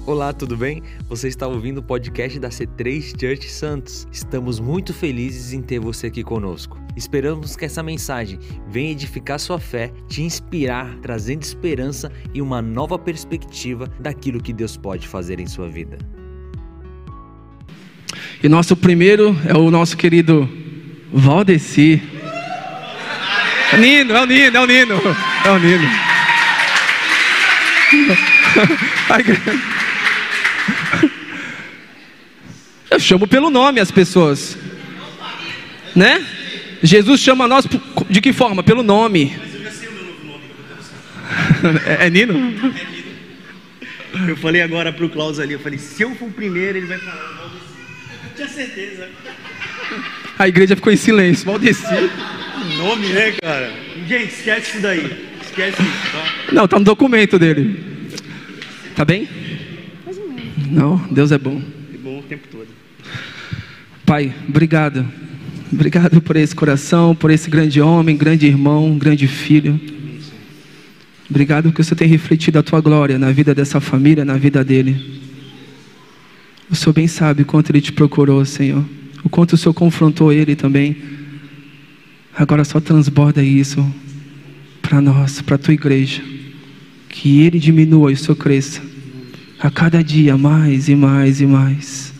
Olá, 0.00 0.32
tudo 0.32 0.56
bem? 0.56 0.82
Você 1.08 1.28
está 1.28 1.46
ouvindo 1.46 1.78
o 1.78 1.82
podcast 1.82 2.36
da 2.40 2.48
C3 2.48 3.12
Church 3.20 3.48
Santos. 3.48 4.08
Estamos 4.10 4.58
muito 4.58 4.92
felizes 4.92 5.52
em 5.52 5.62
ter 5.62 5.78
você 5.78 6.08
aqui 6.08 6.24
conosco. 6.24 6.76
Esperamos 6.96 7.54
que 7.54 7.64
essa 7.64 7.84
mensagem 7.84 8.40
venha 8.68 8.90
edificar 8.90 9.38
sua 9.38 9.60
fé, 9.60 9.92
te 10.08 10.22
inspirar, 10.22 10.92
trazendo 11.02 11.42
esperança 11.42 12.10
e 12.34 12.42
uma 12.42 12.60
nova 12.60 12.98
perspectiva 12.98 13.86
daquilo 14.00 14.42
que 14.42 14.52
Deus 14.52 14.76
pode 14.76 15.06
fazer 15.06 15.38
em 15.38 15.46
sua 15.46 15.68
vida. 15.68 15.96
E 18.42 18.48
nosso 18.48 18.74
primeiro 18.74 19.36
é 19.46 19.56
o 19.56 19.70
nosso 19.70 19.96
querido 19.96 20.48
Valdeci. 21.12 22.02
Nino, 23.78 24.14
é 24.14 24.22
o 24.22 24.26
Nino, 24.26 24.56
é 24.56 24.60
o 24.60 24.66
Nino, 24.66 25.00
é 25.44 25.50
o 25.50 25.58
Nino. 25.58 25.88
Eu 32.90 32.91
chamo 33.02 33.26
pelo 33.26 33.50
nome 33.50 33.80
as 33.80 33.90
pessoas, 33.90 34.56
né? 35.94 36.24
Jesus 36.82 37.20
chama 37.20 37.46
nós 37.46 37.66
de 38.08 38.20
que 38.20 38.32
forma? 38.32 38.62
Pelo 38.62 38.82
nome. 38.82 39.36
É, 41.86 42.06
é 42.06 42.10
Nino? 42.10 42.54
Eu 44.28 44.36
falei 44.36 44.60
agora 44.60 44.92
pro 44.92 45.08
Klaus 45.08 45.38
ali, 45.38 45.54
eu 45.54 45.60
falei, 45.60 45.78
se 45.78 46.02
eu 46.02 46.14
for 46.14 46.28
o 46.28 46.32
primeiro, 46.32 46.78
ele 46.78 46.86
vai 46.86 46.98
falar 46.98 47.22
Valdeci. 47.38 47.64
Eu 48.24 48.36
tinha 48.36 48.48
certeza. 48.48 49.08
A 50.38 50.48
igreja 50.48 50.76
ficou 50.76 50.92
em 50.92 50.96
silêncio, 50.96 51.46
Valdeci. 51.46 51.82
Nome, 52.76 53.08
né, 53.08 53.32
cara? 53.40 53.72
Gente, 54.06 54.32
esquece 54.32 54.70
isso 54.72 54.80
daí. 54.80 55.28
Esquece 55.42 55.82
isso, 55.82 56.12
tá? 56.12 56.52
Não, 56.52 56.68
tá 56.68 56.78
no 56.78 56.84
documento 56.84 57.38
dele. 57.38 58.08
Tá 58.94 59.04
bem? 59.04 59.28
Não, 60.70 60.96
Deus 61.10 61.32
é 61.32 61.38
bom. 61.38 61.62
É 61.94 61.98
bom 61.98 62.18
o 62.18 62.22
tempo. 62.22 62.51
Pai, 64.04 64.34
obrigado. 64.48 65.06
Obrigado 65.72 66.20
por 66.20 66.36
esse 66.36 66.54
coração, 66.54 67.14
por 67.14 67.30
esse 67.30 67.48
grande 67.48 67.80
homem, 67.80 68.16
grande 68.16 68.46
irmão, 68.46 68.98
grande 68.98 69.26
filho. 69.26 69.80
Obrigado 71.30 71.64
porque 71.64 71.82
você 71.82 71.94
tem 71.94 72.06
refletido 72.06 72.58
a 72.58 72.62
tua 72.62 72.80
glória 72.80 73.18
na 73.18 73.32
vida 73.32 73.54
dessa 73.54 73.80
família, 73.80 74.22
na 74.22 74.36
vida 74.36 74.62
dele. 74.62 75.22
O 76.70 76.76
Senhor 76.76 76.92
bem 76.92 77.06
sabe 77.06 77.44
quanto 77.44 77.70
ele 77.70 77.80
te 77.80 77.90
procurou, 77.90 78.44
Senhor. 78.44 78.84
O 79.24 79.30
quanto 79.30 79.54
o 79.54 79.56
Senhor 79.56 79.72
confrontou 79.72 80.30
ele 80.30 80.54
também. 80.54 80.96
Agora 82.36 82.64
só 82.64 82.80
transborda 82.80 83.42
isso 83.42 83.82
para 84.82 85.00
nós, 85.00 85.40
para 85.40 85.54
a 85.54 85.58
tua 85.58 85.72
igreja. 85.72 86.22
Que 87.08 87.42
ele 87.42 87.58
diminua 87.58 88.10
e 88.10 88.14
o 88.14 88.16
Senhor 88.16 88.36
cresça. 88.36 88.82
A 89.58 89.70
cada 89.70 90.04
dia 90.04 90.36
mais 90.36 90.88
e 90.88 90.94
mais 90.94 91.40
e 91.40 91.46
mais. 91.46 92.11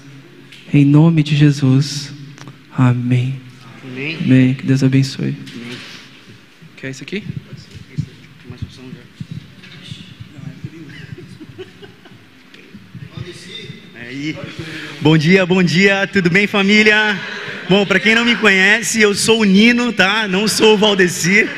Em 0.75 0.87
nome 0.87 1.23
de 1.23 1.37
Jesus. 1.37 2.11
Amém. 2.75 3.39
Amém. 3.85 4.17
Amém. 4.25 4.55
Que 4.55 4.65
Deus 4.65 4.83
abençoe. 4.83 5.37
Amém. 5.55 5.79
Quer 6.79 6.91
isso 6.91 7.03
aqui? 7.03 7.23
Bom 15.03 15.19
dia, 15.19 15.45
bom 15.45 15.63
dia, 15.63 16.07
tudo 16.07 16.31
bem 16.31 16.47
família? 16.47 17.21
Bom, 17.69 17.85
para 17.85 18.01
quem 18.01 18.15
não 18.15 18.25
me 18.25 18.37
conhece, 18.37 19.03
eu 19.03 19.15
sou 19.15 19.41
o 19.41 19.45
Nino, 19.45 19.93
tá? 19.93 20.27
Não 20.27 20.49
sou 20.49 20.75
o 20.75 20.79
Valdeci. 20.79 21.47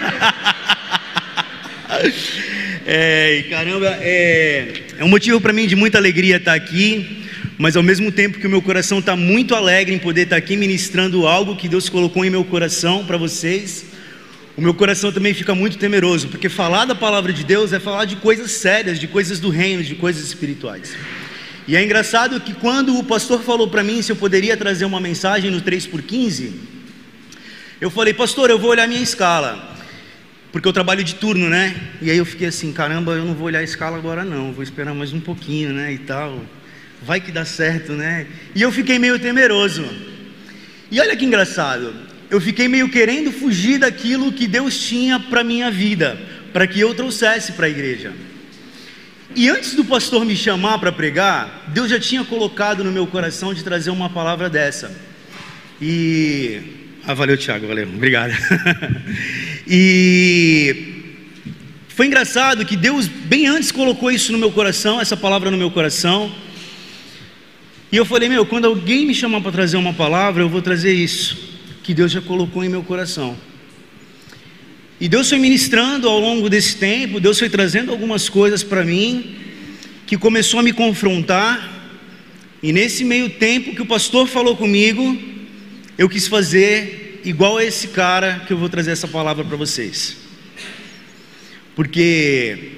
É, 2.87 3.47
caramba, 3.49 3.97
é, 4.03 4.83
é 4.99 5.05
um 5.05 5.09
motivo 5.09 5.41
para 5.41 5.55
mim 5.55 5.67
de 5.67 5.75
muita 5.75 5.97
alegria 5.97 6.37
estar 6.37 6.53
aqui, 6.53 7.24
mas 7.59 7.77
ao 7.77 7.83
mesmo 7.83 8.11
tempo 8.11 8.39
que 8.39 8.47
o 8.47 8.51
meu 8.51 8.61
coração 8.61 8.99
está 8.99 9.17
muito 9.17 9.55
alegre 9.55 9.95
em 9.95 9.99
poder 9.99 10.23
estar 10.23 10.37
aqui 10.37 10.57
ministrando 10.57 11.27
algo 11.27 11.57
que 11.57 11.69
Deus 11.69 11.89
colocou 11.89 12.25
em 12.25 12.31
meu 12.31 12.45
coração 12.45 13.05
para 13.05 13.17
vocês, 13.17 13.87
o 14.57 14.61
meu 14.61 14.75
coração 14.75 15.13
também 15.13 15.35
fica 15.35 15.55
muito 15.55 15.79
temeroso, 15.79 16.29
porque 16.29 16.49
falar 16.49 16.85
da 16.85 16.95
palavra 16.95 17.33
de 17.33 17.45
Deus 17.45 17.73
é 17.73 17.81
falar 17.81 18.05
de 18.05 18.17
coisas 18.17 18.51
sérias, 18.53 18.99
de 18.99 19.07
coisas 19.07 19.41
do 19.41 19.49
reino, 19.49 19.83
de 19.83 19.95
coisas 19.95 20.25
espirituais. 20.25 20.97
E 21.67 21.77
é 21.77 21.83
engraçado 21.83 22.41
que 22.41 22.55
quando 22.55 22.99
o 22.99 23.05
pastor 23.05 23.43
falou 23.43 23.69
para 23.69 23.83
mim 23.83 24.03
se 24.03 24.13
eu 24.13 24.17
poderia 24.17 24.57
trazer 24.57 24.85
uma 24.85 25.01
mensagem 25.01 25.51
no 25.51 25.61
3 25.61 25.87
por 25.87 26.03
15, 26.03 26.53
eu 27.81 27.91
falei, 27.91 28.15
pastor, 28.15 28.51
eu 28.51 28.59
vou 28.59 28.71
olhar 28.71 28.87
minha 28.87 29.03
escala 29.03 29.75
porque 30.55 30.69
eu 30.69 30.73
trabalho 30.73 31.03
de 31.03 31.17
turno, 31.17 31.51
né? 31.51 31.75
E 32.01 32.09
aí 32.09 32.17
eu 32.17 32.25
fiquei 32.25 32.47
assim, 32.47 32.73
caramba, 32.73 33.11
eu 33.15 33.25
não 33.25 33.35
vou 33.35 33.49
olhar 33.49 33.59
a 33.59 33.65
escala 33.65 33.97
agora 33.97 34.25
não, 34.25 34.53
vou 34.53 34.63
esperar 34.63 34.95
mais 34.95 35.13
um 35.13 35.19
pouquinho, 35.19 35.73
né? 35.73 35.93
E 35.93 35.99
tal, 35.99 36.41
vai 37.05 37.21
que 37.21 37.31
dá 37.31 37.45
certo, 37.45 37.93
né? 37.93 38.27
E 38.55 38.63
eu 38.63 38.73
fiquei 38.73 38.99
meio 38.99 39.19
temeroso. 39.19 39.85
E 40.91 41.01
olha 41.01 41.17
que 41.17 41.25
engraçado, 41.25 41.95
eu 42.31 42.41
fiquei 42.41 42.69
meio 42.69 42.89
querendo 42.89 43.31
fugir 43.31 43.79
daquilo 43.79 44.33
que 44.33 44.47
Deus 44.47 44.79
tinha 44.79 45.21
para 45.21 45.45
minha 45.45 45.71
vida, 45.71 46.19
para 46.53 46.67
que 46.67 46.81
eu 46.81 46.95
trouxesse 46.95 47.53
para 47.53 47.67
a 47.67 47.71
igreja. 47.71 48.13
E 49.37 49.49
antes 49.49 49.75
do 49.75 49.85
pastor 49.85 50.25
me 50.25 50.37
chamar 50.37 50.79
para 50.79 50.93
pregar, 50.93 51.65
Deus 51.69 51.91
já 51.91 51.99
tinha 51.99 52.25
colocado 52.25 52.85
no 52.85 52.93
meu 52.93 53.07
coração 53.07 53.53
de 53.53 53.65
trazer 53.65 53.91
uma 53.91 54.09
palavra 54.09 54.49
dessa. 54.49 54.95
E 55.81 56.61
ah, 57.07 57.13
valeu, 57.13 57.37
Thiago, 57.37 57.67
valeu, 57.67 57.87
obrigado. 57.87 58.33
e 59.69 61.03
foi 61.89 62.07
engraçado 62.07 62.65
que 62.65 62.77
Deus, 62.77 63.07
bem 63.07 63.47
antes, 63.47 63.71
colocou 63.71 64.11
isso 64.11 64.33
no 64.33 64.39
meu 64.39 64.51
coração, 64.51 65.01
essa 65.01 65.17
palavra 65.17 65.51
no 65.51 65.59
meu 65.59 65.71
coração. 65.71 66.35
E 67.91 67.97
eu 67.97 68.05
falei, 68.05 68.29
meu, 68.29 68.45
quando 68.45 68.67
alguém 68.67 69.07
me 69.07 69.15
chamar 69.15 69.41
para 69.41 69.53
trazer 69.53 69.77
uma 69.77 69.93
palavra, 69.93 70.43
eu 70.43 70.49
vou 70.49 70.61
trazer 70.61 70.93
isso, 70.93 71.37
que 71.83 71.95
Deus 71.95 72.11
já 72.11 72.21
colocou 72.21 72.65
em 72.65 72.69
meu 72.69 72.83
coração. 72.83 73.37
E 75.01 75.09
Deus 75.09 75.29
foi 75.29 75.39
ministrando 75.39 76.09
ao 76.09 76.19
longo 76.19 76.49
desse 76.49 76.77
tempo, 76.77 77.21
Deus 77.21 77.39
foi 77.39 77.51
trazendo 77.51 77.91
algumas 77.91 78.29
coisas 78.29 78.63
para 78.63 78.85
mim, 78.85 79.37
que 80.07 80.17
começou 80.17 80.61
a 80.61 80.63
me 80.63 80.73
confrontar. 80.73 81.71
E 82.63 82.73
nesse 82.73 83.05
meio 83.05 83.31
tempo 83.31 83.75
que 83.75 83.83
o 83.83 83.87
pastor 83.87 84.27
falou 84.27 84.57
comigo, 84.57 85.17
eu 85.99 86.09
quis 86.09 86.27
fazer 86.27 87.21
igual 87.25 87.59
a 87.59 87.65
esse 87.65 87.89
cara 87.89 88.43
que 88.47 88.53
eu 88.53 88.59
vou 88.59 88.69
trazer 88.69 88.91
essa 88.93 89.09
palavra 89.09 89.45
para 89.45 89.57
vocês. 89.57 90.17
Porque 91.75 92.73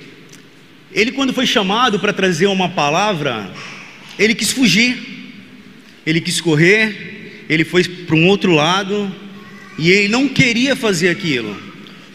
ele, 0.92 1.12
quando 1.12 1.34
foi 1.34 1.46
chamado 1.46 2.00
para 2.00 2.12
trazer 2.12 2.46
uma 2.46 2.70
palavra, 2.70 3.52
ele 4.18 4.34
quis 4.34 4.50
fugir, 4.50 4.96
ele 6.06 6.20
quis 6.20 6.40
correr, 6.40 7.44
ele 7.48 7.64
foi 7.64 7.84
para 7.84 8.16
um 8.16 8.26
outro 8.26 8.52
lado, 8.52 9.14
e 9.78 9.90
ele 9.90 10.08
não 10.08 10.28
queria 10.28 10.74
fazer 10.74 11.08
aquilo, 11.08 11.56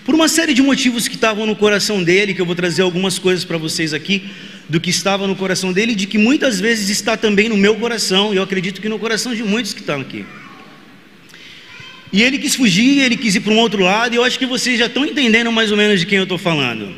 por 0.04 0.16
uma 0.16 0.28
série 0.28 0.54
de 0.54 0.62
motivos 0.62 1.08
que 1.08 1.16
estavam 1.16 1.46
no 1.46 1.56
coração 1.56 2.04
dele, 2.04 2.34
que 2.34 2.42
eu 2.42 2.46
vou 2.46 2.56
trazer 2.56 2.82
algumas 2.82 3.20
coisas 3.20 3.46
para 3.46 3.58
vocês 3.58 3.94
aqui, 3.94 4.24
do 4.68 4.80
que 4.80 4.90
estava 4.90 5.28
no 5.28 5.36
coração 5.36 5.72
dele, 5.72 5.94
de 5.94 6.08
que 6.08 6.18
muitas 6.18 6.60
vezes 6.60 6.90
está 6.90 7.16
também 7.16 7.50
no 7.50 7.58
meu 7.58 7.76
coração, 7.76 8.34
e 8.34 8.38
eu 8.38 8.44
acredito 8.44 8.82
que 8.82 8.90
no 8.90 8.98
coração 8.98 9.36
de 9.36 9.44
muitos 9.44 9.74
que 9.74 9.82
estão 9.82 10.02
aqui. 10.02 10.26
E 12.12 12.24
ele 12.24 12.38
quis 12.38 12.56
fugir, 12.56 13.00
ele 13.00 13.16
quis 13.16 13.36
ir 13.36 13.42
para 13.42 13.54
um 13.54 13.58
outro 13.60 13.84
lado, 13.84 14.14
e 14.14 14.18
eu 14.18 14.24
acho 14.24 14.40
que 14.40 14.46
vocês 14.46 14.80
já 14.80 14.88
estão 14.88 15.06
entendendo 15.06 15.52
mais 15.52 15.72
ou 15.72 15.78
menos 15.78 16.00
de 16.00 16.06
quem 16.06 16.18
eu 16.18 16.24
estou 16.24 16.38
falando. 16.38 16.96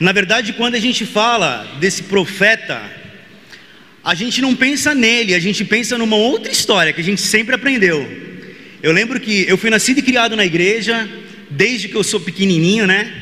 Na 0.00 0.12
verdade, 0.12 0.52
quando 0.54 0.74
a 0.74 0.80
gente 0.80 1.06
fala 1.06 1.66
desse 1.78 2.04
profeta, 2.04 2.82
a 4.02 4.14
gente 4.14 4.40
não 4.40 4.56
pensa 4.56 4.94
nele, 4.94 5.34
a 5.34 5.38
gente 5.38 5.64
pensa 5.64 5.98
numa 5.98 6.16
outra 6.16 6.50
história 6.50 6.92
que 6.92 7.00
a 7.00 7.04
gente 7.04 7.20
sempre 7.20 7.54
aprendeu. 7.54 8.06
Eu 8.82 8.92
lembro 8.92 9.20
que 9.20 9.44
eu 9.46 9.58
fui 9.58 9.68
nascido 9.68 9.98
e 9.98 10.02
criado 10.02 10.34
na 10.34 10.44
igreja, 10.44 11.08
desde 11.50 11.88
que 11.88 11.94
eu 11.94 12.02
sou 12.02 12.18
pequenininho, 12.18 12.86
né? 12.86 13.12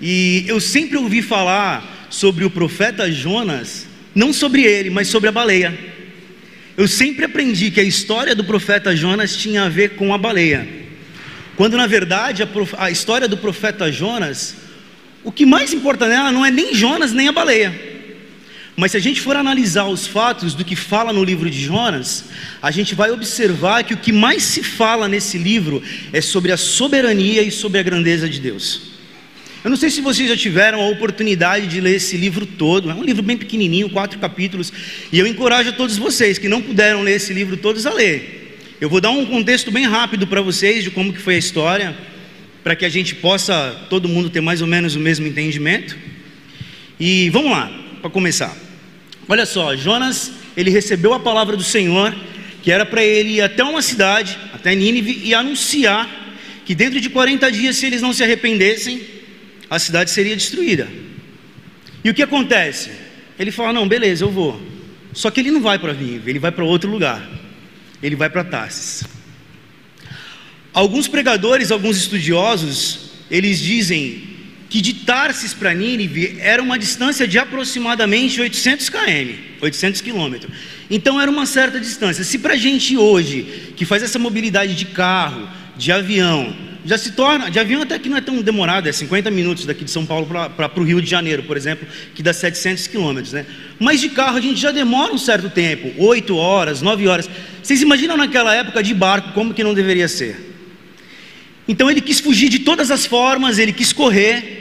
E 0.00 0.44
eu 0.46 0.60
sempre 0.60 0.96
ouvi 0.96 1.20
falar 1.20 2.06
sobre 2.08 2.44
o 2.44 2.50
profeta 2.50 3.10
Jonas, 3.10 3.88
não 4.14 4.32
sobre 4.32 4.62
ele, 4.62 4.88
mas 4.88 5.08
sobre 5.08 5.28
a 5.28 5.32
baleia. 5.32 5.76
Eu 6.76 6.86
sempre 6.86 7.24
aprendi 7.24 7.70
que 7.70 7.80
a 7.80 7.84
história 7.84 8.34
do 8.34 8.44
profeta 8.44 8.94
Jonas 8.94 9.36
tinha 9.36 9.64
a 9.64 9.68
ver 9.68 9.90
com 9.90 10.14
a 10.14 10.18
baleia. 10.18 10.66
Quando 11.56 11.76
na 11.76 11.88
verdade 11.88 12.44
a, 12.44 12.48
a 12.78 12.90
história 12.90 13.26
do 13.26 13.36
profeta 13.36 13.90
Jonas, 13.90 14.54
o 15.24 15.32
que 15.32 15.44
mais 15.44 15.72
importa 15.72 16.06
nela 16.06 16.30
não 16.30 16.46
é 16.46 16.50
nem 16.52 16.72
Jonas 16.72 17.12
nem 17.12 17.26
a 17.26 17.32
baleia. 17.32 17.89
Mas 18.80 18.92
se 18.92 18.96
a 18.96 19.00
gente 19.00 19.20
for 19.20 19.36
analisar 19.36 19.84
os 19.84 20.06
fatos 20.06 20.54
do 20.54 20.64
que 20.64 20.74
fala 20.74 21.12
no 21.12 21.22
livro 21.22 21.50
de 21.50 21.62
Jonas, 21.62 22.30
a 22.62 22.70
gente 22.70 22.94
vai 22.94 23.10
observar 23.10 23.84
que 23.84 23.92
o 23.92 23.96
que 23.98 24.10
mais 24.10 24.42
se 24.42 24.62
fala 24.62 25.06
nesse 25.06 25.36
livro 25.36 25.82
é 26.14 26.22
sobre 26.22 26.50
a 26.50 26.56
soberania 26.56 27.42
e 27.42 27.50
sobre 27.50 27.78
a 27.78 27.82
grandeza 27.82 28.26
de 28.26 28.40
Deus. 28.40 28.80
Eu 29.62 29.68
não 29.68 29.76
sei 29.76 29.90
se 29.90 30.00
vocês 30.00 30.30
já 30.30 30.34
tiveram 30.34 30.80
a 30.80 30.88
oportunidade 30.88 31.66
de 31.66 31.78
ler 31.78 31.96
esse 31.96 32.16
livro 32.16 32.46
todo, 32.46 32.90
é 32.90 32.94
um 32.94 33.04
livro 33.04 33.22
bem 33.22 33.36
pequenininho, 33.36 33.90
quatro 33.90 34.18
capítulos, 34.18 34.72
e 35.12 35.18
eu 35.18 35.26
encorajo 35.26 35.68
a 35.68 35.72
todos 35.72 35.98
vocês 35.98 36.38
que 36.38 36.48
não 36.48 36.62
puderam 36.62 37.02
ler 37.02 37.16
esse 37.16 37.34
livro 37.34 37.58
todos 37.58 37.84
a 37.84 37.92
ler. 37.92 38.58
Eu 38.80 38.88
vou 38.88 38.98
dar 38.98 39.10
um 39.10 39.26
contexto 39.26 39.70
bem 39.70 39.84
rápido 39.84 40.26
para 40.26 40.40
vocês 40.40 40.82
de 40.82 40.90
como 40.90 41.12
que 41.12 41.20
foi 41.20 41.34
a 41.34 41.38
história, 41.38 41.94
para 42.64 42.74
que 42.74 42.86
a 42.86 42.88
gente 42.88 43.14
possa 43.14 43.78
todo 43.90 44.08
mundo 44.08 44.30
ter 44.30 44.40
mais 44.40 44.62
ou 44.62 44.66
menos 44.66 44.96
o 44.96 45.00
mesmo 45.00 45.26
entendimento. 45.26 45.98
E 46.98 47.28
vamos 47.28 47.50
lá, 47.50 47.70
para 48.00 48.08
começar. 48.08 48.69
Olha 49.30 49.46
só, 49.46 49.76
Jonas, 49.76 50.32
ele 50.56 50.70
recebeu 50.70 51.14
a 51.14 51.20
palavra 51.20 51.56
do 51.56 51.62
Senhor, 51.62 52.12
que 52.64 52.72
era 52.72 52.84
para 52.84 53.00
ele 53.04 53.34
ir 53.34 53.40
até 53.40 53.62
uma 53.62 53.80
cidade, 53.80 54.36
até 54.52 54.74
Nínive, 54.74 55.20
e 55.22 55.32
anunciar 55.32 56.10
que 56.66 56.74
dentro 56.74 57.00
de 57.00 57.08
40 57.08 57.52
dias, 57.52 57.76
se 57.76 57.86
eles 57.86 58.02
não 58.02 58.12
se 58.12 58.24
arrependessem, 58.24 59.00
a 59.70 59.78
cidade 59.78 60.10
seria 60.10 60.34
destruída. 60.34 60.88
E 62.02 62.10
o 62.10 62.14
que 62.14 62.24
acontece? 62.24 62.90
Ele 63.38 63.52
fala: 63.52 63.72
Não, 63.72 63.86
beleza, 63.86 64.24
eu 64.24 64.32
vou. 64.32 64.60
Só 65.12 65.30
que 65.30 65.38
ele 65.38 65.52
não 65.52 65.60
vai 65.60 65.78
para 65.78 65.92
Nínive, 65.92 66.28
ele 66.28 66.40
vai 66.40 66.50
para 66.50 66.64
outro 66.64 66.90
lugar. 66.90 67.24
Ele 68.02 68.16
vai 68.16 68.28
para 68.28 68.42
Tarsis. 68.42 69.04
Alguns 70.72 71.06
pregadores, 71.06 71.70
alguns 71.70 71.96
estudiosos, 71.96 73.12
eles 73.30 73.60
dizem 73.60 74.29
Tarsis 75.20 75.52
para 75.52 75.74
Nínive 75.74 76.38
era 76.40 76.62
uma 76.62 76.78
distância 76.78 77.28
de 77.28 77.38
aproximadamente 77.38 78.40
800 78.40 78.88
km, 78.88 79.34
800 79.60 80.00
quilômetros. 80.00 80.50
Então 80.90 81.20
era 81.20 81.30
uma 81.30 81.44
certa 81.44 81.78
distância. 81.78 82.24
Se 82.24 82.38
para 82.38 82.54
a 82.54 82.56
gente 82.56 82.96
hoje, 82.96 83.74
que 83.76 83.84
faz 83.84 84.02
essa 84.02 84.18
mobilidade 84.18 84.74
de 84.74 84.86
carro, 84.86 85.46
de 85.76 85.92
avião, 85.92 86.56
já 86.86 86.96
se 86.96 87.12
torna, 87.12 87.50
de 87.50 87.58
avião 87.58 87.82
até 87.82 87.98
que 87.98 88.08
não 88.08 88.16
é 88.16 88.22
tão 88.22 88.40
demorado, 88.40 88.88
é 88.88 88.92
50 88.92 89.30
minutos 89.30 89.66
daqui 89.66 89.84
de 89.84 89.90
São 89.90 90.06
Paulo 90.06 90.26
para 90.56 90.80
o 90.80 90.82
Rio 90.82 91.02
de 91.02 91.10
Janeiro, 91.10 91.42
por 91.42 91.54
exemplo, 91.54 91.86
que 92.14 92.22
dá 92.22 92.32
700 92.32 92.86
quilômetros, 92.86 93.34
né? 93.34 93.44
Mas 93.78 94.00
de 94.00 94.08
carro 94.08 94.38
a 94.38 94.40
gente 94.40 94.58
já 94.58 94.70
demora 94.70 95.12
um 95.12 95.18
certo 95.18 95.50
tempo, 95.50 95.92
8 96.02 96.34
horas, 96.34 96.80
9 96.80 97.06
horas. 97.06 97.28
Vocês 97.62 97.82
imaginam 97.82 98.16
naquela 98.16 98.54
época 98.54 98.82
de 98.82 98.94
barco 98.94 99.34
como 99.34 99.52
que 99.52 99.62
não 99.62 99.74
deveria 99.74 100.08
ser? 100.08 100.48
Então 101.68 101.90
ele 101.90 102.00
quis 102.00 102.20
fugir 102.20 102.48
de 102.48 102.60
todas 102.60 102.90
as 102.90 103.04
formas, 103.04 103.58
ele 103.58 103.74
quis 103.74 103.92
correr, 103.92 104.60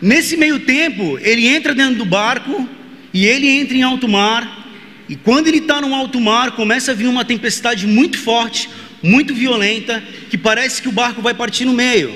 Nesse 0.00 0.36
meio 0.36 0.60
tempo, 0.60 1.18
ele 1.20 1.46
entra 1.46 1.74
dentro 1.74 1.96
do 1.96 2.04
barco 2.04 2.68
e 3.12 3.26
ele 3.26 3.48
entra 3.48 3.76
em 3.76 3.82
alto 3.82 4.08
mar. 4.08 4.58
E 5.08 5.16
quando 5.16 5.48
ele 5.48 5.58
está 5.58 5.80
no 5.80 5.94
alto 5.94 6.20
mar, 6.20 6.52
começa 6.52 6.92
a 6.92 6.94
vir 6.94 7.06
uma 7.06 7.24
tempestade 7.24 7.86
muito 7.86 8.18
forte, 8.18 8.68
muito 9.02 9.34
violenta, 9.34 10.02
que 10.30 10.38
parece 10.38 10.80
que 10.80 10.88
o 10.88 10.92
barco 10.92 11.20
vai 11.20 11.34
partir 11.34 11.64
no 11.64 11.72
meio. 11.72 12.12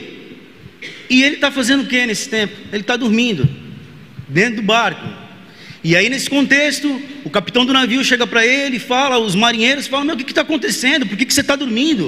E 1.11 1.23
ele 1.23 1.35
está 1.35 1.51
fazendo 1.51 1.83
o 1.83 1.87
que 1.87 2.07
nesse 2.07 2.29
tempo? 2.29 2.55
Ele 2.73 2.81
está 2.81 2.97
dormindo 2.97 3.49
dentro 4.29 4.57
do 4.57 4.63
barco. 4.63 5.07
E 5.83 5.95
aí, 5.95 6.09
nesse 6.09 6.31
contexto, 6.31 7.01
o 7.25 7.31
capitão 7.31 7.67
do 7.67 7.73
navio 7.73 8.03
chega 8.03 8.27
para 8.27 8.47
ele 8.47 8.79
fala, 8.79 9.19
os 9.19 9.35
marinheiros 9.35 9.87
falam: 9.87 10.07
Meu, 10.07 10.15
o 10.15 10.19
que 10.19 10.25
está 10.31 10.41
acontecendo? 10.41 11.05
Por 11.07 11.19
que, 11.19 11.27
que 11.27 11.35
você 11.35 11.43
está 11.43 11.57
dormindo? 11.57 12.07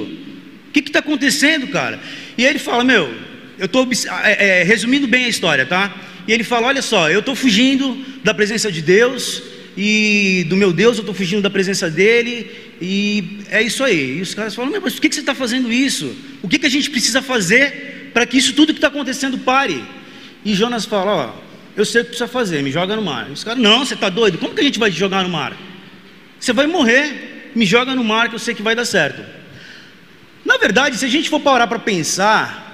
O 0.67 0.71
que 0.71 0.79
está 0.79 0.99
acontecendo, 0.99 1.67
cara? 1.67 1.99
E 2.35 2.43
aí 2.43 2.49
ele 2.49 2.59
fala: 2.59 2.83
Meu, 2.83 3.13
eu 3.57 3.65
estou 3.65 3.87
é, 4.23 4.61
é, 4.61 4.63
resumindo 4.63 5.07
bem 5.07 5.25
a 5.25 5.29
história, 5.29 5.65
tá? 5.65 5.93
E 6.27 6.33
ele 6.33 6.43
fala: 6.43 6.67
Olha 6.67 6.81
só, 6.81 7.09
eu 7.09 7.19
estou 7.19 7.35
fugindo 7.35 7.97
da 8.23 8.33
presença 8.33 8.71
de 8.71 8.81
Deus 8.81 9.41
e 9.75 10.45
do 10.49 10.55
meu 10.55 10.71
Deus, 10.71 10.97
eu 10.97 11.01
estou 11.01 11.15
fugindo 11.15 11.41
da 11.41 11.49
presença 11.49 11.89
dele 11.89 12.51
e 12.81 13.39
é 13.49 13.61
isso 13.61 13.83
aí. 13.83 14.17
E 14.17 14.21
os 14.21 14.33
caras 14.33 14.53
falam: 14.53 14.71
Mas 14.81 14.93
por 14.93 15.01
que, 15.01 15.09
que 15.09 15.15
você 15.15 15.21
está 15.21 15.33
fazendo 15.33 15.71
isso? 15.71 16.15
O 16.41 16.47
que, 16.47 16.59
que 16.59 16.65
a 16.65 16.69
gente 16.69 16.89
precisa 16.89 17.21
fazer 17.21 18.11
para 18.13 18.25
que 18.25 18.37
isso 18.37 18.53
tudo 18.53 18.73
que 18.73 18.77
está 18.77 18.87
acontecendo 18.87 19.37
pare? 19.39 19.83
E 20.45 20.53
Jonas 20.53 20.85
fala: 20.85 21.11
Ó, 21.11 21.33
eu 21.75 21.85
sei 21.85 22.01
o 22.01 22.03
que 22.03 22.09
precisa 22.09 22.27
fazer, 22.27 22.61
me 22.61 22.71
joga 22.71 22.95
no 22.95 23.01
mar. 23.01 23.27
E 23.29 23.33
os 23.33 23.43
caras: 23.43 23.59
Não, 23.59 23.85
você 23.85 23.95
está 23.95 24.09
doido? 24.09 24.37
Como 24.37 24.53
que 24.53 24.61
a 24.61 24.63
gente 24.63 24.77
vai 24.79 24.91
te 24.91 24.97
jogar 24.97 25.23
no 25.23 25.29
mar? 25.29 25.57
Você 26.39 26.53
vai 26.53 26.67
morrer, 26.67 27.51
me 27.55 27.65
joga 27.65 27.95
no 27.95 28.03
mar 28.03 28.29
que 28.29 28.35
eu 28.35 28.39
sei 28.39 28.53
que 28.53 28.61
vai 28.61 28.75
dar 28.75 28.85
certo. 28.85 29.23
Na 30.45 30.57
verdade, 30.57 30.97
se 30.97 31.05
a 31.05 31.09
gente 31.09 31.29
for 31.29 31.39
parar 31.39 31.67
para 31.67 31.79
pensar, 31.79 32.66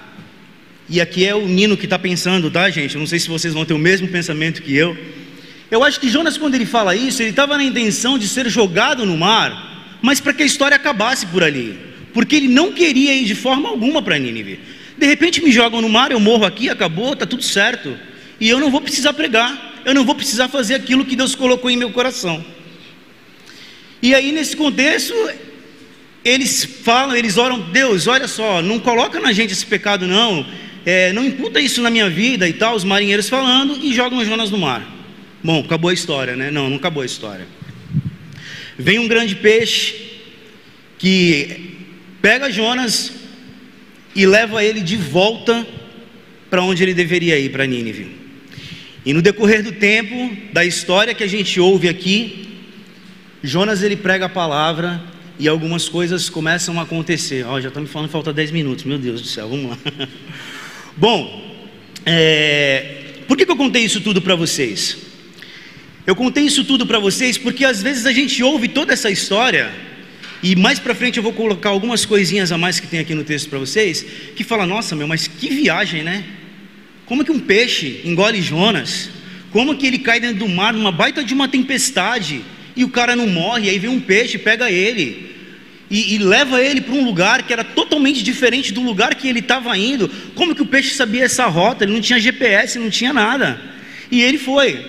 e 0.94 1.02
aqui 1.02 1.26
é 1.26 1.34
o 1.34 1.48
Nino 1.48 1.76
que 1.76 1.88
está 1.88 1.98
pensando, 1.98 2.52
tá, 2.52 2.70
gente? 2.70 2.94
Eu 2.94 3.00
não 3.00 3.08
sei 3.08 3.18
se 3.18 3.28
vocês 3.28 3.52
vão 3.52 3.66
ter 3.66 3.74
o 3.74 3.80
mesmo 3.80 4.08
pensamento 4.08 4.62
que 4.62 4.76
eu. 4.76 4.96
Eu 5.72 5.84
acho 5.84 6.00
que 6.00 6.08
Jonas, 6.08 6.38
quando 6.38 6.54
ele 6.54 6.68
fala 6.68 6.96
isso, 6.96 7.20
ele 7.24 7.32
estava 7.32 7.58
na 7.58 7.64
intenção 7.64 8.16
de 8.16 8.28
ser 8.28 8.48
jogado 8.48 9.04
no 9.04 9.18
mar, 9.18 9.98
mas 10.04 10.20
para 10.20 10.34
que 10.34 10.44
a 10.44 10.46
história 10.46 10.78
acabasse 10.78 11.26
por 11.26 11.44
ali, 11.44 11.76
porque 12.14 12.36
ele 12.36 12.48
não 12.48 12.74
queria 12.74 13.12
ir 13.12 13.26
de 13.26 13.34
forma 13.34 13.70
alguma 13.70 14.04
para 14.04 14.20
Nínive. 14.20 14.60
De 14.96 15.08
repente 15.08 15.44
me 15.44 15.52
jogam 15.52 15.82
no 15.82 15.90
mar, 15.90 16.12
eu 16.12 16.20
morro 16.20 16.46
aqui, 16.46 16.70
acabou, 16.70 17.14
está 17.14 17.26
tudo 17.26 17.42
certo, 17.42 17.98
e 18.40 18.48
eu 18.48 18.60
não 18.60 18.70
vou 18.70 18.80
precisar 18.80 19.14
pregar, 19.14 19.82
eu 19.84 19.96
não 19.96 20.06
vou 20.06 20.14
precisar 20.14 20.48
fazer 20.48 20.76
aquilo 20.76 21.06
que 21.06 21.16
Deus 21.16 21.34
colocou 21.34 21.72
em 21.72 21.76
meu 21.76 21.90
coração. 21.90 22.46
E 24.00 24.14
aí, 24.14 24.32
nesse 24.32 24.56
contexto, 24.56 25.16
eles 26.24 26.64
falam, 26.64 27.16
eles 27.16 27.36
oram, 27.36 27.72
Deus, 27.72 28.06
olha 28.06 28.28
só, 28.28 28.62
não 28.62 28.78
coloca 28.78 29.20
na 29.20 29.32
gente 29.32 29.54
esse 29.54 29.66
pecado, 29.66 30.06
não 30.06 30.46
é, 30.86 31.14
não 31.14 31.24
imputa 31.26 31.60
isso 31.60 31.82
na 31.82 31.90
minha 31.90 32.10
vida 32.10 32.48
e 32.48 32.54
tal, 32.54 32.76
os 32.76 32.84
marinheiros 32.84 33.30
falando, 33.30 33.78
e 33.82 33.94
jogam 33.94 34.24
Jonas 34.26 34.52
no 34.52 34.58
mar. 34.58 34.86
Bom, 35.44 35.60
acabou 35.60 35.90
a 35.90 35.94
história, 35.94 36.36
né? 36.36 36.52
Não, 36.52 36.70
não 36.70 36.78
acabou 36.78 37.04
a 37.04 37.06
história. 37.06 37.48
Vem 38.78 39.00
um 39.00 39.08
grande 39.08 39.36
peixe 39.36 39.96
que 40.98 41.78
pega 42.22 42.52
Jonas 42.52 43.12
e 44.16 44.26
leva 44.26 44.64
ele 44.64 44.82
de 44.82 44.96
volta 44.96 45.66
para 46.50 46.62
onde 46.62 46.84
ele 46.84 46.94
deveria 46.94 47.38
ir, 47.38 47.50
para 47.50 47.66
Nínive. 47.66 48.08
E 49.06 49.12
no 49.14 49.22
decorrer 49.22 49.64
do 49.64 49.74
tempo, 49.74 50.36
da 50.54 50.64
história 50.64 51.14
que 51.14 51.24
a 51.24 51.28
gente 51.28 51.60
ouve 51.60 51.90
aqui, 51.90 52.48
Jonas 53.44 53.84
ele 53.84 53.98
prega 53.98 54.28
a 54.28 54.30
palavra 54.30 55.04
e 55.38 55.48
algumas 55.48 55.90
coisas 55.90 56.30
começam 56.30 56.80
a 56.80 56.84
acontecer. 56.84 57.46
Ó, 57.46 57.56
oh, 57.56 57.62
já 57.62 57.68
estão 57.68 57.84
me 57.84 57.90
falando 57.90 58.10
falta 58.10 58.32
10 58.32 58.52
minutos, 58.52 58.86
meu 58.86 58.98
Deus 58.98 59.22
do 59.22 59.28
céu, 59.28 59.50
vamos 59.50 59.72
lá. 59.72 59.78
Bom, 60.96 61.44
é, 62.06 63.24
por 63.28 63.36
que, 63.36 63.46
que 63.46 63.52
eu 63.52 63.56
contei 63.56 63.84
isso 63.84 64.00
tudo 64.00 64.22
para 64.22 64.36
vocês? 64.36 64.96
Eu 66.06 66.16
contei 66.16 66.44
isso 66.44 66.64
tudo 66.64 66.86
para 66.86 67.00
vocês 67.00 67.36
porque 67.36 67.66
às 67.66 67.82
vezes 67.82 68.06
a 68.06 68.12
gente 68.12 68.44
ouve 68.44 68.68
toda 68.68 68.94
essa 68.94 69.10
história 69.10 69.72
e 70.44 70.56
mais 70.56 70.78
para 70.78 70.94
frente 70.94 71.18
eu 71.18 71.24
vou 71.24 71.34
colocar 71.34 71.70
algumas 71.70 72.06
coisinhas 72.06 72.52
a 72.52 72.60
mais 72.60 72.80
que 72.80 72.86
tem 72.86 73.00
aqui 73.00 73.16
no 73.16 73.24
texto 73.24 73.50
para 73.50 73.58
vocês, 73.58 74.06
que 74.36 74.44
fala: 74.44 74.68
"Nossa, 74.68 74.96
meu, 74.96 75.08
mas 75.08 75.28
que 75.28 75.50
viagem, 75.50 76.04
né? 76.04 76.24
Como 77.08 77.26
que 77.26 77.32
um 77.32 77.40
peixe 77.40 78.02
engole 78.06 78.40
Jonas? 78.40 79.10
Como 79.52 79.76
que 79.76 79.88
ele 79.88 79.98
cai 79.98 80.20
dentro 80.20 80.40
do 80.40 80.50
mar 80.50 80.74
numa 80.74 80.92
baita 80.92 81.24
de 81.24 81.34
uma 81.34 81.48
tempestade 81.48 82.42
e 82.76 82.84
o 82.84 82.90
cara 82.90 83.16
não 83.16 83.28
morre, 83.28 83.70
aí 83.70 83.80
vem 83.80 83.90
um 83.90 84.00
peixe, 84.00 84.38
pega 84.38 84.70
ele 84.70 85.33
e, 85.90 86.16
e 86.16 86.18
leva 86.18 86.62
ele 86.62 86.82
para 86.82 86.96
um 86.96 87.06
lugar 87.06 87.44
que 87.44 87.54
era 87.54 87.64
totalmente 87.64 88.24
diferente 88.24 88.74
do 88.74 88.82
lugar 88.82 89.16
que 89.16 89.28
ele 89.28 89.40
estava 89.40 89.78
indo. 89.78 90.10
Como 90.36 90.56
que 90.56 90.62
o 90.62 90.66
peixe 90.66 90.96
sabia 90.96 91.26
essa 91.26 91.46
rota? 91.46 91.84
Ele 91.84 91.94
não 91.94 92.02
tinha 92.02 92.20
GPS, 92.20 92.80
não 92.80 92.90
tinha 92.90 93.14
nada. 93.14 93.60
E 94.10 94.22
ele 94.22 94.38
foi. 94.38 94.84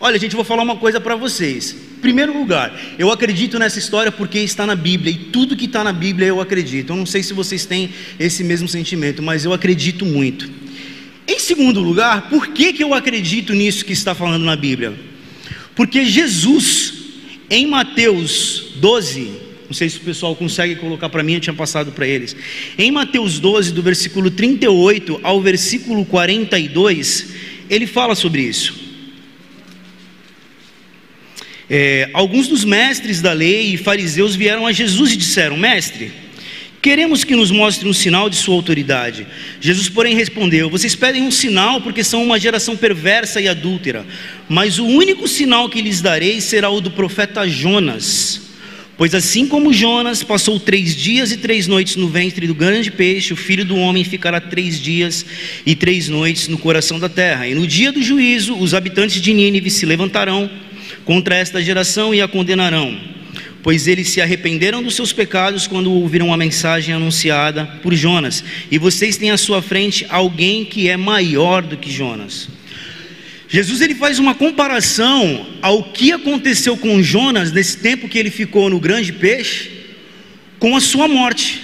Olha, 0.00 0.18
gente, 0.18 0.36
vou 0.36 0.44
falar 0.44 0.62
uma 0.62 0.76
coisa 0.76 1.00
para 1.00 1.16
vocês. 1.16 1.76
Primeiro 2.00 2.36
lugar, 2.36 2.78
eu 2.98 3.10
acredito 3.10 3.58
nessa 3.58 3.78
história 3.78 4.12
porque 4.12 4.38
está 4.38 4.64
na 4.64 4.76
Bíblia 4.76 5.12
e 5.12 5.16
tudo 5.16 5.56
que 5.56 5.64
está 5.64 5.82
na 5.82 5.92
Bíblia 5.92 6.28
eu 6.28 6.40
acredito. 6.40 6.92
Eu 6.92 6.96
não 6.96 7.06
sei 7.06 7.22
se 7.22 7.32
vocês 7.32 7.66
têm 7.66 7.90
esse 8.18 8.44
mesmo 8.44 8.68
sentimento, 8.68 9.22
mas 9.22 9.44
eu 9.44 9.52
acredito 9.52 10.06
muito. 10.06 10.48
Em 11.26 11.40
segundo 11.40 11.80
lugar, 11.80 12.28
por 12.30 12.48
que, 12.48 12.72
que 12.72 12.84
eu 12.84 12.94
acredito 12.94 13.52
nisso 13.52 13.84
que 13.84 13.92
está 13.92 14.14
falando 14.14 14.44
na 14.44 14.54
Bíblia? 14.54 14.94
Porque 15.74 16.04
Jesus, 16.04 16.94
em 17.50 17.66
Mateus 17.66 18.72
12, 18.76 19.47
não 19.68 19.74
sei 19.74 19.90
se 19.90 19.98
o 19.98 20.00
pessoal 20.00 20.34
consegue 20.34 20.76
colocar 20.76 21.10
para 21.10 21.22
mim, 21.22 21.34
eu 21.34 21.40
tinha 21.40 21.52
passado 21.52 21.92
para 21.92 22.06
eles. 22.06 22.34
Em 22.78 22.90
Mateus 22.90 23.38
12, 23.38 23.70
do 23.72 23.82
versículo 23.82 24.30
38 24.30 25.20
ao 25.22 25.42
versículo 25.42 26.06
42, 26.06 27.34
ele 27.68 27.86
fala 27.86 28.14
sobre 28.14 28.40
isso. 28.40 28.88
É, 31.68 32.08
alguns 32.14 32.48
dos 32.48 32.64
mestres 32.64 33.20
da 33.20 33.34
lei 33.34 33.74
e 33.74 33.76
fariseus 33.76 34.34
vieram 34.34 34.66
a 34.66 34.72
Jesus 34.72 35.12
e 35.12 35.18
disseram: 35.18 35.58
Mestre, 35.58 36.12
queremos 36.80 37.22
que 37.22 37.36
nos 37.36 37.50
mostre 37.50 37.86
um 37.86 37.92
sinal 37.92 38.30
de 38.30 38.36
sua 38.36 38.54
autoridade. 38.54 39.26
Jesus, 39.60 39.90
porém, 39.90 40.16
respondeu: 40.16 40.70
Vocês 40.70 40.94
pedem 40.94 41.24
um 41.24 41.30
sinal 41.30 41.82
porque 41.82 42.02
são 42.02 42.24
uma 42.24 42.40
geração 42.40 42.74
perversa 42.74 43.38
e 43.38 43.46
adúltera, 43.48 44.06
mas 44.48 44.78
o 44.78 44.86
único 44.86 45.28
sinal 45.28 45.68
que 45.68 45.82
lhes 45.82 46.00
darei 46.00 46.40
será 46.40 46.70
o 46.70 46.80
do 46.80 46.90
profeta 46.90 47.46
Jonas. 47.46 48.47
Pois 48.98 49.14
assim 49.14 49.46
como 49.46 49.72
Jonas 49.72 50.24
passou 50.24 50.58
três 50.58 50.96
dias 50.96 51.30
e 51.30 51.36
três 51.36 51.68
noites 51.68 51.94
no 51.94 52.08
ventre 52.08 52.48
do 52.48 52.54
grande 52.54 52.90
peixe, 52.90 53.32
o 53.32 53.36
filho 53.36 53.64
do 53.64 53.76
homem 53.76 54.02
ficará 54.02 54.40
três 54.40 54.80
dias 54.80 55.24
e 55.64 55.76
três 55.76 56.08
noites 56.08 56.48
no 56.48 56.58
coração 56.58 56.98
da 56.98 57.08
terra. 57.08 57.46
E 57.46 57.54
no 57.54 57.64
dia 57.64 57.92
do 57.92 58.02
juízo, 58.02 58.56
os 58.56 58.74
habitantes 58.74 59.20
de 59.22 59.32
Nínive 59.32 59.70
se 59.70 59.86
levantarão 59.86 60.50
contra 61.04 61.36
esta 61.36 61.62
geração 61.62 62.12
e 62.12 62.20
a 62.20 62.26
condenarão, 62.26 63.00
pois 63.62 63.86
eles 63.86 64.08
se 64.08 64.20
arrependeram 64.20 64.82
dos 64.82 64.96
seus 64.96 65.12
pecados 65.12 65.68
quando 65.68 65.92
ouviram 65.92 66.34
a 66.34 66.36
mensagem 66.36 66.92
anunciada 66.92 67.66
por 67.80 67.94
Jonas. 67.94 68.42
E 68.68 68.78
vocês 68.78 69.16
têm 69.16 69.30
à 69.30 69.36
sua 69.36 69.62
frente 69.62 70.06
alguém 70.08 70.64
que 70.64 70.88
é 70.88 70.96
maior 70.96 71.62
do 71.62 71.76
que 71.76 71.88
Jonas. 71.88 72.48
Jesus 73.48 73.80
ele 73.80 73.94
faz 73.94 74.18
uma 74.18 74.34
comparação 74.34 75.46
ao 75.62 75.84
que 75.84 76.12
aconteceu 76.12 76.76
com 76.76 77.02
Jonas 77.02 77.50
nesse 77.50 77.78
tempo 77.78 78.08
que 78.08 78.18
ele 78.18 78.30
ficou 78.30 78.68
no 78.68 78.78
grande 78.78 79.10
peixe 79.12 79.70
com 80.58 80.76
a 80.76 80.80
sua 80.80 81.08
morte. 81.08 81.62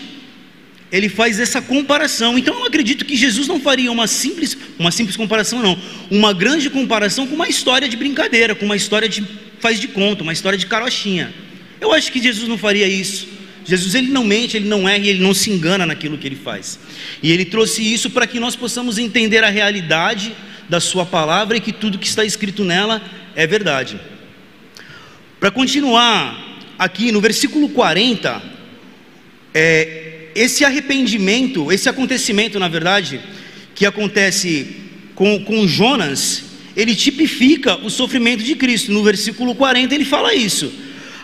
ele 0.91 1.09
faz 1.09 1.41
essa 1.41 1.61
comparação. 1.61 2.39
Então 2.39 2.61
eu 2.61 2.67
acredito 2.67 3.05
que 3.05 3.17
Jesus 3.17 3.49
não 3.49 3.61
faria 3.61 3.91
uma 3.91 4.07
simples, 4.07 4.57
uma 4.79 4.93
simples 4.93 5.17
comparação, 5.17 5.61
não, 5.61 5.77
uma 6.09 6.33
grande 6.33 6.71
comparação 6.71 7.27
com 7.27 7.35
uma 7.35 7.49
história 7.49 7.89
de 7.89 7.97
brincadeira, 7.97 8.55
com 8.55 8.65
uma 8.65 8.77
história 8.77 9.09
de 9.09 9.27
faz 9.59 9.81
de 9.81 9.89
conta, 9.89 10.23
uma 10.23 10.33
história 10.33 10.57
de 10.57 10.67
carochinha. 10.67 11.35
Eu 11.81 11.93
acho 11.93 12.13
que 12.13 12.23
Jesus 12.23 12.49
não 12.49 12.57
faria 12.57 12.87
isso. 12.87 13.27
Jesus 13.65 13.95
ele 13.95 14.09
não 14.09 14.23
mente, 14.23 14.57
ele 14.57 14.69
não 14.69 14.89
erra 14.89 15.05
e 15.05 15.09
ele 15.09 15.21
não 15.21 15.35
se 15.35 15.51
engana 15.51 15.85
naquilo 15.85 16.17
que 16.17 16.29
ele 16.29 16.37
faz. 16.37 16.79
E 17.23 17.33
ele 17.33 17.45
trouxe 17.45 17.83
isso 17.83 18.11
para 18.11 18.27
que 18.27 18.39
nós 18.39 18.55
possamos 18.55 18.97
entender 18.97 19.43
a 19.43 19.51
realidade 19.51 20.33
da 20.69 20.81
sua 20.81 21.05
palavra 21.05 21.57
e 21.57 21.61
que 21.61 21.73
tudo 21.73 21.99
que 21.99 22.07
está 22.07 22.25
escrito 22.25 22.65
nela 22.65 23.03
é 23.35 23.47
verdade. 23.47 24.01
Para 25.39 25.51
continuar 25.51 26.59
aqui 26.79 27.13
no 27.13 27.21
versículo 27.21 27.69
40, 27.69 28.43
é, 29.53 30.29
esse 30.35 30.65
arrependimento, 30.65 31.71
esse 31.71 31.89
acontecimento, 31.89 32.59
na 32.59 32.69
verdade, 32.69 33.21
que 33.75 33.87
acontece 33.87 34.77
com, 35.15 35.45
com 35.45 35.67
Jonas, 35.67 36.45
ele 36.77 36.95
tipifica 36.95 37.77
o 37.85 37.91
sofrimento 37.91 38.43
de 38.43 38.55
Cristo. 38.57 38.91
No 38.91 39.03
versículo 39.03 39.55
40 39.55 39.95
ele 39.95 40.05
fala 40.05 40.35
isso. 40.35 40.73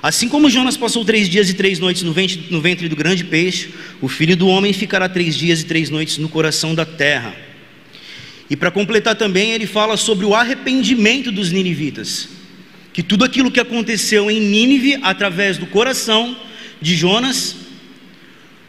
Assim 0.03 0.29
como 0.29 0.49
Jonas 0.49 0.77
passou 0.77 1.05
três 1.05 1.29
dias 1.29 1.51
e 1.51 1.55
três 1.55 1.79
noites 1.79 2.03
no 2.03 2.13
ventre, 2.13 2.47
no 2.51 2.61
ventre 2.61 2.89
do 2.89 2.97
grande 2.97 3.25
peixe, 3.25 3.71
o 4.01 4.09
filho 4.09 4.37
do 4.37 4.49
homem 4.49 4.73
ficará 4.73 5.09
três 5.09 5.37
dias 5.37 5.61
e 5.61 5.65
três 5.65 5.91
noites 5.91 6.17
no 6.17 6.29
coração 6.29 6.75
da 6.75 6.87
terra. 6.87 7.35
E 8.51 8.57
para 8.57 8.73
completar 8.73 9.15
também, 9.15 9.53
ele 9.53 9.67
fala 9.67 9.97
sobre 9.97 10.27
o 10.27 10.35
arrependimento 10.35 11.31
dos 11.31 11.53
ninivitas. 11.53 12.29
Que 12.93 13.01
tudo 13.01 13.25
aquilo 13.25 13.51
que 13.51 13.61
aconteceu 13.61 14.29
em 14.29 14.41
Nínive, 14.41 14.99
através 15.03 15.57
do 15.57 15.67
coração 15.67 16.37
de 16.83 16.97
Jonas, 16.97 17.55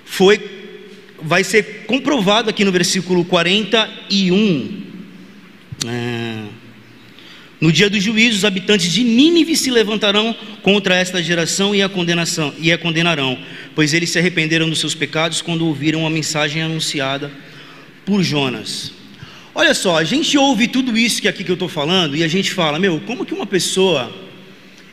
foi 0.05 0.61
vai 1.23 1.43
ser 1.43 1.85
comprovado 1.85 2.49
aqui 2.49 2.63
no 2.63 2.71
versículo 2.71 3.25
41. 3.25 4.81
É, 5.87 6.43
no 7.59 7.71
dia 7.71 7.89
do 7.89 7.99
juízo, 7.99 8.37
os 8.37 8.45
habitantes 8.45 8.91
de 8.91 9.03
Nínive 9.03 9.55
se 9.55 9.69
levantarão 9.71 10.35
contra 10.61 10.95
esta 10.95 11.21
geração 11.21 11.73
e 11.73 11.81
a 11.81 11.89
condenação 11.89 12.53
e 12.59 12.71
a 12.71 12.77
condenarão, 12.77 13.37
pois 13.75 13.93
eles 13.93 14.09
se 14.11 14.19
arrependeram 14.19 14.69
dos 14.69 14.79
seus 14.79 14.93
pecados 14.93 15.41
quando 15.41 15.65
ouviram 15.65 16.05
a 16.05 16.09
mensagem 16.09 16.61
anunciada 16.61 17.31
por 18.05 18.23
Jonas. 18.23 19.00
Olha 19.53 19.73
só, 19.73 19.97
a 19.97 20.03
gente 20.05 20.37
ouve 20.37 20.67
tudo 20.67 20.97
isso 20.97 21.21
que 21.21 21.27
aqui 21.27 21.43
que 21.43 21.51
eu 21.51 21.55
estou 21.55 21.67
falando 21.67 22.15
e 22.15 22.23
a 22.23 22.27
gente 22.27 22.53
fala, 22.53 22.79
meu, 22.79 23.01
como 23.01 23.25
que 23.25 23.33
uma 23.33 23.45
pessoa 23.45 24.11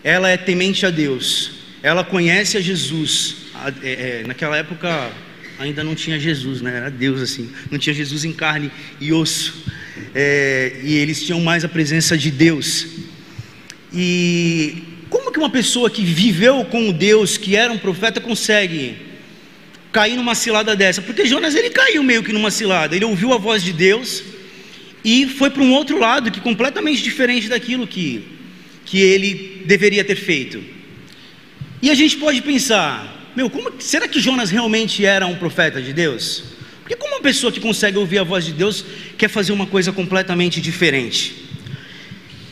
ela 0.02 0.28
é 0.28 0.36
temente 0.36 0.84
a 0.84 0.90
Deus, 0.90 1.52
ela 1.80 2.02
conhece 2.02 2.56
a 2.56 2.60
Jesus, 2.60 3.36
é, 3.82 3.90
é, 3.90 4.24
naquela 4.26 4.56
época 4.56 5.12
ainda 5.60 5.84
não 5.84 5.94
tinha 5.94 6.18
Jesus, 6.18 6.60
né? 6.60 6.76
Era 6.76 6.90
Deus 6.90 7.20
assim, 7.20 7.50
não 7.70 7.78
tinha 7.78 7.94
Jesus 7.94 8.24
em 8.24 8.32
carne 8.32 8.70
e 9.00 9.12
osso. 9.12 9.64
É, 10.14 10.80
e 10.82 10.94
eles 10.94 11.22
tinham 11.24 11.40
mais 11.40 11.64
a 11.64 11.68
presença 11.68 12.16
de 12.16 12.30
Deus. 12.30 12.86
E 13.92 14.82
como 15.08 15.30
que 15.30 15.38
uma 15.38 15.50
pessoa 15.50 15.88
que 15.88 16.04
viveu 16.04 16.64
com 16.64 16.88
o 16.88 16.92
Deus, 16.92 17.36
que 17.36 17.54
era 17.56 17.72
um 17.72 17.78
profeta, 17.78 18.20
consegue 18.20 18.96
cair 19.92 20.16
numa 20.16 20.34
cilada 20.34 20.74
dessa? 20.76 21.02
Porque 21.02 21.26
Jonas 21.26 21.54
ele 21.54 21.70
caiu 21.70 22.02
meio 22.02 22.22
que 22.22 22.32
numa 22.32 22.50
cilada. 22.50 22.94
Ele 22.94 23.04
ouviu 23.04 23.32
a 23.32 23.38
voz 23.38 23.62
de 23.62 23.72
Deus 23.72 24.22
e 25.04 25.26
foi 25.26 25.50
para 25.50 25.62
um 25.62 25.72
outro 25.72 25.98
lado 25.98 26.30
que 26.30 26.40
completamente 26.40 27.02
diferente 27.02 27.48
daquilo 27.48 27.86
que 27.86 28.38
que 28.88 29.00
ele 29.02 29.62
deveria 29.66 30.02
ter 30.02 30.16
feito. 30.16 30.62
E 31.82 31.90
a 31.90 31.94
gente 31.94 32.16
pode 32.16 32.40
pensar, 32.40 33.30
meu, 33.36 33.50
como, 33.50 33.70
será 33.78 34.08
que 34.08 34.18
Jonas 34.18 34.50
realmente 34.50 35.04
era 35.04 35.26
um 35.26 35.36
profeta 35.36 35.80
de 35.80 35.92
Deus? 35.92 36.42
Porque 36.80 36.96
como 36.96 37.14
uma 37.14 37.20
pessoa 37.20 37.52
que 37.52 37.60
consegue 37.60 37.98
ouvir 37.98 38.18
a 38.18 38.24
voz 38.24 38.46
de 38.46 38.52
Deus 38.52 38.84
quer 39.18 39.28
fazer 39.28 39.52
uma 39.52 39.66
coisa 39.66 39.92
completamente 39.92 40.58
diferente? 40.60 41.34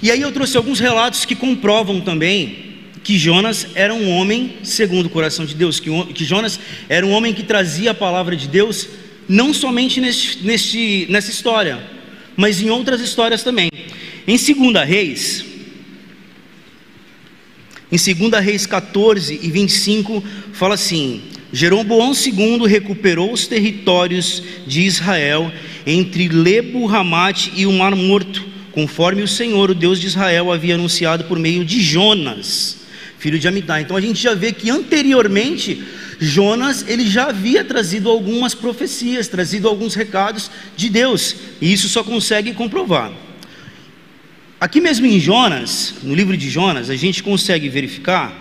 E 0.03 0.11
aí 0.11 0.21
eu 0.21 0.31
trouxe 0.31 0.59
alguns 0.59 0.79
relatos 0.79 1.25
que 1.25 1.35
comprovam 1.35 2.03
também 2.03 2.67
que 3.03 3.17
Jonas 3.17 3.69
era 3.75 3.95
um 3.95 4.11
homem 4.11 4.57
segundo 4.63 5.07
o 5.07 5.11
coração 5.11 5.47
de 5.47 5.55
Deus, 5.55 5.81
que, 5.81 5.91
que 6.13 6.25
Jonas 6.25 6.61
era 6.87 7.07
um 7.07 7.13
homem 7.13 7.33
que 7.33 7.45
trazia 7.45 7.93
a 7.93 7.95
palavra 7.95 8.37
de 8.37 8.47
Deus 8.47 8.89
não 9.27 9.55
somente 9.55 10.01
neste, 10.01 10.45
neste, 10.45 11.07
nessa 11.09 11.31
história, 11.31 11.96
mas 12.37 12.61
em 12.61 12.71
outras 12.71 13.01
histórias 13.01 13.43
também. 13.43 13.71
Em 14.27 14.37
2 14.37 14.87
Reis, 14.87 15.45
em 17.91 17.97
2 18.29 18.45
Reis 18.45 18.67
14 18.67 19.39
e 19.43 19.51
25, 19.51 20.23
fala 20.53 20.75
assim: 20.75 21.23
Jeroboão 21.53 22.13
II 22.13 22.67
recuperou 22.67 23.33
os 23.33 23.47
territórios 23.47 24.43
de 24.67 24.83
Israel 24.83 25.51
entre 25.87 26.29
Lebo, 26.29 26.85
Ramate 26.87 27.53
e 27.55 27.65
o 27.65 27.73
Mar 27.73 27.95
Morto, 27.95 28.45
conforme 28.73 29.23
o 29.23 29.29
Senhor, 29.29 29.71
o 29.71 29.75
Deus 29.75 30.01
de 30.01 30.09
Israel, 30.09 30.53
havia 30.53 30.75
anunciado 30.75 31.25
por 31.25 31.39
meio 31.39 31.65
de 31.65 31.81
Jonas, 31.81 32.86
filho 33.27 33.41
de 33.41 33.49
Amitai. 33.49 33.83
Então 33.83 33.97
a 33.97 34.01
gente 34.01 34.23
já 34.23 34.35
vê 34.35 34.53
que 34.53 34.71
anteriormente 34.71 35.83
Jonas 36.21 36.85
ele 36.87 37.05
já 37.05 37.25
havia 37.25 37.65
trazido 37.65 38.09
algumas 38.09 38.55
profecias, 38.55 39.27
trazido 39.27 39.67
alguns 39.67 39.97
recados 39.97 40.49
de 40.77 40.89
Deus, 40.89 41.35
e 41.61 41.73
isso 41.73 41.89
só 41.89 42.05
consegue 42.05 42.53
comprovar. 42.53 43.13
Aqui 44.61 44.81
mesmo 44.81 45.07
em 45.07 45.19
Jonas, 45.19 45.95
no 46.05 46.15
livro 46.15 46.37
de 46.37 46.49
Jonas, 46.49 46.89
a 46.89 46.95
gente 46.95 47.21
consegue 47.21 47.69
verificar 47.69 48.33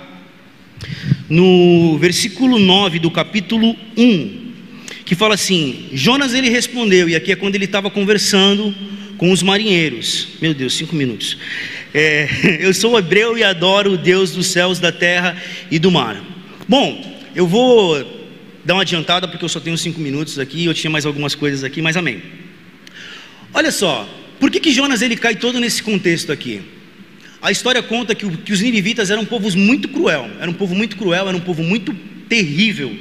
no 1.27 1.97
versículo 1.97 2.59
9 2.59 2.99
do 2.99 3.09
capítulo 3.09 3.75
1, 3.97 4.51
que 5.03 5.15
fala 5.15 5.33
assim: 5.33 5.89
Jonas 5.93 6.35
ele 6.35 6.47
respondeu, 6.47 7.09
e 7.09 7.15
aqui 7.15 7.31
é 7.31 7.35
quando 7.35 7.55
ele 7.55 7.65
estava 7.65 7.89
conversando 7.89 8.71
com 9.17 9.31
os 9.31 9.41
marinheiros. 9.41 10.27
Meu 10.39 10.53
Deus, 10.53 10.75
cinco 10.75 10.95
minutos. 10.95 11.37
É, 11.97 12.27
eu 12.59 12.73
sou 12.73 12.99
hebreu 12.99 13.37
e 13.37 13.43
adoro 13.43 13.93
o 13.93 13.97
Deus 13.97 14.31
dos 14.31 14.47
céus, 14.47 14.79
da 14.79 14.91
terra 14.91 15.41
e 15.71 15.79
do 15.79 15.89
mar. 15.89 16.21
Bom, 16.67 17.01
eu 17.33 17.47
vou 17.47 17.95
dar 18.65 18.73
uma 18.73 18.81
adiantada 18.81 19.29
porque 19.29 19.45
eu 19.45 19.47
só 19.47 19.61
tenho 19.61 19.77
cinco 19.77 20.01
minutos 20.01 20.37
aqui. 20.37 20.65
Eu 20.65 20.73
tinha 20.73 20.91
mais 20.91 21.05
algumas 21.05 21.35
coisas 21.35 21.63
aqui, 21.63 21.81
mas 21.81 21.95
amém. 21.95 22.21
Olha 23.53 23.71
só, 23.71 24.05
por 24.41 24.51
que, 24.51 24.59
que 24.59 24.73
Jonas 24.73 25.01
ele 25.01 25.15
cai 25.15 25.37
todo 25.37 25.57
nesse 25.57 25.81
contexto 25.81 26.33
aqui? 26.33 26.61
A 27.41 27.49
história 27.49 27.81
conta 27.81 28.13
que, 28.13 28.29
que 28.39 28.51
os 28.51 28.59
ninivitas 28.59 29.09
eram 29.09 29.21
um 29.21 29.25
povo 29.25 29.49
muito 29.57 29.87
cruel, 29.87 30.29
era 30.41 30.51
um 30.51 30.53
povo 30.53 30.75
muito 30.75 30.97
cruel, 30.97 31.29
era 31.29 31.37
um 31.37 31.39
povo 31.39 31.63
muito 31.63 31.93
terrível, 32.27 32.93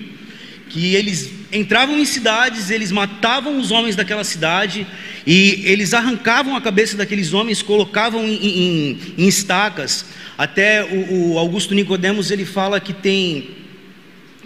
que 0.75 0.97
eles 0.97 1.31
entravam 1.53 1.97
em 2.01 2.05
cidades, 2.05 2.69
eles 2.69 2.91
matavam 2.91 3.61
os 3.61 3.71
homens 3.71 3.95
daquela 3.95 4.25
cidade 4.25 4.85
e 5.25 5.63
eles 5.65 5.95
arrancavam 5.95 6.57
a 6.57 6.61
cabeça 6.61 6.97
daqueles 6.97 7.33
homens, 7.33 7.63
colocavam 7.63 8.25
em, 8.25 8.35
em, 8.35 8.99
em 9.17 9.29
estacas. 9.29 10.05
Até 10.37 10.83
o, 10.83 11.35
o 11.35 11.39
Augusto 11.39 11.77
Nicodemos 11.77 12.33
ele 12.33 12.45
fala 12.45 12.81
que 12.81 12.93
tem 12.93 13.51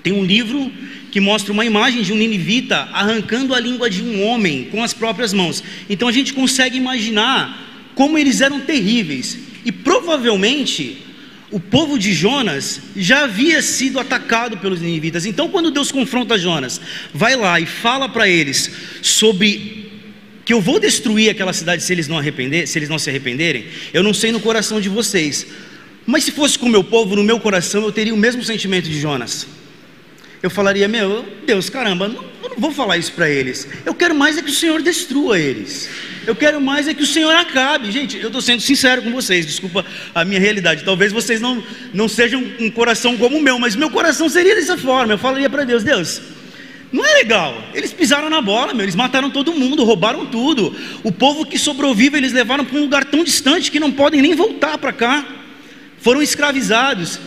tem 0.02 0.12
um 0.12 0.22
livro 0.22 0.70
que 1.10 1.18
mostra 1.18 1.50
uma 1.50 1.64
imagem 1.64 2.02
de 2.02 2.12
um 2.12 2.16
ninivita 2.16 2.76
arrancando 2.92 3.54
a 3.54 3.58
língua 3.58 3.88
de 3.88 4.02
um 4.02 4.22
homem 4.22 4.68
com 4.70 4.82
as 4.82 4.92
próprias 4.92 5.32
mãos. 5.32 5.64
Então 5.88 6.08
a 6.08 6.12
gente 6.12 6.34
consegue 6.34 6.76
imaginar 6.76 7.90
como 7.94 8.18
eles 8.18 8.42
eram 8.42 8.60
terríveis. 8.60 9.38
E 9.64 9.72
provavelmente 9.72 10.98
o 11.50 11.58
povo 11.58 11.98
de 11.98 12.12
Jonas 12.12 12.80
já 12.96 13.24
havia 13.24 13.62
sido 13.62 13.98
atacado 13.98 14.58
pelos 14.58 14.80
ninivitas. 14.80 15.24
Então 15.26 15.48
quando 15.48 15.70
Deus 15.70 15.90
confronta 15.90 16.38
Jonas, 16.38 16.80
vai 17.12 17.36
lá 17.36 17.58
e 17.58 17.66
fala 17.66 18.08
para 18.08 18.28
eles 18.28 18.70
sobre 19.02 19.90
que 20.44 20.52
eu 20.52 20.60
vou 20.60 20.78
destruir 20.80 21.30
aquela 21.30 21.52
cidade 21.52 21.82
se 21.82 21.92
eles 21.92 22.08
não 22.08 22.18
arrepender, 22.18 22.66
se 22.66 22.78
eles 22.78 22.88
não 22.88 22.98
se 22.98 23.10
arrependerem. 23.10 23.66
Eu 23.92 24.02
não 24.02 24.14
sei 24.14 24.32
no 24.32 24.40
coração 24.40 24.80
de 24.80 24.88
vocês, 24.88 25.46
mas 26.06 26.24
se 26.24 26.32
fosse 26.32 26.58
com 26.58 26.66
o 26.66 26.70
meu 26.70 26.84
povo, 26.84 27.16
no 27.16 27.24
meu 27.24 27.38
coração, 27.38 27.82
eu 27.82 27.92
teria 27.92 28.14
o 28.14 28.16
mesmo 28.16 28.42
sentimento 28.42 28.88
de 28.88 28.98
Jonas 29.00 29.46
eu 30.42 30.50
falaria: 30.50 30.86
Meu, 30.88 31.24
Deus, 31.46 31.68
caramba, 31.68 32.08
não, 32.08 32.24
eu 32.42 32.50
não 32.50 32.56
vou 32.58 32.70
falar 32.70 32.96
isso 32.96 33.12
para 33.12 33.28
eles. 33.28 33.66
Eu 33.84 33.94
quero 33.94 34.14
mais 34.14 34.38
é 34.38 34.42
que 34.42 34.50
o 34.50 34.54
Senhor 34.54 34.82
destrua 34.82 35.38
eles. 35.38 35.88
Eu 36.26 36.36
quero 36.36 36.60
mais 36.60 36.86
é 36.86 36.94
que 36.94 37.02
o 37.02 37.06
Senhor 37.06 37.34
acabe. 37.34 37.90
Gente, 37.90 38.18
eu 38.18 38.26
estou 38.26 38.42
sendo 38.42 38.60
sincero 38.60 39.02
com 39.02 39.10
vocês, 39.10 39.46
desculpa 39.46 39.84
a 40.14 40.24
minha 40.24 40.38
realidade. 40.38 40.84
Talvez 40.84 41.10
vocês 41.10 41.40
não, 41.40 41.62
não 41.94 42.08
sejam 42.08 42.44
um 42.60 42.70
coração 42.70 43.16
como 43.16 43.38
o 43.38 43.42
meu, 43.42 43.58
mas 43.58 43.74
meu 43.74 43.90
coração 43.90 44.28
seria 44.28 44.54
dessa 44.54 44.76
forma. 44.76 45.14
Eu 45.14 45.18
falaria 45.18 45.48
para 45.48 45.64
Deus: 45.64 45.82
Deus, 45.82 46.20
não 46.92 47.04
é 47.04 47.14
legal. 47.14 47.64
Eles 47.74 47.92
pisaram 47.92 48.30
na 48.30 48.40
bola, 48.40 48.72
meu. 48.72 48.84
Eles 48.84 48.94
mataram 48.94 49.30
todo 49.30 49.52
mundo, 49.52 49.84
roubaram 49.84 50.26
tudo. 50.26 50.74
O 51.02 51.10
povo 51.10 51.44
que 51.44 51.58
sobrevive, 51.58 52.16
eles 52.16 52.32
levaram 52.32 52.64
para 52.64 52.78
um 52.78 52.82
lugar 52.82 53.04
tão 53.04 53.24
distante 53.24 53.70
que 53.70 53.80
não 53.80 53.92
podem 53.92 54.22
nem 54.22 54.34
voltar 54.34 54.78
para 54.78 54.92
cá. 54.92 55.26
Foram 55.98 56.22
escravizados. 56.22 57.18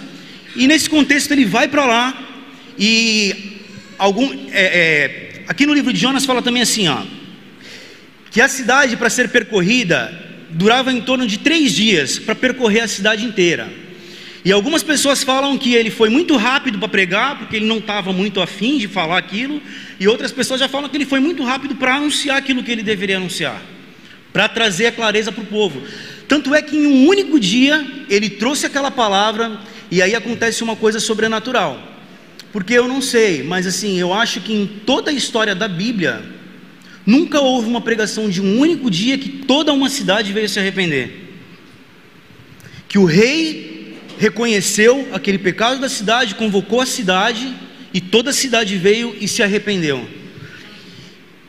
E 0.55 0.67
nesse 0.67 0.89
contexto 0.89 1.31
ele 1.31 1.45
vai 1.45 1.67
para 1.67 1.85
lá. 1.85 2.30
E 2.77 3.61
algum, 3.97 4.31
é, 4.51 4.51
é, 4.51 5.43
aqui 5.47 5.65
no 5.65 5.73
livro 5.73 5.93
de 5.93 5.99
Jonas 5.99 6.25
fala 6.25 6.41
também 6.41 6.61
assim, 6.61 6.87
ó, 6.87 7.03
que 8.31 8.41
a 8.41 8.47
cidade 8.47 8.95
para 8.97 9.09
ser 9.09 9.29
percorrida 9.29 10.11
durava 10.49 10.91
em 10.91 11.01
torno 11.01 11.27
de 11.27 11.39
três 11.39 11.73
dias 11.73 12.17
para 12.17 12.35
percorrer 12.35 12.81
a 12.81 12.87
cidade 12.87 13.25
inteira. 13.25 13.71
E 14.43 14.51
algumas 14.51 14.81
pessoas 14.81 15.23
falam 15.23 15.55
que 15.57 15.75
ele 15.75 15.91
foi 15.91 16.09
muito 16.09 16.35
rápido 16.35 16.79
para 16.79 16.87
pregar, 16.87 17.37
porque 17.37 17.57
ele 17.57 17.65
não 17.65 17.77
estava 17.77 18.11
muito 18.11 18.41
afim 18.41 18.79
de 18.79 18.87
falar 18.87 19.17
aquilo, 19.17 19.61
e 19.99 20.07
outras 20.07 20.31
pessoas 20.31 20.59
já 20.59 20.67
falam 20.67 20.89
que 20.89 20.97
ele 20.97 21.05
foi 21.05 21.19
muito 21.19 21.43
rápido 21.43 21.75
para 21.75 21.95
anunciar 21.95 22.37
aquilo 22.37 22.63
que 22.63 22.71
ele 22.71 22.81
deveria 22.81 23.17
anunciar, 23.17 23.61
para 24.33 24.49
trazer 24.49 24.87
a 24.87 24.91
clareza 24.91 25.31
para 25.31 25.43
o 25.43 25.45
povo. 25.45 25.83
Tanto 26.27 26.55
é 26.55 26.61
que 26.61 26.75
em 26.75 26.87
um 26.87 27.07
único 27.07 27.39
dia 27.39 27.85
ele 28.09 28.31
trouxe 28.31 28.65
aquela 28.65 28.89
palavra, 28.89 29.59
e 29.91 30.01
aí 30.01 30.15
acontece 30.15 30.63
uma 30.63 30.75
coisa 30.75 30.99
sobrenatural. 30.99 31.90
Porque 32.51 32.73
eu 32.73 32.87
não 32.87 33.01
sei, 33.01 33.43
mas 33.43 33.65
assim, 33.65 33.97
eu 33.97 34.13
acho 34.13 34.41
que 34.41 34.53
em 34.53 34.67
toda 34.85 35.09
a 35.09 35.13
história 35.13 35.55
da 35.55 35.67
Bíblia, 35.67 36.21
nunca 37.05 37.39
houve 37.39 37.67
uma 37.67 37.81
pregação 37.81 38.29
de 38.29 38.41
um 38.41 38.59
único 38.59 38.89
dia 38.91 39.17
que 39.17 39.29
toda 39.29 39.71
uma 39.71 39.89
cidade 39.89 40.33
veio 40.33 40.49
se 40.49 40.59
arrepender. 40.59 41.29
Que 42.87 42.97
o 42.97 43.05
rei 43.05 43.97
reconheceu 44.19 45.09
aquele 45.13 45.37
pecado 45.37 45.79
da 45.79 45.89
cidade, 45.89 46.35
convocou 46.35 46.81
a 46.81 46.85
cidade 46.85 47.53
e 47.93 48.01
toda 48.01 48.29
a 48.29 48.33
cidade 48.33 48.77
veio 48.77 49.15
e 49.19 49.27
se 49.27 49.41
arrependeu. 49.41 50.07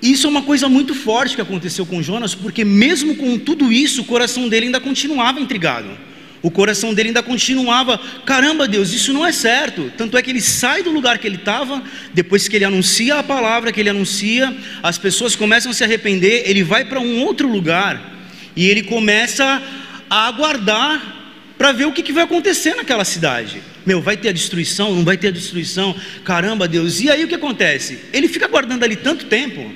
Isso 0.01 0.27
é 0.27 0.31
uma 0.31 0.43
coisa 0.43 0.69
muito 0.69 0.95
forte 0.95 1.37
que 1.37 1.41
aconteceu 1.41 1.87
com 1.87 2.03
Jonas, 2.03 2.35
porque 2.35 2.65
mesmo 2.65 3.15
com 3.15 3.39
tudo 3.39 3.73
isso, 3.73 4.03
o 4.03 4.05
coração 4.05 4.49
dele 4.49 4.67
ainda 4.67 4.81
continuava 4.81 5.41
intrigado. 5.41 5.97
O 6.43 6.51
coração 6.51 6.93
dele 6.93 7.11
ainda 7.11 7.23
continuava, 7.23 8.01
caramba, 8.27 8.67
Deus, 8.67 8.93
isso 8.93 9.13
não 9.13 9.25
é 9.25 9.31
certo. 9.31 9.93
Tanto 9.97 10.19
é 10.19 10.23
que 10.23 10.31
ele 10.31 10.41
sai 10.41 10.83
do 10.83 10.91
lugar 10.91 11.19
que 11.19 11.27
ele 11.27 11.37
estava, 11.37 11.81
depois 12.13 12.49
que 12.49 12.57
ele 12.57 12.65
anuncia 12.65 13.17
a 13.17 13.23
palavra 13.23 13.71
que 13.71 13.79
ele 13.79 13.89
anuncia, 13.89 14.53
as 14.83 14.99
pessoas 14.99 15.37
começam 15.37 15.71
a 15.71 15.75
se 15.75 15.85
arrepender, 15.85 16.43
ele 16.47 16.65
vai 16.65 16.85
para 16.85 16.99
um 16.99 17.23
outro 17.23 17.47
lugar 17.49 18.13
e 18.57 18.69
ele 18.69 18.83
começa 18.83 19.63
a 20.11 20.27
aguardar 20.27 21.21
para 21.57 21.71
ver 21.71 21.87
o 21.87 21.93
que, 21.93 22.03
que 22.03 22.13
vai 22.13 22.25
acontecer 22.25 22.75
naquela 22.75 23.05
cidade. 23.05 23.63
Meu, 23.87 24.01
vai 24.01 24.17
ter 24.17 24.31
a 24.31 24.33
destruição? 24.33 24.93
Não 24.95 25.05
vai 25.05 25.17
ter 25.17 25.29
a 25.29 25.31
destruição? 25.31 25.95
Caramba, 26.25 26.67
Deus. 26.67 27.01
E 27.01 27.09
aí 27.09 27.23
o 27.23 27.29
que 27.29 27.37
acontece? 27.37 28.01
Ele 28.13 28.27
fica 28.27 28.49
guardando 28.49 28.83
ali 28.83 28.97
tanto 28.97 29.27
tempo 29.27 29.73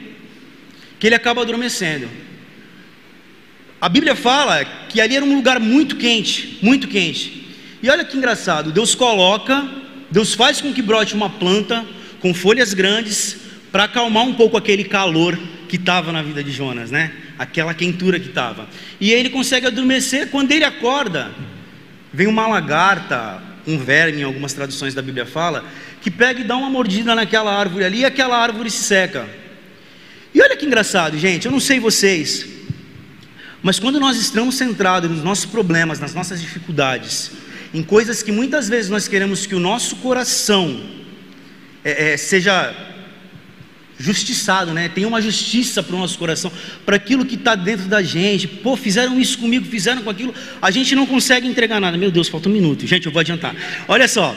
que 0.98 1.06
ele 1.06 1.14
acaba 1.14 1.42
adormecendo. 1.42 2.08
A 3.80 3.88
Bíblia 3.88 4.14
fala 4.14 4.64
que 4.88 5.00
ali 5.00 5.16
era 5.16 5.24
um 5.24 5.34
lugar 5.34 5.60
muito 5.60 5.96
quente, 5.96 6.58
muito 6.62 6.88
quente. 6.88 7.46
E 7.82 7.90
olha 7.90 8.04
que 8.04 8.16
engraçado, 8.16 8.72
Deus 8.72 8.94
coloca, 8.94 9.66
Deus 10.10 10.34
faz 10.34 10.60
com 10.60 10.72
que 10.72 10.82
brote 10.82 11.14
uma 11.14 11.28
planta 11.28 11.84
com 12.20 12.32
folhas 12.32 12.72
grandes 12.72 13.36
para 13.70 13.84
acalmar 13.84 14.24
um 14.24 14.34
pouco 14.34 14.56
aquele 14.56 14.84
calor 14.84 15.38
que 15.68 15.76
estava 15.76 16.12
na 16.12 16.22
vida 16.22 16.42
de 16.42 16.50
Jonas, 16.50 16.90
né? 16.90 17.12
Aquela 17.38 17.74
quentura 17.74 18.18
que 18.18 18.28
estava. 18.28 18.68
E 19.00 19.12
ele 19.12 19.28
consegue 19.28 19.66
adormecer. 19.66 20.30
Quando 20.30 20.52
ele 20.52 20.64
acorda, 20.64 21.32
Vem 22.16 22.26
uma 22.26 22.46
lagarta, 22.46 23.42
um 23.66 23.76
verme, 23.76 24.22
em 24.22 24.24
algumas 24.24 24.54
traduções 24.54 24.94
da 24.94 25.02
Bíblia 25.02 25.26
fala, 25.26 25.62
que 26.00 26.10
pega 26.10 26.40
e 26.40 26.44
dá 26.44 26.56
uma 26.56 26.70
mordida 26.70 27.14
naquela 27.14 27.54
árvore 27.54 27.84
ali 27.84 27.98
e 27.98 28.04
aquela 28.06 28.38
árvore 28.38 28.70
se 28.70 28.84
seca. 28.84 29.28
E 30.34 30.40
olha 30.40 30.56
que 30.56 30.64
engraçado, 30.64 31.18
gente, 31.18 31.44
eu 31.44 31.52
não 31.52 31.60
sei 31.60 31.78
vocês, 31.78 32.46
mas 33.66 33.80
quando 33.80 33.98
nós 33.98 34.16
estamos 34.16 34.54
centrados 34.54 35.10
nos 35.10 35.24
nossos 35.24 35.44
problemas, 35.44 35.98
nas 35.98 36.14
nossas 36.14 36.40
dificuldades, 36.40 37.32
em 37.74 37.82
coisas 37.82 38.22
que 38.22 38.30
muitas 38.30 38.68
vezes 38.68 38.88
nós 38.88 39.08
queremos 39.08 39.44
que 39.44 39.56
o 39.56 39.58
nosso 39.58 39.96
coração 39.96 40.80
é, 41.82 42.12
é, 42.12 42.16
seja 42.16 42.72
justiçado, 43.98 44.72
né? 44.72 44.88
Tem 44.88 45.04
uma 45.04 45.20
justiça 45.20 45.82
para 45.82 45.96
o 45.96 45.98
nosso 45.98 46.16
coração, 46.16 46.52
para 46.84 46.94
aquilo 46.94 47.26
que 47.26 47.34
está 47.34 47.56
dentro 47.56 47.86
da 47.86 48.04
gente. 48.04 48.46
Pô, 48.46 48.76
fizeram 48.76 49.18
isso 49.18 49.36
comigo, 49.36 49.66
fizeram 49.66 50.00
com 50.00 50.10
aquilo. 50.10 50.32
A 50.62 50.70
gente 50.70 50.94
não 50.94 51.04
consegue 51.04 51.48
entregar 51.48 51.80
nada. 51.80 51.98
Meu 51.98 52.12
Deus, 52.12 52.28
falta 52.28 52.48
um 52.48 52.52
minuto. 52.52 52.86
Gente, 52.86 53.06
eu 53.06 53.12
vou 53.12 53.18
adiantar. 53.18 53.52
Olha 53.88 54.06
só. 54.06 54.36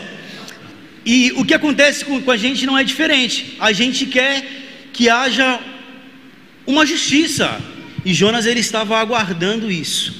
E 1.05 1.31
o 1.33 1.45
que 1.45 1.53
acontece 1.53 2.03
com, 2.03 2.19
com 2.19 2.31
a 2.31 2.37
gente 2.37 2.65
não 2.65 2.75
é 2.75 2.83
diferente. 2.83 3.55
A 3.59 3.71
gente 3.73 4.07
quer 4.07 4.43
que 4.91 5.07
haja 5.07 5.59
uma 6.65 6.83
justiça. 6.83 7.61
E 8.05 8.13
Jonas 8.13 8.45
ele 8.45 8.59
estava 8.59 8.97
aguardando 8.97 9.71
isso. 9.71 10.13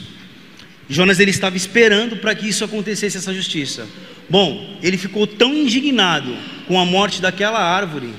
Jonas 0.90 1.20
ele 1.20 1.32
estava 1.32 1.56
esperando 1.56 2.18
para 2.18 2.34
que 2.34 2.48
isso 2.48 2.64
acontecesse 2.64 3.18
essa 3.18 3.34
justiça. 3.34 3.88
Bom, 4.30 4.78
ele 4.82 4.98
ficou 4.98 5.26
tão 5.26 5.54
indignado 5.54 6.36
com 6.68 6.80
a 6.80 6.86
morte 6.86 7.22
daquela 7.22 7.60
árvore 7.60 8.14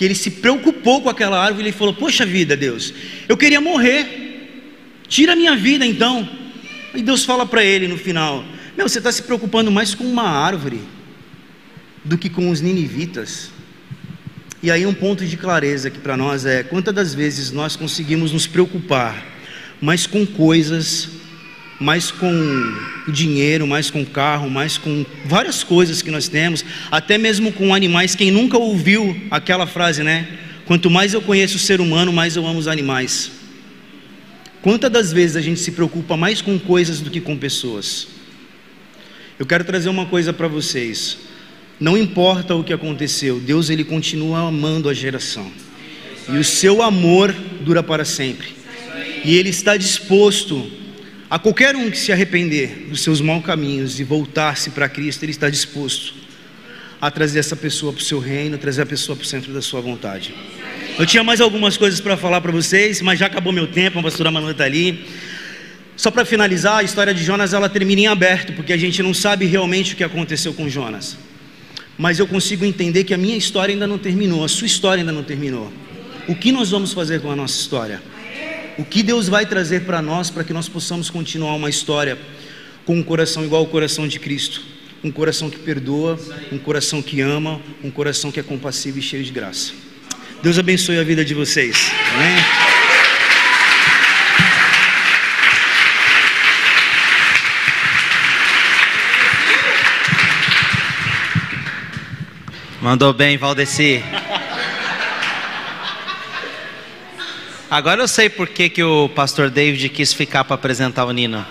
que 0.00 0.04
ele 0.04 0.14
se 0.14 0.30
preocupou 0.30 1.02
com 1.02 1.10
aquela 1.10 1.38
árvore 1.38 1.68
e 1.68 1.72
falou: 1.72 1.92
Poxa 1.92 2.24
vida, 2.24 2.56
Deus, 2.56 2.94
eu 3.28 3.36
queria 3.36 3.60
morrer, 3.60 4.48
tira 5.08 5.34
a 5.34 5.36
minha 5.36 5.54
vida 5.54 5.84
então. 5.84 6.26
E 6.94 7.02
Deus 7.02 7.24
fala 7.24 7.44
para 7.44 7.62
ele 7.64 7.86
no 7.86 7.98
final: 7.98 8.44
Meu, 8.76 8.88
você 8.88 8.98
está 8.98 9.12
se 9.12 9.22
preocupando 9.22 9.70
mais 9.70 9.94
com 9.94 10.04
uma 10.04 10.22
árvore 10.22 10.80
do 12.04 12.16
que 12.16 12.30
com 12.30 12.48
os 12.50 12.60
ninivitas. 12.60 13.50
E 14.62 14.70
aí, 14.70 14.86
um 14.86 14.92
ponto 14.92 15.24
de 15.24 15.36
clareza 15.36 15.88
aqui 15.88 15.98
para 15.98 16.16
nós 16.16 16.44
é: 16.44 16.62
quantas 16.62 16.94
das 16.94 17.14
vezes 17.14 17.50
nós 17.50 17.76
conseguimos 17.76 18.32
nos 18.32 18.46
preocupar 18.46 19.26
mais 19.80 20.06
com 20.06 20.26
coisas 20.26 21.20
mais 21.80 22.10
com 22.10 22.30
dinheiro, 23.08 23.66
mais 23.66 23.90
com 23.90 24.04
carro, 24.04 24.50
mais 24.50 24.76
com 24.76 25.04
várias 25.24 25.64
coisas 25.64 26.02
que 26.02 26.10
nós 26.10 26.28
temos, 26.28 26.62
até 26.90 27.16
mesmo 27.16 27.50
com 27.52 27.74
animais. 27.74 28.14
Quem 28.14 28.30
nunca 28.30 28.58
ouviu 28.58 29.16
aquela 29.30 29.66
frase, 29.66 30.02
né? 30.02 30.28
Quanto 30.66 30.90
mais 30.90 31.14
eu 31.14 31.22
conheço 31.22 31.56
o 31.56 31.58
ser 31.58 31.80
humano, 31.80 32.12
mais 32.12 32.36
eu 32.36 32.46
amo 32.46 32.58
os 32.58 32.68
animais. 32.68 33.32
Quantas 34.60 34.90
das 34.92 35.10
vezes 35.10 35.36
a 35.36 35.40
gente 35.40 35.58
se 35.58 35.72
preocupa 35.72 36.18
mais 36.18 36.42
com 36.42 36.58
coisas 36.58 37.00
do 37.00 37.10
que 37.10 37.18
com 37.18 37.34
pessoas? 37.34 38.08
Eu 39.38 39.46
quero 39.46 39.64
trazer 39.64 39.88
uma 39.88 40.04
coisa 40.04 40.34
para 40.34 40.46
vocês. 40.46 41.16
Não 41.80 41.96
importa 41.96 42.54
o 42.54 42.62
que 42.62 42.72
aconteceu, 42.72 43.40
Deus 43.40 43.70
ele 43.70 43.82
continua 43.82 44.46
amando 44.46 44.88
a 44.88 44.94
geração. 44.94 45.50
E 46.28 46.36
o 46.36 46.44
seu 46.44 46.82
amor 46.82 47.34
dura 47.62 47.82
para 47.82 48.04
sempre. 48.04 48.48
E 49.24 49.36
ele 49.36 49.48
está 49.48 49.76
disposto 49.76 50.70
a 51.30 51.38
qualquer 51.38 51.76
um 51.76 51.88
que 51.90 51.96
se 51.96 52.10
arrepender 52.10 52.88
dos 52.88 53.02
seus 53.02 53.20
maus 53.20 53.44
caminhos 53.44 54.00
e 54.00 54.04
voltar-se 54.04 54.70
para 54.70 54.88
Cristo, 54.88 55.22
Ele 55.22 55.30
está 55.30 55.48
disposto 55.48 56.12
a 57.00 57.08
trazer 57.08 57.38
essa 57.38 57.54
pessoa 57.54 57.92
para 57.92 58.00
o 58.00 58.04
seu 58.04 58.18
reino, 58.18 58.58
trazer 58.58 58.82
a 58.82 58.86
pessoa 58.86 59.14
para 59.14 59.22
o 59.22 59.26
centro 59.26 59.52
da 59.52 59.62
sua 59.62 59.80
vontade. 59.80 60.34
Eu 60.98 61.06
tinha 61.06 61.22
mais 61.22 61.40
algumas 61.40 61.76
coisas 61.76 62.00
para 62.00 62.16
falar 62.16 62.40
para 62.40 62.50
vocês, 62.50 63.00
mas 63.00 63.18
já 63.18 63.26
acabou 63.26 63.52
meu 63.52 63.68
tempo, 63.68 64.00
a 64.00 64.02
pastora 64.02 64.30
Manu 64.30 64.50
está 64.50 64.64
ali. 64.64 65.06
Só 65.96 66.10
para 66.10 66.24
finalizar, 66.24 66.78
a 66.78 66.82
história 66.82 67.14
de 67.14 67.22
Jonas 67.22 67.54
ela 67.54 67.68
termina 67.68 68.00
em 68.02 68.06
aberto, 68.08 68.52
porque 68.52 68.72
a 68.72 68.76
gente 68.76 69.00
não 69.00 69.14
sabe 69.14 69.46
realmente 69.46 69.94
o 69.94 69.96
que 69.96 70.02
aconteceu 70.02 70.52
com 70.52 70.68
Jonas. 70.68 71.16
Mas 71.98 72.18
eu 72.18 72.26
consigo 72.26 72.64
entender 72.64 73.04
que 73.04 73.12
a 73.12 73.18
minha 73.18 73.36
história 73.36 73.72
ainda 73.72 73.86
não 73.86 73.98
terminou, 73.98 74.44
a 74.44 74.48
sua 74.48 74.66
história 74.66 75.02
ainda 75.02 75.12
não 75.12 75.22
terminou. 75.22 75.72
O 76.28 76.34
que 76.34 76.50
nós 76.52 76.70
vamos 76.70 76.92
fazer 76.92 77.20
com 77.20 77.30
a 77.30 77.36
nossa 77.36 77.60
história? 77.60 78.00
o 78.80 78.84
que 78.84 79.02
Deus 79.02 79.28
vai 79.28 79.44
trazer 79.44 79.82
para 79.82 80.00
nós 80.00 80.30
para 80.30 80.42
que 80.42 80.54
nós 80.54 80.66
possamos 80.66 81.10
continuar 81.10 81.54
uma 81.54 81.68
história 81.68 82.18
com 82.86 82.96
um 82.96 83.02
coração 83.02 83.44
igual 83.44 83.60
ao 83.60 83.66
coração 83.66 84.08
de 84.08 84.18
Cristo, 84.18 84.62
um 85.04 85.10
coração 85.10 85.50
que 85.50 85.58
perdoa, 85.58 86.18
um 86.50 86.58
coração 86.58 87.02
que 87.02 87.20
ama, 87.20 87.60
um 87.84 87.90
coração 87.90 88.32
que 88.32 88.40
é 88.40 88.42
compassivo 88.42 88.98
e 88.98 89.02
cheio 89.02 89.22
de 89.22 89.32
graça. 89.32 89.72
Deus 90.42 90.58
abençoe 90.58 90.98
a 90.98 91.04
vida 91.04 91.22
de 91.22 91.34
vocês. 91.34 91.90
Amém. 92.14 92.69
Mandou 102.80 103.12
bem, 103.12 103.36
Valdeci. 103.36 104.02
Agora 107.70 108.00
eu 108.00 108.08
sei 108.08 108.30
por 108.30 108.48
que, 108.48 108.70
que 108.70 108.82
o 108.82 109.06
pastor 109.10 109.50
David 109.50 109.90
quis 109.90 110.14
ficar 110.14 110.44
para 110.44 110.54
apresentar 110.54 111.04
o 111.04 111.12
Nino. 111.12 111.44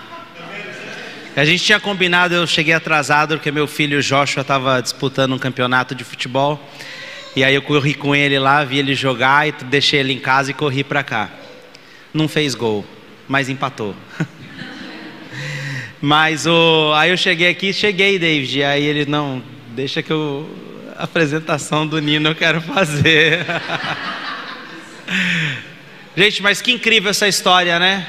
A 1.36 1.44
gente 1.44 1.62
tinha 1.62 1.78
combinado, 1.78 2.34
eu 2.34 2.44
cheguei 2.48 2.74
atrasado 2.74 3.36
porque 3.36 3.52
meu 3.52 3.68
filho 3.68 4.02
Joshua 4.02 4.40
estava 4.40 4.82
disputando 4.82 5.32
um 5.32 5.38
campeonato 5.38 5.94
de 5.94 6.02
futebol. 6.02 6.60
E 7.36 7.44
aí 7.44 7.54
eu 7.54 7.62
corri 7.62 7.94
com 7.94 8.12
ele 8.12 8.36
lá, 8.36 8.64
vi 8.64 8.80
ele 8.80 8.96
jogar 8.96 9.46
e 9.46 9.52
deixei 9.52 10.00
ele 10.00 10.12
em 10.12 10.18
casa 10.18 10.50
e 10.50 10.54
corri 10.54 10.82
para 10.82 11.04
cá. 11.04 11.30
Não 12.12 12.26
fez 12.26 12.56
gol, 12.56 12.84
mas 13.28 13.48
empatou. 13.48 13.94
mas 16.02 16.44
o, 16.44 16.92
aí 16.96 17.10
eu 17.10 17.16
cheguei 17.16 17.50
aqui, 17.50 17.72
cheguei, 17.72 18.18
David. 18.18 18.64
Aí 18.64 18.84
ele 18.84 19.06
não, 19.06 19.40
deixa 19.76 20.02
que 20.02 20.10
eu 20.10 20.69
apresentação 21.04 21.86
do 21.86 21.98
Nino 21.98 22.28
eu 22.28 22.34
quero 22.34 22.60
fazer. 22.60 23.46
Gente, 26.16 26.42
mas 26.42 26.60
que 26.60 26.72
incrível 26.72 27.10
essa 27.10 27.26
história, 27.26 27.78
né? 27.78 28.06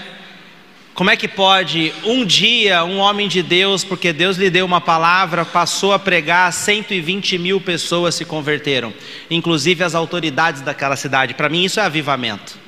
Como 0.94 1.10
é 1.10 1.16
que 1.16 1.28
pode 1.28 1.94
um 2.04 2.26
dia 2.26 2.84
um 2.84 2.98
homem 2.98 3.30
de 3.30 3.42
Deus, 3.42 3.84
porque 3.84 4.12
Deus 4.12 4.36
lhe 4.36 4.50
deu 4.50 4.66
uma 4.66 4.82
palavra, 4.82 5.46
passou 5.46 5.94
a 5.94 6.00
pregar, 6.00 6.52
120 6.52 7.38
mil 7.38 7.62
pessoas 7.62 8.16
se 8.16 8.26
converteram, 8.26 8.94
inclusive 9.30 9.84
as 9.84 9.96
autoridades 9.96 10.62
daquela 10.62 10.98
cidade. 10.98 11.34
Para 11.34 11.48
mim, 11.48 11.64
isso 11.64 11.80
é 11.80 11.84
avivamento. 11.84 12.60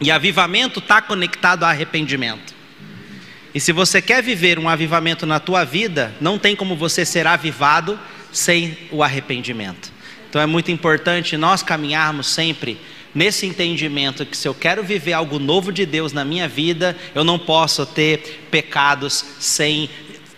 E 0.00 0.10
avivamento 0.10 0.78
está 0.78 1.00
conectado 1.00 1.64
a 1.64 1.70
arrependimento. 1.70 2.54
E 3.54 3.60
se 3.60 3.72
você 3.72 4.02
quer 4.02 4.22
viver 4.22 4.58
um 4.58 4.68
avivamento 4.68 5.24
na 5.24 5.40
tua 5.40 5.64
vida, 5.64 6.14
não 6.20 6.38
tem 6.38 6.54
como 6.54 6.76
você 6.76 7.04
ser 7.04 7.26
avivado 7.26 7.98
sem 8.32 8.76
o 8.90 9.02
arrependimento. 9.02 9.92
Então 10.28 10.40
é 10.40 10.46
muito 10.46 10.70
importante 10.70 11.36
nós 11.36 11.62
caminharmos 11.62 12.26
sempre 12.28 12.78
nesse 13.14 13.46
entendimento 13.46 14.24
que 14.24 14.36
se 14.36 14.48
eu 14.48 14.54
quero 14.54 14.82
viver 14.82 15.12
algo 15.12 15.38
novo 15.38 15.70
de 15.70 15.84
Deus 15.84 16.12
na 16.12 16.24
minha 16.24 16.48
vida, 16.48 16.96
eu 17.14 17.22
não 17.22 17.38
posso 17.38 17.84
ter 17.84 18.46
pecados 18.50 19.24
sem 19.38 19.90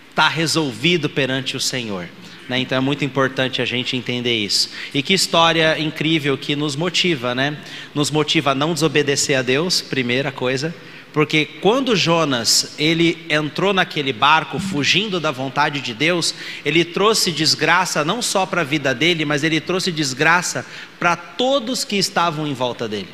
estar 0.09 0.27
resolvido 0.27 1.09
perante 1.09 1.55
o 1.55 1.59
Senhor. 1.59 2.09
Né? 2.49 2.59
Então 2.59 2.77
é 2.77 2.81
muito 2.81 3.05
importante 3.05 3.61
a 3.61 3.65
gente 3.65 3.95
entender 3.95 4.37
isso. 4.37 4.69
E 4.93 5.01
que 5.01 5.13
história 5.13 5.79
incrível 5.79 6.37
que 6.37 6.55
nos 6.55 6.75
motiva, 6.75 7.33
né? 7.33 7.57
Nos 7.93 8.11
motiva 8.11 8.51
a 8.51 8.55
não 8.55 8.73
desobedecer 8.73 9.39
a 9.39 9.41
Deus, 9.41 9.81
primeira 9.81 10.31
coisa 10.31 10.75
porque 11.15 11.45
quando 11.45 11.95
Jonas 11.95 12.75
ele 12.77 13.25
entrou 13.29 13.71
naquele 13.71 14.11
barco 14.11 14.59
fugindo 14.59 15.17
da 15.17 15.31
vontade 15.31 15.79
de 15.79 15.93
Deus, 15.93 16.35
ele 16.65 16.83
trouxe 16.83 17.31
desgraça 17.31 18.03
não 18.03 18.21
só 18.21 18.45
para 18.45 18.59
a 18.59 18.65
vida 18.65 18.93
dele, 18.93 19.23
mas 19.23 19.41
ele 19.41 19.61
trouxe 19.61 19.93
desgraça 19.93 20.65
para 20.99 21.15
todos 21.15 21.85
que 21.85 21.95
estavam 21.95 22.45
em 22.45 22.53
volta 22.53 22.85
dele. 22.85 23.07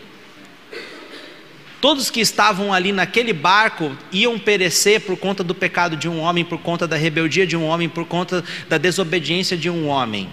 Todos 1.80 2.10
que 2.10 2.22
estavam 2.22 2.74
ali 2.74 2.92
naquele 2.92 3.34
barco 3.34 3.96
iam 4.12 4.40
perecer 4.40 5.02
por 5.02 5.16
conta 5.16 5.44
do 5.44 5.54
pecado 5.54 5.96
de 5.96 6.10
um 6.10 6.22
homem, 6.22 6.44
por 6.44 6.58
conta 6.58 6.88
da 6.88 6.96
rebeldia 6.96 7.46
de 7.46 7.56
um 7.56 7.68
homem, 7.68 7.88
por 7.88 8.08
conta 8.08 8.44
da 8.68 8.80
desobediência 8.80 9.56
de 9.56 9.70
um 9.70 9.88
homem. 9.88 10.28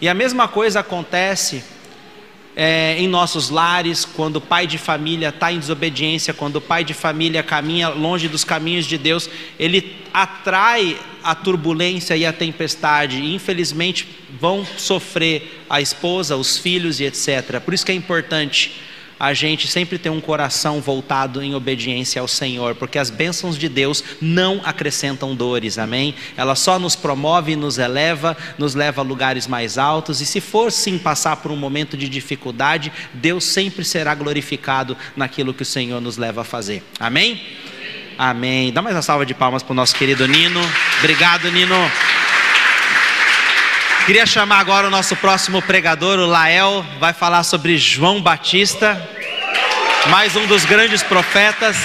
E 0.00 0.08
a 0.08 0.14
mesma 0.14 0.48
coisa 0.48 0.80
acontece 0.80 1.62
é, 2.56 2.96
em 2.98 3.08
nossos 3.08 3.50
lares, 3.50 4.04
quando 4.04 4.36
o 4.36 4.40
pai 4.40 4.66
de 4.66 4.78
família 4.78 5.30
está 5.30 5.52
em 5.52 5.58
desobediência, 5.58 6.32
quando 6.32 6.56
o 6.56 6.60
pai 6.60 6.84
de 6.84 6.94
família 6.94 7.42
caminha 7.42 7.88
longe 7.88 8.28
dos 8.28 8.44
caminhos 8.44 8.86
de 8.86 8.96
Deus, 8.96 9.28
ele 9.58 9.96
atrai 10.12 10.96
a 11.22 11.34
turbulência 11.34 12.16
e 12.16 12.24
a 12.24 12.32
tempestade, 12.32 13.18
e 13.18 13.34
infelizmente 13.34 14.08
vão 14.40 14.64
sofrer 14.76 15.64
a 15.68 15.80
esposa, 15.80 16.36
os 16.36 16.58
filhos 16.58 17.00
e 17.00 17.04
etc. 17.04 17.60
Por 17.60 17.74
isso 17.74 17.84
que 17.84 17.92
é 17.92 17.94
importante 17.94 18.72
a 19.24 19.32
gente 19.34 19.66
sempre 19.66 19.98
ter 19.98 20.10
um 20.10 20.20
coração 20.20 20.80
voltado 20.80 21.42
em 21.42 21.54
obediência 21.54 22.20
ao 22.20 22.28
Senhor, 22.28 22.74
porque 22.74 22.98
as 22.98 23.08
bênçãos 23.08 23.56
de 23.56 23.68
Deus 23.68 24.04
não 24.20 24.60
acrescentam 24.64 25.34
dores, 25.34 25.78
amém? 25.78 26.14
Ela 26.36 26.54
só 26.54 26.78
nos 26.78 26.94
promove, 26.94 27.56
nos 27.56 27.78
eleva, 27.78 28.36
nos 28.58 28.74
leva 28.74 29.00
a 29.00 29.04
lugares 29.04 29.46
mais 29.46 29.78
altos, 29.78 30.20
e 30.20 30.26
se 30.26 30.40
for 30.40 30.70
sim 30.70 30.98
passar 30.98 31.36
por 31.36 31.50
um 31.50 31.56
momento 31.56 31.96
de 31.96 32.08
dificuldade, 32.08 32.92
Deus 33.14 33.44
sempre 33.44 33.84
será 33.84 34.14
glorificado 34.14 34.96
naquilo 35.16 35.54
que 35.54 35.62
o 35.62 35.66
Senhor 35.66 36.00
nos 36.00 36.18
leva 36.18 36.42
a 36.42 36.44
fazer, 36.44 36.82
amém? 37.00 37.40
Amém. 38.18 38.72
Dá 38.72 38.80
mais 38.80 38.94
uma 38.94 39.02
salva 39.02 39.26
de 39.26 39.34
palmas 39.34 39.62
para 39.62 39.72
o 39.72 39.74
nosso 39.74 39.96
querido 39.96 40.28
Nino. 40.28 40.60
Obrigado, 41.00 41.50
Nino. 41.50 41.90
Queria 44.06 44.26
chamar 44.26 44.58
agora 44.58 44.86
o 44.86 44.90
nosso 44.90 45.16
próximo 45.16 45.62
pregador, 45.62 46.18
o 46.18 46.26
Lael, 46.26 46.84
vai 47.00 47.14
falar 47.14 47.42
sobre 47.42 47.78
João 47.78 48.20
Batista, 48.20 49.02
mais 50.08 50.36
um 50.36 50.46
dos 50.46 50.64
grandes 50.64 51.02
profetas. 51.02 51.76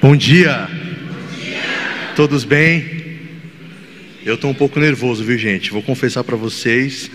Bom 0.00 0.14
dia. 0.14 0.68
Todos 2.14 2.44
bem? 2.44 3.02
Eu 4.24 4.34
estou 4.34 4.50
um 4.50 4.54
pouco 4.54 4.78
nervoso, 4.78 5.24
viu, 5.24 5.38
gente? 5.38 5.70
Vou 5.70 5.82
confessar 5.82 6.22
para 6.22 6.36
vocês. 6.36 7.10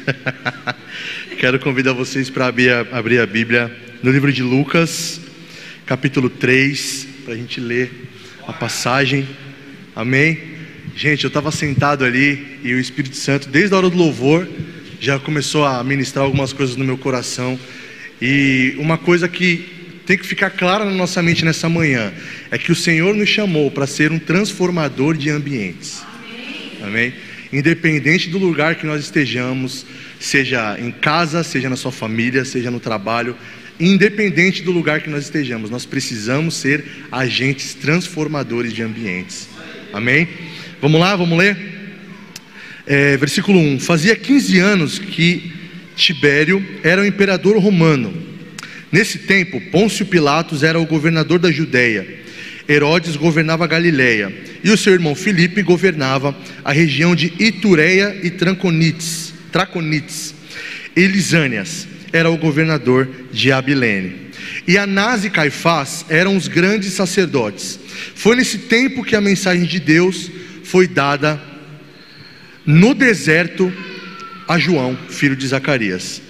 Quero 1.40 1.60
convidar 1.60 1.94
vocês 1.94 2.30
para 2.30 2.48
abrir, 2.48 2.72
abrir 2.92 3.20
a 3.20 3.26
Bíblia 3.26 3.76
no 4.02 4.12
livro 4.12 4.34
de 4.34 4.42
Lucas, 4.42 5.22
capítulo 5.86 6.30
3 6.30 7.08
para 7.24 7.34
a 7.34 7.38
gente 7.38 7.60
ler 7.60 8.10
a 8.48 8.54
passagem. 8.54 9.28
Amém? 9.96 10.57
Gente, 10.98 11.26
eu 11.26 11.28
estava 11.28 11.52
sentado 11.52 12.04
ali 12.04 12.58
e 12.64 12.74
o 12.74 12.80
Espírito 12.80 13.16
Santo, 13.16 13.50
desde 13.50 13.72
a 13.72 13.78
hora 13.78 13.88
do 13.88 13.96
louvor, 13.96 14.50
já 15.00 15.20
começou 15.20 15.64
a 15.64 15.84
ministrar 15.84 16.26
algumas 16.26 16.52
coisas 16.52 16.76
no 16.76 16.84
meu 16.84 16.98
coração. 16.98 17.60
E 18.20 18.76
uma 18.80 18.98
coisa 18.98 19.28
que 19.28 19.64
tem 20.08 20.18
que 20.18 20.26
ficar 20.26 20.50
clara 20.50 20.84
na 20.84 20.92
nossa 20.92 21.22
mente 21.22 21.46
nessa 21.46 21.70
manhã 21.70 22.12
é 22.50 22.58
que 22.58 22.72
o 22.72 22.76
Senhor 22.76 23.14
nos 23.14 23.30
chamou 23.30 23.70
para 23.70 23.86
ser 23.86 24.12
um 24.12 24.18
transformador 24.18 25.16
de 25.16 25.30
ambientes. 25.30 26.02
Amém? 26.82 27.14
Independente 27.54 28.28
do 28.32 28.40
lugar 28.40 28.74
que 28.74 28.88
nós 28.88 29.04
estejamos, 29.04 29.86
seja 30.20 30.80
em 30.80 30.90
casa, 30.90 31.44
seja 31.44 31.70
na 31.70 31.76
sua 31.76 31.92
família, 31.92 32.44
seja 32.44 32.72
no 32.72 32.80
trabalho, 32.80 33.36
independente 33.80 34.64
do 34.64 34.72
lugar 34.72 35.02
que 35.02 35.12
nós 35.12 35.26
estejamos, 35.26 35.70
nós 35.70 35.86
precisamos 35.86 36.56
ser 36.56 36.84
agentes 37.12 37.76
transformadores 37.76 38.74
de 38.74 38.82
ambientes. 38.82 39.48
Amém? 39.94 40.28
Vamos 40.80 41.00
lá, 41.00 41.16
vamos 41.16 41.38
ler? 41.38 41.58
É, 42.86 43.18
versículo 43.18 43.60
1: 43.60 43.80
Fazia 43.80 44.16
15 44.16 44.60
anos 44.60 45.00
que 45.00 45.52
Tibério 45.96 46.64
era 46.84 47.02
o 47.02 47.06
imperador 47.06 47.58
romano. 47.58 48.14
Nesse 48.92 49.18
tempo, 49.20 49.60
Pôncio 49.72 50.06
Pilatos 50.06 50.62
era 50.62 50.80
o 50.80 50.86
governador 50.86 51.40
da 51.40 51.52
Judéia, 51.52 52.08
Herodes 52.70 53.16
governava 53.16 53.64
a 53.64 53.68
Galiléia, 53.68 54.32
e 54.64 54.70
o 54.70 54.78
seu 54.78 54.94
irmão 54.94 55.16
Filipe 55.16 55.64
governava 55.64 56.38
a 56.64 56.72
região 56.72 57.16
de 57.16 57.34
Itureia 57.40 58.16
e 58.22 58.30
Traconites, 58.30 59.34
Traconites 59.52 60.36
Elisânias 60.96 61.88
era 62.14 62.30
o 62.30 62.38
governador 62.38 63.10
de 63.32 63.52
Abilene. 63.52 64.28
E 64.68 64.78
Anás 64.78 65.26
e 65.26 65.30
Caifás 65.30 66.06
eram 66.10 66.38
os 66.38 66.48
grandes 66.48 66.94
sacerdotes. 66.94 67.80
Foi 68.16 68.36
nesse 68.36 68.60
tempo 68.60 69.04
que 69.04 69.16
a 69.16 69.22
mensagem 69.22 69.66
de 69.66 69.80
Deus 69.80 70.32
foi 70.70 70.88
dada 70.88 71.42
no 72.66 72.94
deserto 72.94 73.72
a 74.48 74.60
João, 74.60 74.98
filho 75.10 75.36
de 75.36 75.48
Zacarias. 75.48 76.22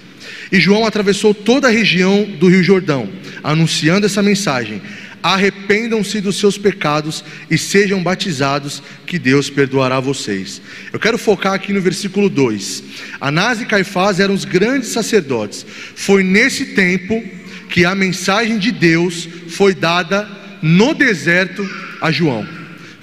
E 0.50 0.60
João 0.60 0.86
atravessou 0.86 1.34
toda 1.34 1.68
a 1.68 1.70
região 1.70 2.24
do 2.38 2.48
Rio 2.48 2.62
Jordão, 2.62 3.08
anunciando 3.42 4.06
essa 4.06 4.22
mensagem: 4.22 4.80
arrependam-se 5.22 6.20
dos 6.20 6.36
seus 6.38 6.56
pecados 6.56 7.24
e 7.50 7.58
sejam 7.58 8.02
batizados, 8.02 8.82
que 9.06 9.18
Deus 9.18 9.50
perdoará 9.50 9.98
vocês. 9.98 10.62
Eu 10.92 11.00
quero 11.00 11.18
focar 11.18 11.54
aqui 11.54 11.72
no 11.72 11.80
versículo 11.80 12.30
2. 12.30 12.84
Anás 13.20 13.60
e 13.60 13.66
Caifás 13.66 14.20
eram 14.20 14.34
os 14.34 14.44
grandes 14.44 14.90
sacerdotes. 14.90 15.66
Foi 15.96 16.22
nesse 16.22 16.66
tempo 16.66 17.22
que 17.68 17.84
a 17.84 17.94
mensagem 17.94 18.58
de 18.58 18.70
Deus 18.70 19.28
foi 19.48 19.74
dada 19.74 20.28
no 20.62 20.94
deserto 20.94 21.68
a 22.00 22.10
João, 22.10 22.46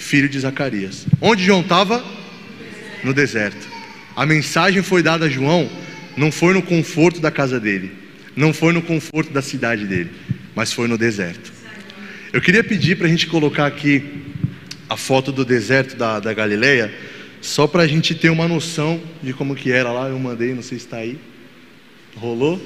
filho 0.06 0.30
de 0.30 0.40
Zacarias. 0.40 1.08
Onde 1.20 1.44
João 1.44 1.62
estava? 1.62 2.04
No 3.04 3.14
deserto. 3.14 3.68
A 4.16 4.26
mensagem 4.26 4.82
foi 4.82 5.02
dada 5.02 5.26
a 5.26 5.30
João, 5.30 5.70
não 6.16 6.32
foi 6.32 6.54
no 6.54 6.62
conforto 6.62 7.20
da 7.20 7.32
casa 7.32 7.60
dele, 7.60 7.92
não 8.36 8.54
foi 8.54 8.72
no 8.72 8.82
conforto 8.82 9.34
da 9.34 9.42
cidade 9.42 9.86
dele, 9.86 10.12
mas 10.56 10.72
foi 10.72 10.88
no 10.88 10.98
deserto. 10.98 11.52
Eu 12.32 12.40
queria 12.40 12.64
pedir 12.64 12.98
para 12.98 13.08
a 13.08 13.10
gente 13.10 13.28
colocar 13.28 13.66
aqui 13.66 14.04
a 14.88 14.96
foto 14.96 15.32
do 15.32 15.44
deserto 15.44 15.98
da, 15.98 16.20
da 16.20 16.34
Galileia, 16.34 16.94
só 17.42 17.68
para 17.68 17.84
a 17.84 17.88
gente 17.88 18.14
ter 18.14 18.30
uma 18.30 18.48
noção 18.48 19.02
de 19.22 19.34
como 19.34 19.56
que 19.56 19.72
era 19.72 19.92
lá. 19.92 20.08
Eu 20.08 20.20
mandei, 20.20 20.54
não 20.54 20.62
sei 20.62 20.78
se 20.78 20.86
está 20.86 20.98
aí. 20.98 21.18
Rolou? 22.16 22.62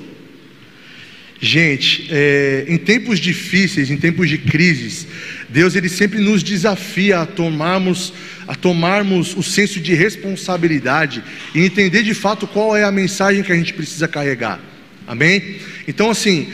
Gente, 1.41 2.07
é, 2.11 2.65
em 2.67 2.77
tempos 2.77 3.17
difíceis, 3.17 3.89
em 3.89 3.95
tempos 3.95 4.29
de 4.29 4.37
crises, 4.37 5.07
Deus 5.47 5.73
ele 5.73 5.87
sempre 5.87 6.19
nos 6.19 6.43
desafia 6.43 7.21
a 7.21 7.25
tomarmos, 7.25 8.13
a 8.45 8.55
tomarmos 8.55 9.37
o 9.37 9.41
senso 9.41 9.79
de 9.79 9.93
responsabilidade 9.93 11.23
e 11.55 11.61
entender 11.61 12.03
de 12.03 12.13
fato 12.13 12.45
qual 12.45 12.75
é 12.75 12.83
a 12.83 12.91
mensagem 12.91 13.41
que 13.41 13.53
a 13.53 13.55
gente 13.55 13.73
precisa 13.73 14.05
carregar. 14.05 14.59
Amém? 15.07 15.55
Então 15.87 16.09
assim, 16.09 16.49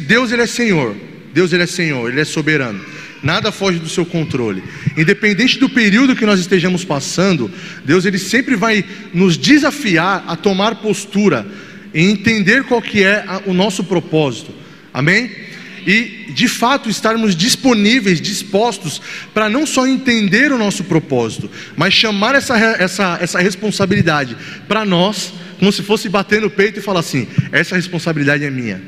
Deus 0.00 0.32
ele 0.32 0.42
é 0.42 0.46
Senhor. 0.46 0.96
Deus 1.34 1.52
ele 1.52 1.64
é 1.64 1.66
Senhor, 1.66 2.08
ele 2.08 2.20
é 2.20 2.24
soberano. 2.24 2.82
Nada 3.22 3.52
foge 3.52 3.78
do 3.78 3.88
seu 3.88 4.06
controle. 4.06 4.62
Independente 4.96 5.58
do 5.58 5.68
período 5.68 6.16
que 6.16 6.24
nós 6.24 6.40
estejamos 6.40 6.84
passando, 6.84 7.50
Deus 7.84 8.06
ele 8.06 8.18
sempre 8.18 8.56
vai 8.56 8.82
nos 9.12 9.36
desafiar 9.36 10.24
a 10.26 10.36
tomar 10.36 10.76
postura 10.76 11.46
e 11.96 12.04
entender 12.04 12.64
qual 12.64 12.82
que 12.82 13.02
é 13.02 13.24
o 13.46 13.54
nosso 13.54 13.82
propósito. 13.82 14.54
Amém? 14.92 15.30
E 15.86 16.26
de 16.34 16.46
fato 16.46 16.90
estarmos 16.90 17.34
disponíveis, 17.34 18.20
dispostos 18.20 19.00
para 19.32 19.48
não 19.48 19.64
só 19.64 19.86
entender 19.86 20.52
o 20.52 20.58
nosso 20.58 20.84
propósito, 20.84 21.50
mas 21.74 21.94
chamar 21.94 22.34
essa, 22.34 22.54
essa, 22.58 23.18
essa 23.18 23.38
responsabilidade 23.38 24.36
para 24.68 24.84
nós, 24.84 25.32
como 25.58 25.72
se 25.72 25.82
fosse 25.82 26.10
bater 26.10 26.42
no 26.42 26.50
peito 26.50 26.80
e 26.80 26.82
falar 26.82 27.00
assim: 27.00 27.26
essa 27.50 27.76
responsabilidade 27.76 28.44
é 28.44 28.50
minha. 28.50 28.82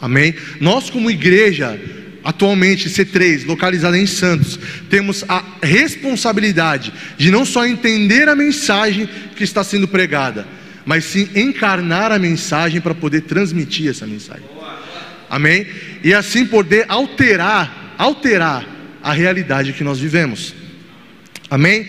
Amém? 0.00 0.32
Nós, 0.60 0.90
como 0.90 1.10
igreja, 1.10 1.76
atualmente 2.22 2.88
C3, 2.88 3.46
localizada 3.46 3.98
em 3.98 4.06
Santos, 4.06 4.60
temos 4.88 5.24
a 5.28 5.42
responsabilidade 5.60 6.92
de 7.16 7.32
não 7.32 7.44
só 7.44 7.66
entender 7.66 8.28
a 8.28 8.36
mensagem 8.36 9.08
que 9.34 9.42
está 9.42 9.64
sendo 9.64 9.88
pregada, 9.88 10.46
mas 10.88 11.04
sim 11.04 11.28
encarnar 11.34 12.10
a 12.10 12.18
mensagem 12.18 12.80
para 12.80 12.94
poder 12.94 13.20
transmitir 13.20 13.90
essa 13.90 14.06
mensagem. 14.06 14.44
Amém? 15.28 15.66
E 16.02 16.14
assim 16.14 16.46
poder 16.46 16.86
alterar, 16.88 17.94
alterar 17.98 18.66
a 19.02 19.12
realidade 19.12 19.74
que 19.74 19.84
nós 19.84 19.98
vivemos. 19.98 20.54
Amém? 21.50 21.86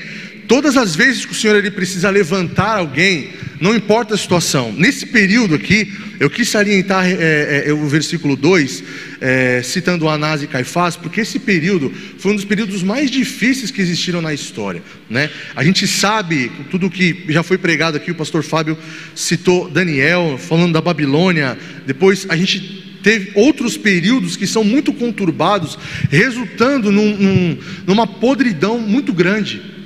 Todas 0.50 0.76
as 0.76 0.96
vezes 0.96 1.28
que 1.28 1.32
o 1.32 1.36
Senhor 1.36 1.56
ele 1.56 1.70
precisa 1.70 2.10
levantar 2.10 2.80
alguém, 2.80 3.30
não 3.62 3.76
importa 3.76 4.16
a 4.16 4.18
situação. 4.18 4.74
Nesse 4.76 5.06
período 5.06 5.54
aqui, 5.54 5.94
eu 6.20 6.28
quis 6.28 6.50
salientar 6.50 7.06
é, 7.06 7.66
é, 7.68 7.72
o 7.72 7.88
versículo 7.88 8.36
2, 8.36 8.84
é, 9.22 9.62
citando 9.64 10.10
Anás 10.10 10.42
e 10.42 10.48
Caifás, 10.48 10.96
porque 10.96 11.22
esse 11.22 11.38
período 11.38 11.94
foi 12.18 12.32
um 12.32 12.36
dos 12.36 12.46
períodos 12.46 12.82
mais 12.82 13.12
difíceis 13.12 13.70
que 13.70 13.80
existiram 13.80 14.24
na 14.24 14.34
história. 14.34 14.82
Né? 15.08 15.30
A 15.56 15.64
gente 15.64 15.86
sabe, 15.86 16.52
tudo 16.72 16.90
que 16.90 17.26
já 17.30 17.44
foi 17.44 17.60
pregado 17.60 17.98
aqui, 17.98 18.10
o 18.10 18.16
pastor 18.16 18.42
Fábio 18.42 18.76
citou 19.14 19.70
Daniel, 19.70 20.40
falando 20.40 20.74
da 20.74 20.82
Babilônia, 20.82 21.60
depois 21.86 22.26
a 22.28 22.36
gente 22.36 22.98
teve 23.04 23.34
outros 23.36 23.78
períodos 23.78 24.36
que 24.36 24.48
são 24.48 24.64
muito 24.64 24.94
conturbados, 24.94 25.78
resultando 26.10 26.92
num, 26.92 27.16
num, 27.16 27.58
numa 27.86 28.08
podridão 28.08 28.80
muito 28.80 29.14
grande 29.14 29.78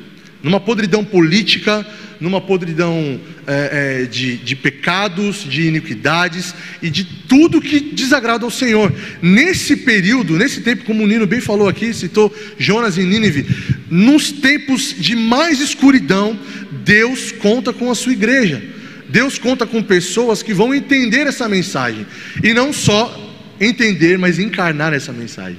numa 0.43 0.59
podridão 0.59 1.05
política, 1.05 1.87
numa 2.19 2.41
podridão 2.41 3.19
é, 3.47 4.01
é, 4.01 4.05
de, 4.05 4.35
de 4.37 4.55
pecados, 4.57 5.43
de 5.43 5.63
iniquidades 5.63 6.53
e 6.81 6.89
de 6.89 7.05
tudo 7.05 7.61
que 7.61 7.79
desagrada 7.79 8.43
ao 8.43 8.51
Senhor. 8.51 8.93
Nesse 9.21 9.77
período, 9.77 10.37
nesse 10.37 10.61
tempo, 10.61 10.83
como 10.83 11.03
o 11.03 11.07
Nino 11.07 11.25
bem 11.25 11.39
falou 11.39 11.69
aqui, 11.69 11.93
citou 11.93 12.33
Jonas 12.57 12.97
e 12.97 13.03
Nínive, 13.03 13.47
nos 13.89 14.31
tempos 14.31 14.93
de 14.97 15.15
mais 15.15 15.61
escuridão, 15.61 16.37
Deus 16.83 17.31
conta 17.31 17.71
com 17.71 17.89
a 17.89 17.95
sua 17.95 18.11
igreja. 18.11 18.61
Deus 19.07 19.37
conta 19.37 19.65
com 19.65 19.81
pessoas 19.81 20.43
que 20.43 20.53
vão 20.53 20.73
entender 20.73 21.27
essa 21.27 21.47
mensagem 21.47 22.05
e 22.43 22.53
não 22.53 22.73
só 22.73 23.19
entender, 23.61 24.17
mas 24.17 24.39
encarnar 24.39 24.91
essa 24.91 25.13
mensagem 25.13 25.57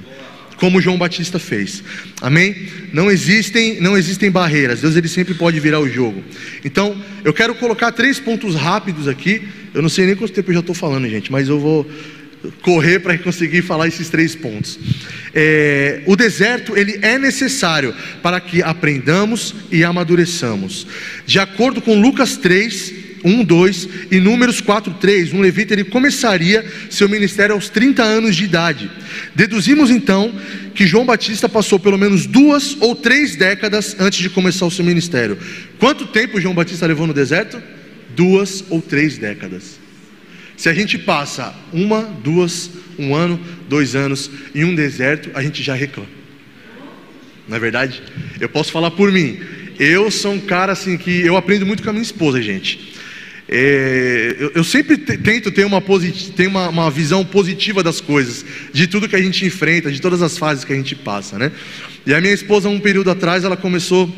como 0.57 0.81
João 0.81 0.97
Batista 0.97 1.39
fez. 1.39 1.83
Amém? 2.21 2.67
Não 2.93 3.11
existem, 3.11 3.79
não 3.81 3.97
existem 3.97 4.31
barreiras. 4.31 4.81
Deus 4.81 4.95
ele 4.95 5.07
sempre 5.07 5.33
pode 5.33 5.59
virar 5.59 5.79
o 5.79 5.89
jogo. 5.89 6.23
Então, 6.63 6.95
eu 7.23 7.33
quero 7.33 7.55
colocar 7.55 7.91
três 7.91 8.19
pontos 8.19 8.55
rápidos 8.55 9.07
aqui. 9.07 9.41
Eu 9.73 9.81
não 9.81 9.89
sei 9.89 10.05
nem 10.05 10.15
quanto 10.15 10.33
tempo 10.33 10.49
eu 10.49 10.55
já 10.55 10.59
estou 10.61 10.75
falando, 10.75 11.09
gente, 11.09 11.31
mas 11.31 11.49
eu 11.49 11.59
vou 11.59 11.89
correr 12.61 12.99
para 12.99 13.17
conseguir 13.17 13.61
falar 13.61 13.87
esses 13.87 14.09
três 14.09 14.35
pontos. 14.35 14.79
É, 15.33 16.01
o 16.05 16.15
deserto 16.15 16.77
ele 16.77 16.99
é 17.01 17.17
necessário 17.17 17.93
para 18.21 18.39
que 18.39 18.61
aprendamos 18.61 19.55
e 19.71 19.83
amadureçamos. 19.83 20.87
De 21.25 21.39
acordo 21.39 21.81
com 21.81 21.99
Lucas 21.99 22.37
3, 22.37 23.04
1, 23.25 23.43
2 23.43 23.89
e 24.11 24.19
Números 24.19 24.61
4, 24.61 24.93
3, 24.93 25.33
um 25.33 25.41
levita 25.41 25.73
ele 25.73 25.83
começaria 25.83 26.63
seu 26.91 27.09
ministério 27.09 27.55
aos 27.55 27.67
30 27.67 28.03
anos 28.03 28.35
de 28.35 28.45
idade. 28.45 28.89
Deduzimos 29.33 29.89
então 29.89 30.31
que 30.75 30.85
João 30.85 31.05
Batista 31.05 31.49
passou 31.49 31.79
pelo 31.79 31.97
menos 31.97 32.27
duas 32.27 32.77
ou 32.79 32.95
três 32.95 33.35
décadas 33.35 33.95
antes 33.99 34.19
de 34.19 34.29
começar 34.29 34.65
o 34.65 34.71
seu 34.71 34.85
ministério. 34.85 35.37
Quanto 35.79 36.05
tempo 36.05 36.39
João 36.39 36.53
Batista 36.53 36.85
levou 36.85 37.07
no 37.07 37.13
deserto? 37.13 37.61
Duas 38.15 38.63
ou 38.69 38.81
três 38.81 39.17
décadas. 39.17 39.79
Se 40.55 40.69
a 40.69 40.73
gente 40.73 40.97
passa 40.97 41.53
uma, 41.73 42.03
duas, 42.23 42.69
um 42.97 43.15
ano, 43.15 43.39
dois 43.67 43.95
anos 43.95 44.29
em 44.53 44.63
um 44.63 44.75
deserto, 44.75 45.31
a 45.33 45.41
gente 45.41 45.63
já 45.63 45.73
reclama. 45.73 46.09
Não 47.47 47.57
é 47.57 47.59
verdade? 47.59 48.01
Eu 48.39 48.49
posso 48.49 48.71
falar 48.71 48.91
por 48.91 49.11
mim. 49.11 49.39
Eu 49.77 50.09
sou 50.09 50.33
um 50.33 50.39
cara 50.39 50.71
assim 50.71 50.97
que 50.97 51.21
eu 51.21 51.35
aprendo 51.35 51.65
muito 51.65 51.83
com 51.83 51.89
a 51.89 51.93
minha 51.93 52.03
esposa, 52.03 52.41
gente. 52.41 52.93
É, 53.47 54.35
eu, 54.39 54.51
eu, 54.55 54.63
sempre 54.63 54.97
tento 54.97 55.51
ter, 55.51 55.65
uma, 55.65 55.79
ter 56.35 56.47
uma, 56.47 56.69
uma, 56.69 56.89
visão 56.89 57.23
positiva 57.23 57.83
das 57.83 58.01
coisas, 58.01 58.43
de 58.73 58.87
tudo 58.87 59.07
que 59.07 59.15
a 59.15 59.21
gente 59.21 59.45
enfrenta, 59.45 59.91
de 59.91 60.01
todas 60.01 60.23
as 60.23 60.35
fases 60.35 60.63
que 60.63 60.73
a 60.73 60.75
gente 60.75 60.95
passa, 60.95 61.37
né? 61.37 61.51
E 62.07 62.13
a 62.13 62.19
minha 62.19 62.33
esposa, 62.33 62.69
um 62.69 62.79
período 62.79 63.11
atrás, 63.11 63.43
ela 63.43 63.55
começou 63.55 64.11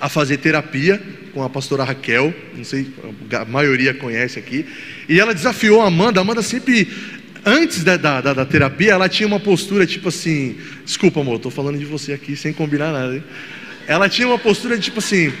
a 0.00 0.08
fazer 0.08 0.36
terapia 0.36 1.02
com 1.34 1.42
a 1.42 1.50
pastora 1.50 1.82
Raquel, 1.82 2.32
não 2.56 2.62
sei, 2.62 2.86
a 3.32 3.44
maioria 3.44 3.94
conhece 3.94 4.38
aqui, 4.38 4.64
e 5.08 5.18
ela 5.18 5.34
desafiou 5.34 5.80
a 5.80 5.86
Amanda. 5.86 6.20
A 6.20 6.22
Amanda 6.22 6.42
sempre, 6.42 6.88
antes 7.44 7.82
da, 7.82 7.96
da, 7.96 8.20
da, 8.20 8.32
da 8.32 8.44
terapia, 8.44 8.92
ela 8.92 9.08
tinha 9.08 9.26
uma 9.26 9.40
postura 9.40 9.86
tipo 9.86 10.08
assim: 10.08 10.56
desculpa, 10.84 11.20
amor, 11.20 11.36
estou 11.36 11.50
falando 11.50 11.78
de 11.78 11.84
você 11.84 12.12
aqui 12.12 12.36
sem 12.36 12.52
combinar 12.52 12.92
nada. 12.92 13.16
Hein? 13.16 13.24
Ela 13.88 14.08
tinha 14.08 14.28
uma 14.28 14.38
postura 14.38 14.78
tipo 14.78 15.00
assim 15.00 15.32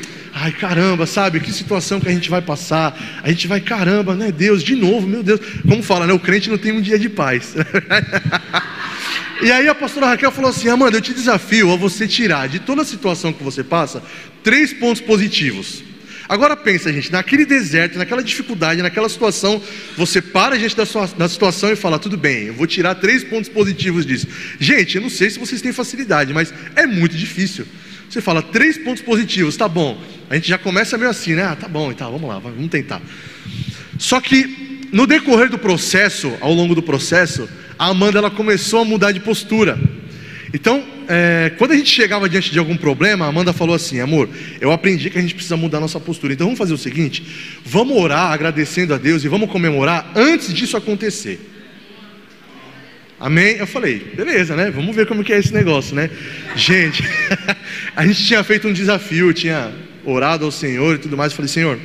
Ai, 0.42 0.50
caramba, 0.50 1.06
sabe? 1.06 1.38
Que 1.38 1.52
situação 1.52 2.00
que 2.00 2.08
a 2.08 2.10
gente 2.10 2.28
vai 2.28 2.42
passar. 2.42 2.98
A 3.22 3.28
gente 3.28 3.46
vai, 3.46 3.60
caramba, 3.60 4.16
né? 4.16 4.32
Deus, 4.32 4.60
de 4.64 4.74
novo, 4.74 5.06
meu 5.06 5.22
Deus. 5.22 5.38
Como 5.62 5.80
fala, 5.84 6.04
né? 6.04 6.12
O 6.12 6.18
crente 6.18 6.50
não 6.50 6.58
tem 6.58 6.72
um 6.72 6.80
dia 6.80 6.98
de 6.98 7.08
paz. 7.08 7.54
e 9.40 9.52
aí 9.52 9.68
a 9.68 9.74
pastora 9.74 10.08
Raquel 10.08 10.32
falou 10.32 10.50
assim: 10.50 10.68
Amanda, 10.68 10.96
eu 10.96 11.00
te 11.00 11.14
desafio 11.14 11.72
a 11.72 11.76
você 11.76 12.08
tirar 12.08 12.48
de 12.48 12.58
toda 12.58 12.82
a 12.82 12.84
situação 12.84 13.32
que 13.32 13.40
você 13.40 13.62
passa 13.62 14.02
três 14.42 14.72
pontos 14.72 15.00
positivos. 15.00 15.84
Agora 16.28 16.56
pensa, 16.56 16.92
gente, 16.92 17.12
naquele 17.12 17.46
deserto, 17.46 17.96
naquela 17.96 18.22
dificuldade, 18.22 18.82
naquela 18.82 19.08
situação, 19.08 19.62
você 19.96 20.20
para 20.20 20.56
a 20.56 20.58
gente 20.58 20.74
da, 20.74 20.84
sua, 20.84 21.06
da 21.06 21.28
situação 21.28 21.70
e 21.70 21.76
fala, 21.76 22.00
tudo 22.00 22.16
bem, 22.16 22.46
eu 22.46 22.54
vou 22.54 22.66
tirar 22.66 22.96
três 22.96 23.22
pontos 23.22 23.48
positivos 23.48 24.04
disso. 24.04 24.26
Gente, 24.58 24.96
eu 24.96 25.02
não 25.02 25.10
sei 25.10 25.30
se 25.30 25.38
vocês 25.38 25.62
têm 25.62 25.72
facilidade, 25.72 26.32
mas 26.32 26.52
é 26.74 26.84
muito 26.84 27.16
difícil. 27.16 27.64
Você 28.12 28.20
fala 28.20 28.42
três 28.42 28.76
pontos 28.76 29.02
positivos, 29.02 29.56
tá 29.56 29.66
bom. 29.66 29.98
A 30.28 30.34
gente 30.34 30.46
já 30.46 30.58
começa 30.58 30.98
meio 30.98 31.08
assim, 31.08 31.34
né? 31.34 31.44
Ah, 31.44 31.56
tá 31.56 31.66
bom, 31.66 31.90
então 31.90 32.12
vamos 32.12 32.28
lá, 32.28 32.38
vamos 32.38 32.68
tentar. 32.68 33.00
Só 33.98 34.20
que 34.20 34.82
no 34.92 35.06
decorrer 35.06 35.48
do 35.48 35.56
processo, 35.56 36.30
ao 36.42 36.52
longo 36.52 36.74
do 36.74 36.82
processo, 36.82 37.48
a 37.78 37.86
Amanda 37.86 38.18
ela 38.18 38.30
começou 38.30 38.80
a 38.80 38.84
mudar 38.84 39.12
de 39.12 39.20
postura. 39.20 39.80
Então, 40.52 40.84
é, 41.08 41.54
quando 41.56 41.70
a 41.72 41.74
gente 41.74 41.88
chegava 41.88 42.28
diante 42.28 42.52
de 42.52 42.58
algum 42.58 42.76
problema, 42.76 43.24
a 43.24 43.28
Amanda 43.28 43.50
falou 43.50 43.74
assim: 43.74 43.98
amor, 43.98 44.28
eu 44.60 44.70
aprendi 44.70 45.08
que 45.08 45.16
a 45.16 45.22
gente 45.22 45.34
precisa 45.34 45.56
mudar 45.56 45.80
nossa 45.80 45.98
postura. 45.98 46.34
Então 46.34 46.48
vamos 46.48 46.58
fazer 46.58 46.74
o 46.74 46.78
seguinte: 46.78 47.24
vamos 47.64 47.96
orar 47.96 48.30
agradecendo 48.30 48.92
a 48.92 48.98
Deus 48.98 49.24
e 49.24 49.28
vamos 49.28 49.50
comemorar 49.50 50.12
antes 50.14 50.52
disso 50.52 50.76
acontecer. 50.76 51.51
Amém? 53.22 53.54
Eu 53.56 53.68
falei, 53.68 54.00
beleza, 54.16 54.56
né? 54.56 54.68
Vamos 54.68 54.96
ver 54.96 55.06
como 55.06 55.22
que 55.22 55.32
é 55.32 55.38
esse 55.38 55.54
negócio, 55.54 55.94
né? 55.94 56.10
Gente, 56.56 57.04
a 57.94 58.04
gente 58.04 58.26
tinha 58.26 58.42
feito 58.42 58.66
um 58.66 58.72
desafio, 58.72 59.32
tinha 59.32 59.72
orado 60.04 60.44
ao 60.44 60.50
Senhor 60.50 60.96
e 60.96 60.98
tudo 60.98 61.16
mais. 61.16 61.30
Eu 61.30 61.36
falei, 61.36 61.48
Senhor, 61.48 61.78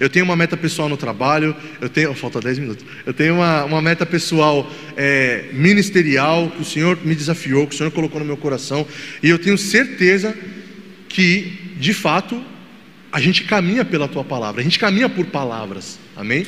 eu 0.00 0.10
tenho 0.10 0.24
uma 0.24 0.34
meta 0.34 0.56
pessoal 0.56 0.88
no 0.88 0.96
trabalho, 0.96 1.54
eu 1.80 1.88
tenho, 1.88 2.12
falta 2.12 2.40
10 2.40 2.58
minutos, 2.58 2.84
eu 3.06 3.14
tenho 3.14 3.36
uma, 3.36 3.62
uma 3.62 3.80
meta 3.80 4.04
pessoal 4.04 4.68
é, 4.96 5.44
ministerial 5.52 6.50
que 6.50 6.62
o 6.62 6.64
Senhor 6.64 6.98
me 7.04 7.14
desafiou, 7.14 7.64
que 7.68 7.76
o 7.76 7.78
Senhor 7.78 7.92
colocou 7.92 8.18
no 8.18 8.26
meu 8.26 8.36
coração, 8.36 8.84
e 9.22 9.28
eu 9.28 9.38
tenho 9.38 9.56
certeza 9.56 10.36
que, 11.08 11.76
de 11.76 11.94
fato, 11.94 12.42
a 13.12 13.20
gente 13.20 13.44
caminha 13.44 13.84
pela 13.84 14.08
tua 14.08 14.24
palavra, 14.24 14.60
a 14.60 14.64
gente 14.64 14.80
caminha 14.80 15.08
por 15.08 15.24
palavras, 15.26 16.00
amém? 16.16 16.44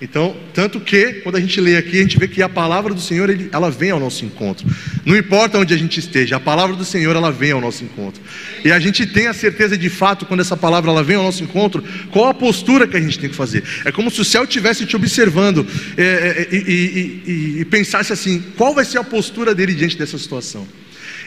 Então, 0.00 0.34
tanto 0.54 0.80
que, 0.80 1.20
quando 1.22 1.36
a 1.36 1.40
gente 1.40 1.60
lê 1.60 1.76
aqui, 1.76 1.98
a 1.98 2.02
gente 2.02 2.18
vê 2.18 2.26
que 2.26 2.40
a 2.40 2.48
palavra 2.48 2.94
do 2.94 3.00
Senhor, 3.00 3.28
ela 3.52 3.70
vem 3.70 3.90
ao 3.90 4.00
nosso 4.00 4.24
encontro. 4.24 4.66
Não 5.04 5.14
importa 5.14 5.58
onde 5.58 5.74
a 5.74 5.76
gente 5.76 6.00
esteja, 6.00 6.36
a 6.36 6.40
palavra 6.40 6.74
do 6.74 6.86
Senhor, 6.86 7.14
ela 7.14 7.30
vem 7.30 7.50
ao 7.50 7.60
nosso 7.60 7.84
encontro. 7.84 8.22
E 8.64 8.72
a 8.72 8.80
gente 8.80 9.04
tem 9.04 9.26
a 9.26 9.34
certeza 9.34 9.76
de 9.76 9.90
fato, 9.90 10.24
quando 10.24 10.40
essa 10.40 10.56
palavra 10.56 10.90
ela 10.90 11.02
vem 11.02 11.16
ao 11.16 11.22
nosso 11.22 11.44
encontro, 11.44 11.84
qual 12.10 12.28
a 12.28 12.34
postura 12.34 12.86
que 12.86 12.96
a 12.96 13.00
gente 13.00 13.18
tem 13.18 13.28
que 13.28 13.36
fazer. 13.36 13.62
É 13.84 13.92
como 13.92 14.10
se 14.10 14.22
o 14.22 14.24
céu 14.24 14.44
estivesse 14.44 14.86
te 14.86 14.96
observando 14.96 15.66
é, 15.98 16.02
é, 16.02 16.48
e, 16.50 16.56
e, 16.56 17.30
e, 17.30 17.60
e 17.60 17.64
pensasse 17.66 18.10
assim: 18.10 18.42
qual 18.56 18.74
vai 18.74 18.86
ser 18.86 18.96
a 18.98 19.04
postura 19.04 19.54
dele 19.54 19.74
diante 19.74 19.98
dessa 19.98 20.16
situação? 20.16 20.66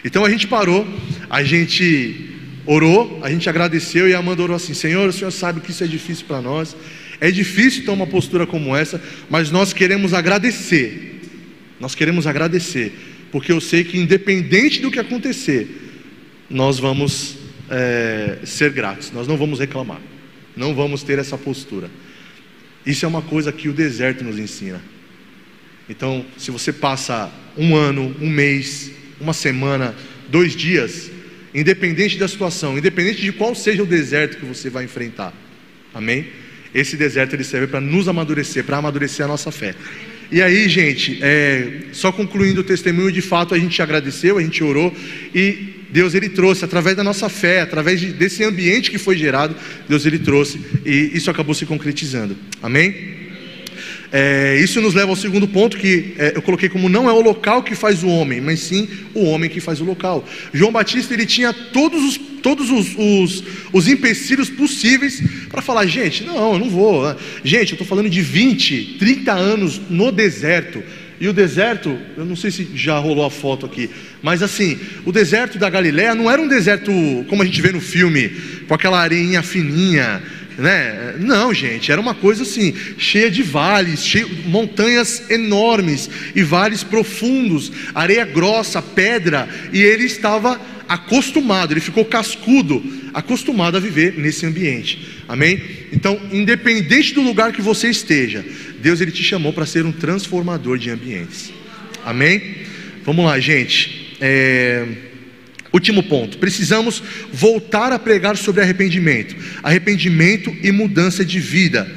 Então 0.03 0.25
a 0.25 0.29
gente 0.29 0.47
parou, 0.47 0.87
a 1.29 1.43
gente 1.43 2.31
orou, 2.65 3.19
a 3.21 3.29
gente 3.29 3.47
agradeceu 3.47 4.09
e 4.09 4.15
a 4.15 4.17
Amanda 4.17 4.41
orou 4.41 4.55
assim: 4.55 4.73
Senhor, 4.73 5.07
o 5.07 5.13
Senhor 5.13 5.31
sabe 5.31 5.61
que 5.61 5.69
isso 5.69 5.83
é 5.83 5.87
difícil 5.87 6.25
para 6.25 6.41
nós. 6.41 6.75
É 7.23 7.31
difícil 7.31 7.85
ter 7.85 7.91
uma 7.91 8.05
postura 8.05 8.45
como 8.45 8.75
essa, 8.75 9.01
mas 9.29 9.49
nós 9.49 9.71
queremos 9.71 10.13
agradecer. 10.13 11.21
Nós 11.79 11.95
queremos 11.95 12.27
agradecer, 12.27 12.91
porque 13.31 13.49
eu 13.49 13.61
sei 13.61 13.85
que 13.85 13.97
independente 13.97 14.81
do 14.81 14.91
que 14.91 14.99
acontecer, 14.99 15.69
nós 16.49 16.79
vamos 16.79 17.37
é, 17.69 18.39
ser 18.43 18.71
gratos, 18.71 19.09
nós 19.13 19.25
não 19.25 19.37
vamos 19.37 19.57
reclamar, 19.57 20.01
não 20.53 20.75
vamos 20.75 21.01
ter 21.01 21.17
essa 21.17 21.37
postura. 21.37 21.89
Isso 22.85 23.05
é 23.05 23.07
uma 23.07 23.21
coisa 23.21 23.53
que 23.53 23.69
o 23.69 23.73
deserto 23.73 24.21
nos 24.21 24.37
ensina. 24.37 24.81
Então, 25.87 26.25
se 26.37 26.51
você 26.51 26.73
passa 26.73 27.31
um 27.57 27.73
ano, 27.73 28.13
um 28.19 28.29
mês, 28.29 28.91
uma 29.21 29.31
semana, 29.31 29.95
dois 30.27 30.57
dias, 30.57 31.09
independente 31.55 32.17
da 32.17 32.27
situação, 32.27 32.77
independente 32.77 33.21
de 33.21 33.31
qual 33.31 33.55
seja 33.55 33.81
o 33.81 33.85
deserto 33.85 34.39
que 34.39 34.45
você 34.45 34.69
vai 34.69 34.83
enfrentar, 34.83 35.33
amém? 35.93 36.42
Esse 36.73 36.97
deserto 36.97 37.35
ele 37.35 37.43
serve 37.43 37.67
para 37.67 37.81
nos 37.81 38.07
amadurecer, 38.07 38.63
para 38.63 38.77
amadurecer 38.77 39.25
a 39.25 39.27
nossa 39.27 39.51
fé. 39.51 39.75
E 40.31 40.41
aí, 40.41 40.67
gente, 40.67 41.19
é, 41.21 41.83
só 41.91 42.11
concluindo 42.11 42.61
o 42.61 42.63
testemunho, 42.63 43.11
de 43.11 43.21
fato 43.21 43.53
a 43.53 43.59
gente 43.59 43.81
agradeceu, 43.81 44.37
a 44.37 44.41
gente 44.41 44.63
orou 44.63 44.91
e 45.33 45.73
Deus 45.91 46.15
ele 46.15 46.27
trouxe 46.27 46.65
através 46.65 46.97
da 46.97 47.03
nossa 47.03 47.29
fé, 47.29 47.61
através 47.61 47.99
de, 47.99 48.07
desse 48.07 48.43
ambiente 48.43 48.89
que 48.89 48.97
foi 48.97 49.15
gerado, 49.15 49.55
Deus 49.87 50.05
ele 50.07 50.17
trouxe 50.17 50.59
e 50.83 51.11
isso 51.13 51.29
acabou 51.29 51.53
se 51.53 51.67
concretizando. 51.67 52.35
Amém? 52.63 53.22
É, 54.15 54.59
isso 54.59 54.79
nos 54.79 54.93
leva 54.93 55.09
ao 55.09 55.15
segundo 55.15 55.47
ponto 55.47 55.75
que 55.75 56.13
é, 56.19 56.33
eu 56.35 56.41
coloquei 56.43 56.69
como 56.69 56.87
não 56.87 57.09
é 57.09 57.11
o 57.11 57.19
local 57.19 57.63
que 57.63 57.73
faz 57.73 58.03
o 58.03 58.07
homem, 58.07 58.39
mas 58.39 58.59
sim 58.59 58.87
o 59.11 59.23
homem 59.23 59.49
que 59.49 59.59
faz 59.59 59.81
o 59.81 59.83
local. 59.83 60.23
João 60.53 60.71
Batista 60.71 61.15
ele 61.15 61.25
tinha 61.25 61.51
todos 61.51 62.03
os, 62.03 62.17
todos 62.43 62.69
os, 62.69 62.95
os, 62.95 63.43
os 63.73 63.87
empecilhos 63.87 64.51
possíveis 64.51 65.19
para 65.49 65.63
falar, 65.63 65.87
gente, 65.87 66.23
não, 66.23 66.53
eu 66.53 66.59
não 66.59 66.69
vou. 66.69 67.03
Gente, 67.43 67.71
eu 67.71 67.73
estou 67.73 67.87
falando 67.87 68.07
de 68.07 68.21
20, 68.21 68.97
30 68.99 69.33
anos 69.33 69.81
no 69.89 70.11
deserto. 70.11 70.83
E 71.19 71.27
o 71.27 71.33
deserto, 71.33 71.97
eu 72.15 72.25
não 72.25 72.35
sei 72.35 72.51
se 72.51 72.67
já 72.75 72.99
rolou 72.99 73.25
a 73.25 73.31
foto 73.31 73.65
aqui, 73.65 73.89
mas 74.21 74.43
assim, 74.43 74.77
o 75.05 75.11
deserto 75.11 75.57
da 75.57 75.69
Galiléia 75.69 76.13
não 76.13 76.29
era 76.29 76.41
um 76.41 76.47
deserto 76.47 76.91
como 77.29 77.41
a 77.41 77.45
gente 77.45 77.61
vê 77.61 77.71
no 77.71 77.79
filme, 77.79 78.29
com 78.67 78.73
aquela 78.73 78.99
areinha 78.99 79.41
fininha, 79.41 80.21
né? 80.57 81.15
Não, 81.19 81.53
gente, 81.53 81.91
era 81.91 81.99
uma 81.99 82.13
coisa 82.13 82.43
assim, 82.43 82.73
cheia 82.97 83.29
de 83.29 83.43
vales, 83.43 84.05
cheio, 84.05 84.29
montanhas 84.45 85.29
enormes 85.29 86.09
e 86.35 86.43
vales 86.43 86.83
profundos, 86.83 87.71
areia 87.93 88.25
grossa, 88.25 88.81
pedra, 88.81 89.47
e 89.71 89.81
ele 89.81 90.05
estava 90.05 90.59
acostumado, 90.87 91.73
ele 91.73 91.79
ficou 91.79 92.05
cascudo, 92.05 92.83
acostumado 93.13 93.77
a 93.77 93.79
viver 93.79 94.17
nesse 94.17 94.45
ambiente. 94.45 95.23
Amém? 95.27 95.61
Então, 95.91 96.19
independente 96.31 97.13
do 97.13 97.21
lugar 97.21 97.51
que 97.51 97.61
você 97.61 97.89
esteja, 97.89 98.45
Deus 98.81 99.01
ele 99.01 99.11
te 99.11 99.23
chamou 99.23 99.53
para 99.53 99.65
ser 99.65 99.85
um 99.85 99.91
transformador 99.91 100.77
de 100.77 100.89
ambientes. 100.89 101.51
Amém? 102.05 102.55
Vamos 103.03 103.25
lá, 103.25 103.39
gente. 103.39 104.15
É... 104.19 105.12
Último 105.73 106.03
ponto: 106.03 106.37
precisamos 106.37 107.01
voltar 107.31 107.91
a 107.91 107.97
pregar 107.97 108.37
sobre 108.37 108.61
arrependimento, 108.61 109.35
arrependimento 109.63 110.55
e 110.61 110.71
mudança 110.71 111.25
de 111.25 111.39
vida. 111.39 111.89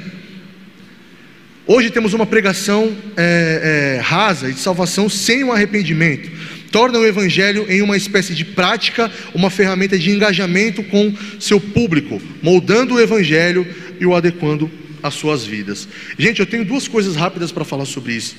Hoje 1.67 1.91
temos 1.91 2.13
uma 2.13 2.25
pregação 2.25 2.95
é, 3.15 3.97
é, 3.97 4.01
rasa 4.01 4.51
de 4.51 4.59
salvação 4.59 5.07
sem 5.07 5.43
o 5.43 5.51
arrependimento. 5.51 6.31
Torna 6.71 6.97
o 6.97 7.05
Evangelho 7.05 7.65
em 7.69 7.81
uma 7.81 7.95
espécie 7.95 8.33
de 8.33 8.43
prática, 8.43 9.11
uma 9.33 9.49
ferramenta 9.49 9.97
de 9.97 10.09
engajamento 10.09 10.81
com 10.83 11.13
seu 11.39 11.59
público, 11.59 12.21
moldando 12.41 12.95
o 12.95 12.99
Evangelho 12.99 13.67
e 13.99 14.05
o 14.05 14.15
adequando 14.15 14.71
às 15.03 15.13
suas 15.13 15.45
vidas. 15.45 15.87
Gente, 16.17 16.39
eu 16.39 16.45
tenho 16.45 16.65
duas 16.65 16.87
coisas 16.87 17.15
rápidas 17.15 17.51
para 17.51 17.63
falar 17.63 17.85
sobre 17.85 18.13
isso. 18.13 18.35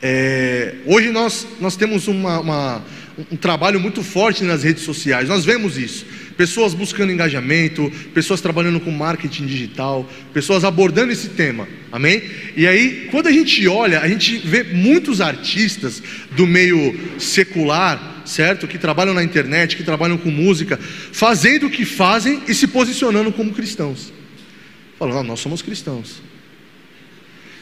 É, 0.00 0.74
hoje 0.84 1.10
nós, 1.10 1.46
nós 1.60 1.76
temos 1.76 2.08
uma, 2.08 2.40
uma 2.40 2.84
um 3.30 3.36
trabalho 3.36 3.78
muito 3.78 4.02
forte 4.02 4.42
nas 4.42 4.62
redes 4.62 4.84
sociais. 4.84 5.28
Nós 5.28 5.44
vemos 5.44 5.76
isso. 5.76 6.06
Pessoas 6.36 6.72
buscando 6.72 7.12
engajamento, 7.12 7.92
pessoas 8.14 8.40
trabalhando 8.40 8.80
com 8.80 8.90
marketing 8.90 9.46
digital, 9.46 10.10
pessoas 10.32 10.64
abordando 10.64 11.12
esse 11.12 11.30
tema. 11.30 11.68
Amém? 11.90 12.22
E 12.56 12.66
aí, 12.66 13.08
quando 13.10 13.26
a 13.26 13.32
gente 13.32 13.66
olha, 13.68 14.00
a 14.00 14.08
gente 14.08 14.38
vê 14.38 14.62
muitos 14.62 15.20
artistas 15.20 16.02
do 16.32 16.46
meio 16.46 16.98
secular, 17.18 18.22
certo? 18.24 18.66
Que 18.66 18.78
trabalham 18.78 19.12
na 19.12 19.22
internet, 19.22 19.76
que 19.76 19.82
trabalham 19.82 20.16
com 20.16 20.30
música, 20.30 20.78
fazendo 20.78 21.66
o 21.66 21.70
que 21.70 21.84
fazem 21.84 22.42
e 22.48 22.54
se 22.54 22.66
posicionando 22.66 23.30
como 23.30 23.52
cristãos. 23.52 24.12
Falando, 24.98 25.18
ah, 25.18 25.22
nós 25.22 25.40
somos 25.40 25.60
cristãos. 25.60 26.22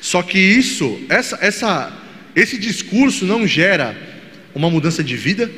Só 0.01 0.23
que 0.23 0.39
isso, 0.39 1.01
essa, 1.09 1.39
essa, 1.43 1.93
esse 2.37 2.57
discurso 2.57 3.27
não 3.27 3.47
gera 3.47 4.11
uma 4.55 4.71
mudança 4.71 5.03
de 5.03 5.17
vida. 5.17 5.51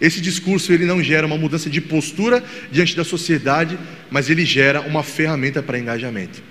Esse 0.00 0.20
discurso 0.20 0.72
ele 0.72 0.84
não 0.84 1.02
gera 1.02 1.26
uma 1.26 1.38
mudança 1.38 1.70
de 1.70 1.80
postura 1.80 2.42
diante 2.70 2.96
da 2.96 3.04
sociedade, 3.04 3.78
mas 4.10 4.28
ele 4.28 4.44
gera 4.44 4.80
uma 4.80 5.02
ferramenta 5.02 5.62
para 5.62 5.78
engajamento. 5.78 6.42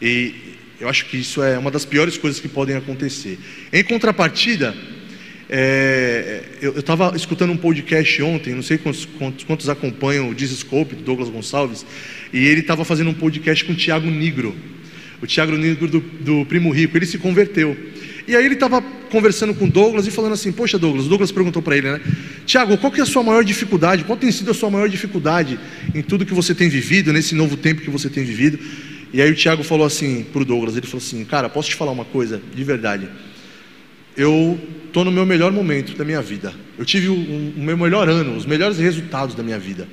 E 0.00 0.34
eu 0.80 0.88
acho 0.88 1.06
que 1.06 1.16
isso 1.16 1.42
é 1.42 1.56
uma 1.56 1.70
das 1.70 1.84
piores 1.84 2.18
coisas 2.18 2.40
que 2.40 2.48
podem 2.48 2.76
acontecer. 2.76 3.38
Em 3.72 3.84
contrapartida, 3.84 4.74
é, 5.48 6.42
eu 6.60 6.78
estava 6.78 7.14
escutando 7.14 7.52
um 7.52 7.56
podcast 7.56 8.22
ontem, 8.22 8.54
não 8.54 8.62
sei 8.62 8.78
quantos, 8.78 9.04
quantos, 9.04 9.44
quantos 9.44 9.68
acompanham 9.68 10.30
o 10.30 10.34
Discope, 10.34 10.96
do 10.96 11.02
Douglas 11.02 11.28
Gonçalves, 11.28 11.84
e 12.32 12.46
ele 12.46 12.60
estava 12.60 12.84
fazendo 12.84 13.10
um 13.10 13.14
podcast 13.14 13.64
com 13.64 13.72
o 13.72 13.76
Tiago 13.76 14.10
Nigro, 14.10 14.56
o 15.20 15.26
Tiago 15.26 15.56
Nigro 15.56 15.86
do, 15.86 16.00
do 16.00 16.46
Primo 16.46 16.70
Rico, 16.70 16.96
ele 16.96 17.06
se 17.06 17.18
converteu. 17.18 17.76
E 18.26 18.36
aí 18.36 18.44
ele 18.44 18.54
estava 18.54 18.80
conversando 19.10 19.54
com 19.54 19.68
Douglas 19.68 20.06
e 20.06 20.10
falando 20.10 20.32
assim: 20.32 20.52
Poxa, 20.52 20.78
Douglas, 20.78 21.06
Douglas 21.06 21.32
perguntou 21.32 21.60
para 21.60 21.76
ele, 21.76 21.90
né? 21.90 22.00
Tiago, 22.46 22.76
qual 22.78 22.92
que 22.92 23.00
é 23.00 23.02
a 23.02 23.06
sua 23.06 23.22
maior 23.22 23.44
dificuldade? 23.44 24.04
Qual 24.04 24.16
tem 24.16 24.30
sido 24.30 24.50
a 24.50 24.54
sua 24.54 24.70
maior 24.70 24.88
dificuldade 24.88 25.58
em 25.94 26.02
tudo 26.02 26.26
que 26.26 26.34
você 26.34 26.54
tem 26.54 26.68
vivido, 26.68 27.12
nesse 27.12 27.34
novo 27.34 27.56
tempo 27.56 27.80
que 27.82 27.90
você 27.90 28.08
tem 28.08 28.24
vivido? 28.24 28.58
E 29.12 29.20
aí 29.20 29.30
o 29.30 29.34
Tiago 29.34 29.62
falou 29.62 29.86
assim 29.86 30.24
para 30.32 30.42
o 30.42 30.44
Douglas: 30.44 30.76
Ele 30.76 30.86
falou 30.86 31.04
assim, 31.04 31.24
cara, 31.24 31.48
posso 31.48 31.68
te 31.68 31.76
falar 31.76 31.92
uma 31.92 32.04
coisa 32.04 32.40
de 32.54 32.64
verdade? 32.64 33.08
Eu 34.16 34.58
estou 34.86 35.04
no 35.04 35.10
meu 35.10 35.26
melhor 35.26 35.52
momento 35.52 35.96
da 35.96 36.04
minha 36.04 36.22
vida. 36.22 36.52
Eu 36.78 36.84
tive 36.84 37.08
o, 37.08 37.14
o 37.14 37.54
meu 37.56 37.76
melhor 37.76 38.08
ano, 38.08 38.36
os 38.36 38.46
melhores 38.46 38.78
resultados 38.78 39.34
da 39.34 39.42
minha 39.42 39.58
vida. 39.58 39.88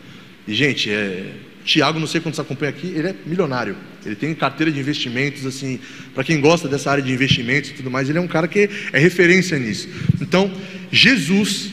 E, 0.47 0.53
gente, 0.53 0.89
é, 0.89 1.31
Tiago, 1.63 1.99
não 1.99 2.07
sei 2.07 2.21
quantos 2.21 2.39
acompanha 2.39 2.69
aqui, 2.69 2.87
ele 2.87 3.09
é 3.09 3.15
milionário. 3.25 3.75
Ele 4.05 4.15
tem 4.15 4.33
carteira 4.33 4.71
de 4.71 4.79
investimentos, 4.79 5.45
assim, 5.45 5.79
para 6.13 6.23
quem 6.23 6.39
gosta 6.39 6.67
dessa 6.67 6.91
área 6.91 7.03
de 7.03 7.11
investimentos 7.11 7.69
e 7.69 7.73
tudo 7.73 7.91
mais, 7.91 8.09
ele 8.09 8.17
é 8.17 8.21
um 8.21 8.27
cara 8.27 8.47
que 8.47 8.69
é 8.91 8.99
referência 8.99 9.57
nisso. 9.59 9.87
Então, 10.21 10.51
Jesus 10.91 11.69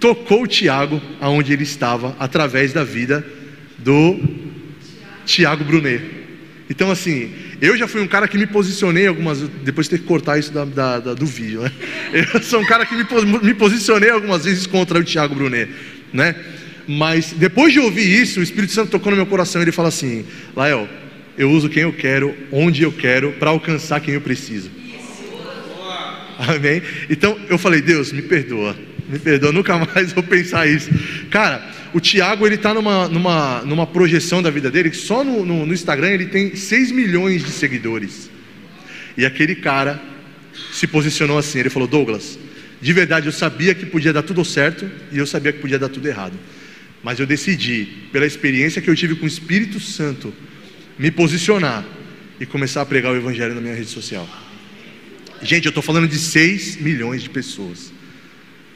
tocou 0.00 0.46
Tiago 0.46 1.00
aonde 1.20 1.52
ele 1.52 1.62
estava 1.62 2.16
através 2.18 2.72
da 2.72 2.82
vida 2.82 3.24
do 3.78 4.18
Tiago 5.24 5.64
Brunet. 5.64 6.02
Então, 6.68 6.90
assim, 6.90 7.30
eu 7.60 7.76
já 7.76 7.86
fui 7.86 8.00
um 8.00 8.08
cara 8.08 8.26
que 8.26 8.38
me 8.38 8.46
posicionei 8.46 9.06
algumas 9.06 9.40
depois 9.40 9.86
de 9.86 9.90
ter 9.90 9.98
que 9.98 10.06
cortar 10.06 10.38
isso 10.38 10.52
da, 10.52 10.64
da, 10.64 10.98
da, 10.98 11.14
do 11.14 11.26
vídeo, 11.26 11.62
né? 11.62 11.70
Eu 12.34 12.42
sou 12.42 12.60
um 12.60 12.64
cara 12.64 12.86
que 12.86 12.94
me, 12.94 13.04
me 13.42 13.54
posicionei 13.54 14.10
algumas 14.10 14.44
vezes 14.44 14.66
contra 14.66 14.98
o 14.98 15.04
Tiago 15.04 15.34
Brunet, 15.34 15.70
né? 16.12 16.34
Mas 16.94 17.32
depois 17.32 17.72
de 17.72 17.80
ouvir 17.80 18.20
isso, 18.20 18.40
o 18.40 18.42
Espírito 18.42 18.74
Santo 18.74 18.90
tocou 18.90 19.10
no 19.10 19.16
meu 19.16 19.24
coração 19.24 19.62
e 19.62 19.64
ele 19.64 19.72
fala 19.72 19.88
assim: 19.88 20.26
Lael, 20.54 20.86
eu 21.38 21.50
uso 21.50 21.70
quem 21.70 21.84
eu 21.84 21.92
quero, 21.92 22.36
onde 22.52 22.82
eu 22.82 22.92
quero, 22.92 23.32
para 23.32 23.48
alcançar 23.48 23.98
quem 24.00 24.12
eu 24.12 24.20
preciso. 24.20 24.70
Amém? 26.38 26.82
Então 27.08 27.38
eu 27.48 27.56
falei: 27.56 27.80
Deus, 27.80 28.12
me 28.12 28.20
perdoa, 28.20 28.76
me 29.08 29.18
perdoa, 29.18 29.52
nunca 29.52 29.78
mais 29.78 30.12
vou 30.12 30.22
pensar 30.22 30.68
isso. 30.68 30.90
Cara, 31.30 31.66
o 31.94 32.00
Tiago 32.00 32.44
ele 32.46 32.56
está 32.56 32.74
numa, 32.74 33.08
numa, 33.08 33.62
numa 33.62 33.86
projeção 33.86 34.42
da 34.42 34.50
vida 34.50 34.70
dele 34.70 34.90
que 34.90 34.96
só 34.96 35.24
no, 35.24 35.46
no, 35.46 35.64
no 35.64 35.72
Instagram 35.72 36.08
ele 36.08 36.26
tem 36.26 36.54
6 36.54 36.92
milhões 36.92 37.42
de 37.42 37.52
seguidores. 37.52 38.30
E 39.16 39.24
aquele 39.24 39.54
cara 39.54 39.98
se 40.70 40.86
posicionou 40.86 41.38
assim: 41.38 41.58
ele 41.58 41.70
falou, 41.70 41.88
Douglas, 41.88 42.38
de 42.82 42.92
verdade 42.92 43.24
eu 43.28 43.32
sabia 43.32 43.74
que 43.74 43.86
podia 43.86 44.12
dar 44.12 44.22
tudo 44.22 44.44
certo 44.44 44.90
e 45.10 45.16
eu 45.16 45.26
sabia 45.26 45.54
que 45.54 45.58
podia 45.58 45.78
dar 45.78 45.88
tudo 45.88 46.06
errado. 46.06 46.34
Mas 47.02 47.18
eu 47.18 47.26
decidi, 47.26 47.86
pela 48.12 48.26
experiência 48.26 48.80
que 48.80 48.88
eu 48.88 48.94
tive 48.94 49.16
com 49.16 49.24
o 49.24 49.28
Espírito 49.28 49.80
Santo, 49.80 50.32
me 50.98 51.10
posicionar 51.10 51.84
e 52.38 52.46
começar 52.46 52.82
a 52.82 52.86
pregar 52.86 53.12
o 53.12 53.16
Evangelho 53.16 53.54
na 53.54 53.60
minha 53.60 53.74
rede 53.74 53.90
social. 53.90 54.28
Gente, 55.42 55.66
eu 55.66 55.70
estou 55.70 55.82
falando 55.82 56.06
de 56.06 56.16
6 56.16 56.76
milhões 56.76 57.22
de 57.22 57.28
pessoas. 57.28 57.92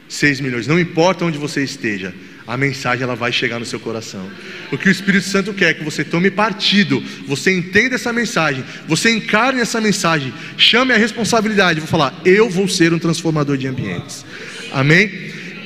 6 0.09 0.41
milhões, 0.41 0.67
não 0.67 0.79
importa 0.79 1.25
onde 1.25 1.37
você 1.37 1.63
esteja, 1.63 2.13
a 2.45 2.55
mensagem 2.55 3.03
ela 3.03 3.15
vai 3.15 3.31
chegar 3.31 3.59
no 3.59 3.65
seu 3.65 3.79
coração. 3.79 4.29
O 4.71 4.77
que 4.77 4.87
o 4.87 4.91
Espírito 4.91 5.25
Santo 5.25 5.53
quer 5.53 5.71
é 5.71 5.73
que 5.73 5.83
você 5.83 6.03
tome 6.03 6.31
partido, 6.31 7.03
você 7.27 7.51
entenda 7.51 7.95
essa 7.95 8.13
mensagem, 8.13 8.63
você 8.87 9.11
encarne 9.11 9.59
essa 9.59 9.81
mensagem, 9.81 10.33
chame 10.57 10.93
a 10.93 10.97
responsabilidade, 10.97 11.81
vou 11.81 11.89
falar, 11.89 12.21
eu 12.23 12.49
vou 12.49 12.69
ser 12.69 12.93
um 12.93 12.99
transformador 12.99 13.57
de 13.57 13.67
ambientes. 13.67 14.25
Amém? 14.71 15.11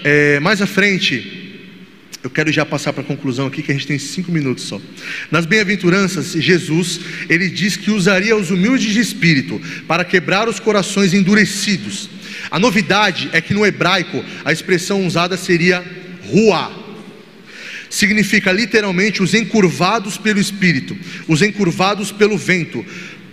É, 0.04 0.39
mais 0.39 0.60
à 0.60 0.65
frente, 0.65 1.41
eu 2.24 2.30
quero 2.30 2.52
já 2.52 2.64
passar 2.66 2.94
para 2.94 3.02
a 3.02 3.06
conclusão 3.06 3.48
aqui, 3.48 3.64
que 3.64 3.72
a 3.72 3.74
gente 3.74 3.88
tem 3.88 3.98
cinco 3.98 4.32
minutos 4.32 4.66
só. 4.66 4.80
Nas 5.32 5.46
bem-aventuranças, 5.46 6.34
Jesus, 6.34 7.00
ele 7.28 7.50
diz 7.50 7.76
que 7.76 7.90
usaria 7.90 8.36
os 8.36 8.52
humildes 8.52 8.94
de 8.94 9.00
espírito 9.00 9.60
para 9.88 10.06
quebrar 10.06 10.48
os 10.48 10.60
corações 10.60 11.14
endurecidos. 11.14 12.10
A 12.52 12.60
novidade 12.60 13.30
é 13.34 13.42
que 13.42 13.54
no 13.54 13.66
hebraico 13.66 14.24
a 14.46 14.52
expressão 14.52 15.06
usada 15.06 15.36
seria 15.36 15.84
rua. 16.28 16.80
Significa 17.90 18.52
literalmente 18.52 19.24
os 19.24 19.34
encurvados 19.34 20.18
pelo 20.18 20.40
espírito, 20.40 20.95
os 21.28 21.41
encurvados 21.41 22.12
pelo 22.12 22.38
vento. 22.38 22.86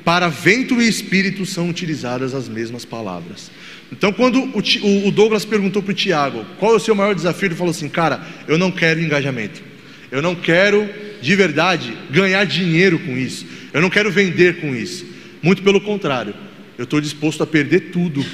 Para 0.02 0.28
vento 0.28 0.80
e 0.80 0.88
espírito 0.88 1.44
são 1.44 1.68
utilizadas 1.68 2.34
as 2.34 2.48
mesmas 2.48 2.84
palavras. 2.86 3.50
Então, 3.90 4.12
quando 4.12 4.42
o, 4.54 5.10
Douglas 5.10 5.44
perguntou 5.44 5.82
para 5.82 5.92
o 5.92 5.94
Tiago 5.94 6.44
qual 6.58 6.74
é 6.74 6.76
o 6.76 6.80
seu 6.80 6.94
maior 6.94 7.14
desafio, 7.14 7.46
ele 7.46 7.54
falou 7.54 7.70
assim: 7.70 7.88
Cara, 7.88 8.20
eu 8.46 8.58
não 8.58 8.70
quero 8.70 9.00
engajamento, 9.00 9.62
eu 10.10 10.20
não 10.20 10.34
quero 10.34 10.88
de 11.20 11.34
verdade 11.34 11.96
ganhar 12.10 12.44
dinheiro 12.44 12.98
com 12.98 13.16
isso, 13.16 13.46
eu 13.72 13.80
não 13.80 13.88
quero 13.88 14.10
vender 14.10 14.60
com 14.60 14.74
isso. 14.74 15.06
Muito 15.42 15.62
pelo 15.62 15.80
contrário, 15.80 16.34
eu 16.76 16.84
estou 16.84 17.00
disposto 17.00 17.42
a 17.42 17.46
perder 17.46 17.90
tudo 17.90 18.24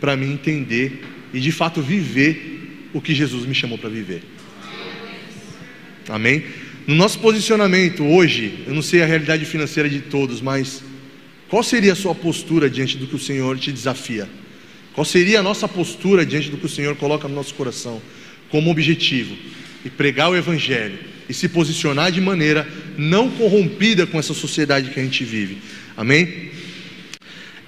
para 0.00 0.16
me 0.16 0.26
entender 0.26 1.02
e 1.32 1.40
de 1.40 1.52
fato 1.52 1.80
viver 1.80 2.88
o 2.92 3.00
que 3.00 3.14
Jesus 3.14 3.46
me 3.46 3.54
chamou 3.54 3.78
para 3.78 3.88
viver. 3.88 4.22
Amém? 6.08 6.44
No 6.86 6.94
nosso 6.94 7.20
posicionamento 7.20 8.04
hoje, 8.04 8.64
eu 8.66 8.74
não 8.74 8.82
sei 8.82 9.02
a 9.02 9.06
realidade 9.06 9.44
financeira 9.44 9.88
de 9.88 10.00
todos, 10.00 10.40
mas 10.40 10.82
qual 11.48 11.62
seria 11.62 11.92
a 11.92 11.96
sua 11.96 12.14
postura 12.14 12.68
diante 12.68 12.96
do 12.96 13.06
que 13.06 13.14
o 13.14 13.18
Senhor 13.18 13.58
te 13.58 13.70
desafia? 13.70 14.28
Qual 14.94 15.04
seria 15.04 15.40
a 15.40 15.42
nossa 15.42 15.68
postura 15.68 16.26
diante 16.26 16.50
do 16.50 16.56
que 16.56 16.66
o 16.66 16.68
Senhor 16.68 16.96
coloca 16.96 17.28
no 17.28 17.34
nosso 17.34 17.54
coração 17.54 18.00
como 18.48 18.70
objetivo? 18.70 19.36
E 19.84 19.90
pregar 19.90 20.30
o 20.30 20.36
Evangelho 20.36 20.98
e 21.28 21.32
se 21.32 21.48
posicionar 21.48 22.10
de 22.10 22.20
maneira 22.20 22.68
não 22.98 23.30
corrompida 23.30 24.06
com 24.06 24.18
essa 24.18 24.34
sociedade 24.34 24.90
que 24.90 25.00
a 25.00 25.02
gente 25.02 25.24
vive. 25.24 25.58
Amém? 25.96 26.50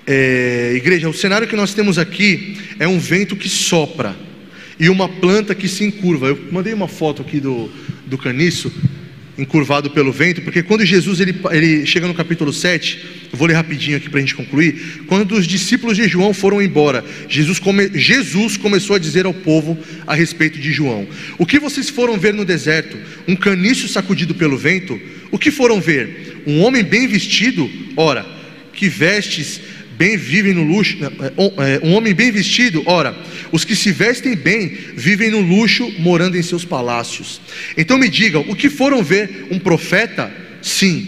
É, 0.07 0.73
igreja, 0.75 1.09
o 1.09 1.15
cenário 1.15 1.47
que 1.47 1.55
nós 1.55 1.73
temos 1.73 1.97
aqui 1.97 2.59
é 2.79 2.89
um 2.89 2.99
vento 2.99 3.37
que 3.37 3.49
sopra 3.49 4.17
e 4.79 4.89
uma 4.89 5.09
planta 5.09 5.55
que 5.55 5.69
se 5.69 5.85
encurva. 5.85 6.27
Eu 6.27 6.49
mandei 6.51 6.75
uma 6.75 6.89
foto 6.89 7.23
aqui 7.23 7.39
do, 7.39 7.71
do 8.05 8.19
caniço 8.19 8.73
encurvado 9.43 9.91
pelo 9.91 10.13
vento, 10.13 10.41
porque 10.41 10.63
quando 10.63 10.87
Jesus 10.87 11.21
ele, 11.21 11.35
ele 11.51 11.85
chega 11.85 12.07
no 12.07 12.15
capítulo 12.15 12.53
7, 12.53 12.99
eu 13.33 13.39
vou 13.39 13.49
ler 13.49 13.55
rapidinho 13.55 13.97
aqui 13.97 14.09
para 14.09 14.19
a 14.19 14.21
gente 14.21 14.35
concluir. 14.35 15.03
Quando 15.07 15.33
os 15.33 15.47
discípulos 15.47 15.97
de 15.97 16.07
João 16.09 16.33
foram 16.33 16.63
embora, 16.63 17.05
Jesus, 17.29 17.59
come, 17.59 17.91
Jesus 17.95 18.57
começou 18.57 18.97
a 18.97 18.99
dizer 18.99 19.27
ao 19.27 19.35
povo 19.35 19.77
a 20.07 20.15
respeito 20.15 20.59
de 20.59 20.73
João: 20.73 21.07
O 21.39 21.45
que 21.45 21.59
vocês 21.59 21.91
foram 21.91 22.19
ver 22.19 22.33
no 22.33 22.45
deserto? 22.45 22.97
Um 23.27 23.35
caniço 23.35 23.89
sacudido 23.89 24.35
pelo 24.35 24.57
vento? 24.57 24.99
O 25.31 25.39
que 25.39 25.51
foram 25.51 25.81
ver? 25.81 26.43
Um 26.47 26.61
homem 26.61 26.85
bem 26.85 27.09
vestido? 27.09 27.69
Ora, 27.97 28.25
que 28.73 28.89
vestes 28.89 29.61
bem 30.03 30.17
vivem 30.17 30.53
no 30.53 30.65
luxo, 30.65 30.97
é, 31.01 31.77
é, 31.77 31.87
um 31.87 31.93
homem 31.93 32.13
bem 32.13 32.33
vestido, 32.33 32.83
ora, 32.87 33.17
os 33.53 33.65
que 33.65 33.77
se 33.77 33.93
vestem 33.93 34.35
bem 34.35 34.67
vivem 34.97 35.31
no 35.31 35.41
luxo, 35.41 35.95
morando 35.97 36.37
em 36.37 36.43
seus 36.43 36.65
palácios. 36.65 37.41
Então 37.77 37.97
me 37.97 38.09
digam, 38.09 38.45
o 38.49 38.57
que 38.57 38.69
foram 38.69 39.01
ver 39.01 39.47
um 39.53 39.61
profeta? 39.61 40.29
Sim, 40.61 41.07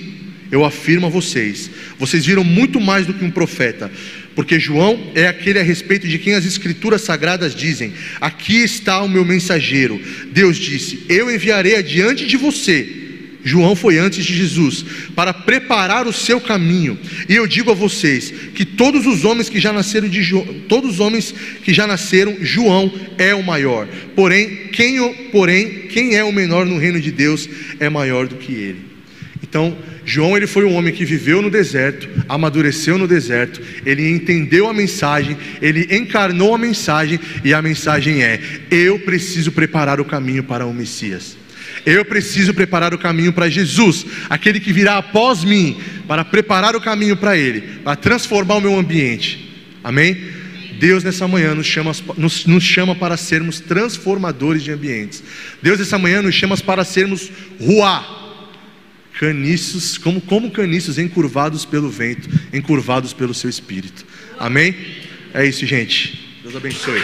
eu 0.49 0.65
afirmo 0.65 1.07
a 1.07 1.11
vocês, 1.11 1.69
vocês 1.99 2.25
viram 2.25 2.45
muito 2.45 2.81
mais 2.81 3.05
do 3.05 3.13
que 3.13 3.25
um 3.25 3.33
profeta, 3.33 3.91
porque 4.37 4.61
João 4.61 5.11
é 5.17 5.27
aquele 5.27 5.59
a 5.59 5.65
respeito 5.65 6.07
de 6.07 6.17
quem 6.17 6.35
as 6.35 6.45
escrituras 6.45 7.01
sagradas 7.01 7.53
dizem: 7.53 7.93
Aqui 8.21 8.59
está 8.59 9.03
o 9.03 9.09
meu 9.09 9.25
mensageiro. 9.25 10.01
Deus 10.31 10.57
disse: 10.57 11.05
Eu 11.09 11.33
enviarei 11.33 11.75
adiante 11.75 12.27
de 12.27 12.37
você 12.37 13.04
João 13.45 13.77
foi 13.77 13.99
antes 13.99 14.25
de 14.25 14.35
Jesus, 14.35 14.85
para 15.15 15.35
preparar 15.35 16.07
o 16.07 16.13
seu 16.13 16.41
caminho. 16.41 16.99
E 17.29 17.37
eu 17.37 17.47
digo 17.47 17.71
a 17.71 17.75
vocês 17.75 18.33
que 18.55 18.65
todos 18.65 19.07
os 19.07 19.25
homens 19.25 19.49
que 19.49 19.61
já 19.61 19.73
nasceram 19.73 20.09
de 20.09 20.23
João, 20.23 20.47
todos 20.69 20.95
os 20.95 21.01
homens 21.01 21.35
que 21.63 21.75
já 21.75 21.87
nasceram, 21.87 22.37
João 22.41 22.93
é 23.19 23.35
o 23.35 23.43
maior. 23.43 23.87
Porém, 24.17 24.69
quem, 24.73 25.15
porém, 25.31 25.89
quem 25.89 26.17
é 26.17 26.25
o 26.25 26.33
menor 26.33 26.65
no 26.65 26.79
reino 26.79 27.01
de 27.01 27.11
Deus 27.11 27.49
é 27.79 27.89
maior 27.91 28.27
do 28.27 28.37
que 28.37 28.53
ele. 28.53 28.95
Então, 29.43 29.77
João 30.07 30.37
ele 30.37 30.47
foi 30.47 30.65
um 30.65 30.75
homem 30.75 30.93
que 30.93 31.05
viveu 31.05 31.41
no 31.41 31.51
deserto, 31.51 32.09
amadureceu 32.29 32.99
no 32.99 33.07
deserto, 33.07 33.61
ele 33.87 34.09
entendeu 34.11 34.69
a 34.69 34.73
mensagem, 34.73 35.37
ele 35.63 35.97
encarnou 35.97 36.55
a 36.55 36.59
mensagem 36.59 37.21
e 37.45 37.55
a 37.55 37.63
mensagem 37.63 38.23
é: 38.23 38.41
eu 38.71 38.99
preciso 38.99 39.53
preparar 39.53 40.01
o 40.01 40.05
caminho 40.05 40.43
para 40.43 40.67
o 40.67 40.75
Messias. 40.75 41.44
Eu 41.87 42.05
preciso 42.05 42.55
preparar 42.55 42.95
o 42.95 42.99
caminho 42.99 43.33
para 43.33 43.49
Jesus, 43.49 44.07
aquele 44.31 44.59
que 44.59 44.73
virá 44.73 44.99
após 44.99 45.45
mim, 45.45 45.79
para 46.09 46.25
preparar 46.25 46.75
o 46.75 46.81
caminho 46.81 47.17
para 47.17 47.37
Ele, 47.37 47.61
para 47.83 47.97
transformar 47.97 48.57
o 48.57 48.61
meu 48.61 48.79
ambiente. 48.79 49.51
Amém? 49.83 50.17
Deus 50.79 51.05
nessa 51.05 51.29
manhã 51.29 51.55
nos 51.55 51.67
chama, 51.67 51.93
nos, 52.17 52.47
nos 52.47 52.65
chama 52.65 52.95
para 52.95 53.17
sermos 53.17 53.61
transformadores 53.61 54.63
de 54.63 54.73
ambientes. 54.73 55.23
Deus 55.63 55.79
nessa 55.79 55.99
manhã 55.99 56.23
nos 56.23 56.35
chama 56.35 56.57
para 56.57 56.85
sermos 56.85 57.31
ruá, 57.61 58.05
caniços, 59.19 59.97
como, 59.99 60.21
como 60.21 60.51
caniços 60.51 60.99
encurvados 60.99 61.65
pelo 61.65 61.89
vento, 61.89 62.29
encurvados 62.53 63.13
pelo 63.13 63.35
seu 63.35 63.49
espírito. 63.49 64.05
Amém? 64.39 64.75
É 65.33 65.47
isso, 65.47 65.65
gente. 65.67 66.39
Deus 66.43 66.57
abençoe. 66.57 67.01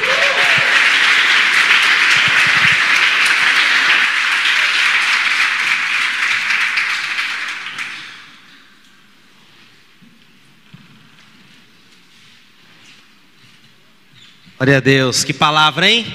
Glória 14.60 14.76
a 14.76 14.80
Deus, 14.80 15.24
que 15.24 15.32
palavra, 15.32 15.88
hein? 15.88 16.06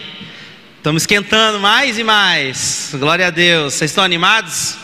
Estamos 0.77 1.01
esquentando 1.01 1.59
mais 1.59 1.97
e 1.97 2.03
mais. 2.03 2.91
Glória 2.93 3.25
a 3.25 3.29
Deus. 3.31 3.73
Vocês 3.73 3.89
estão 3.89 4.03
animados? 4.03 4.77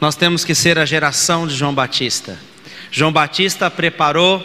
Nós 0.00 0.14
temos 0.14 0.44
que 0.44 0.54
ser 0.54 0.78
a 0.78 0.84
geração 0.84 1.48
de 1.48 1.56
João 1.56 1.74
Batista. 1.74 2.38
João 2.92 3.10
Batista 3.10 3.68
preparou 3.68 4.40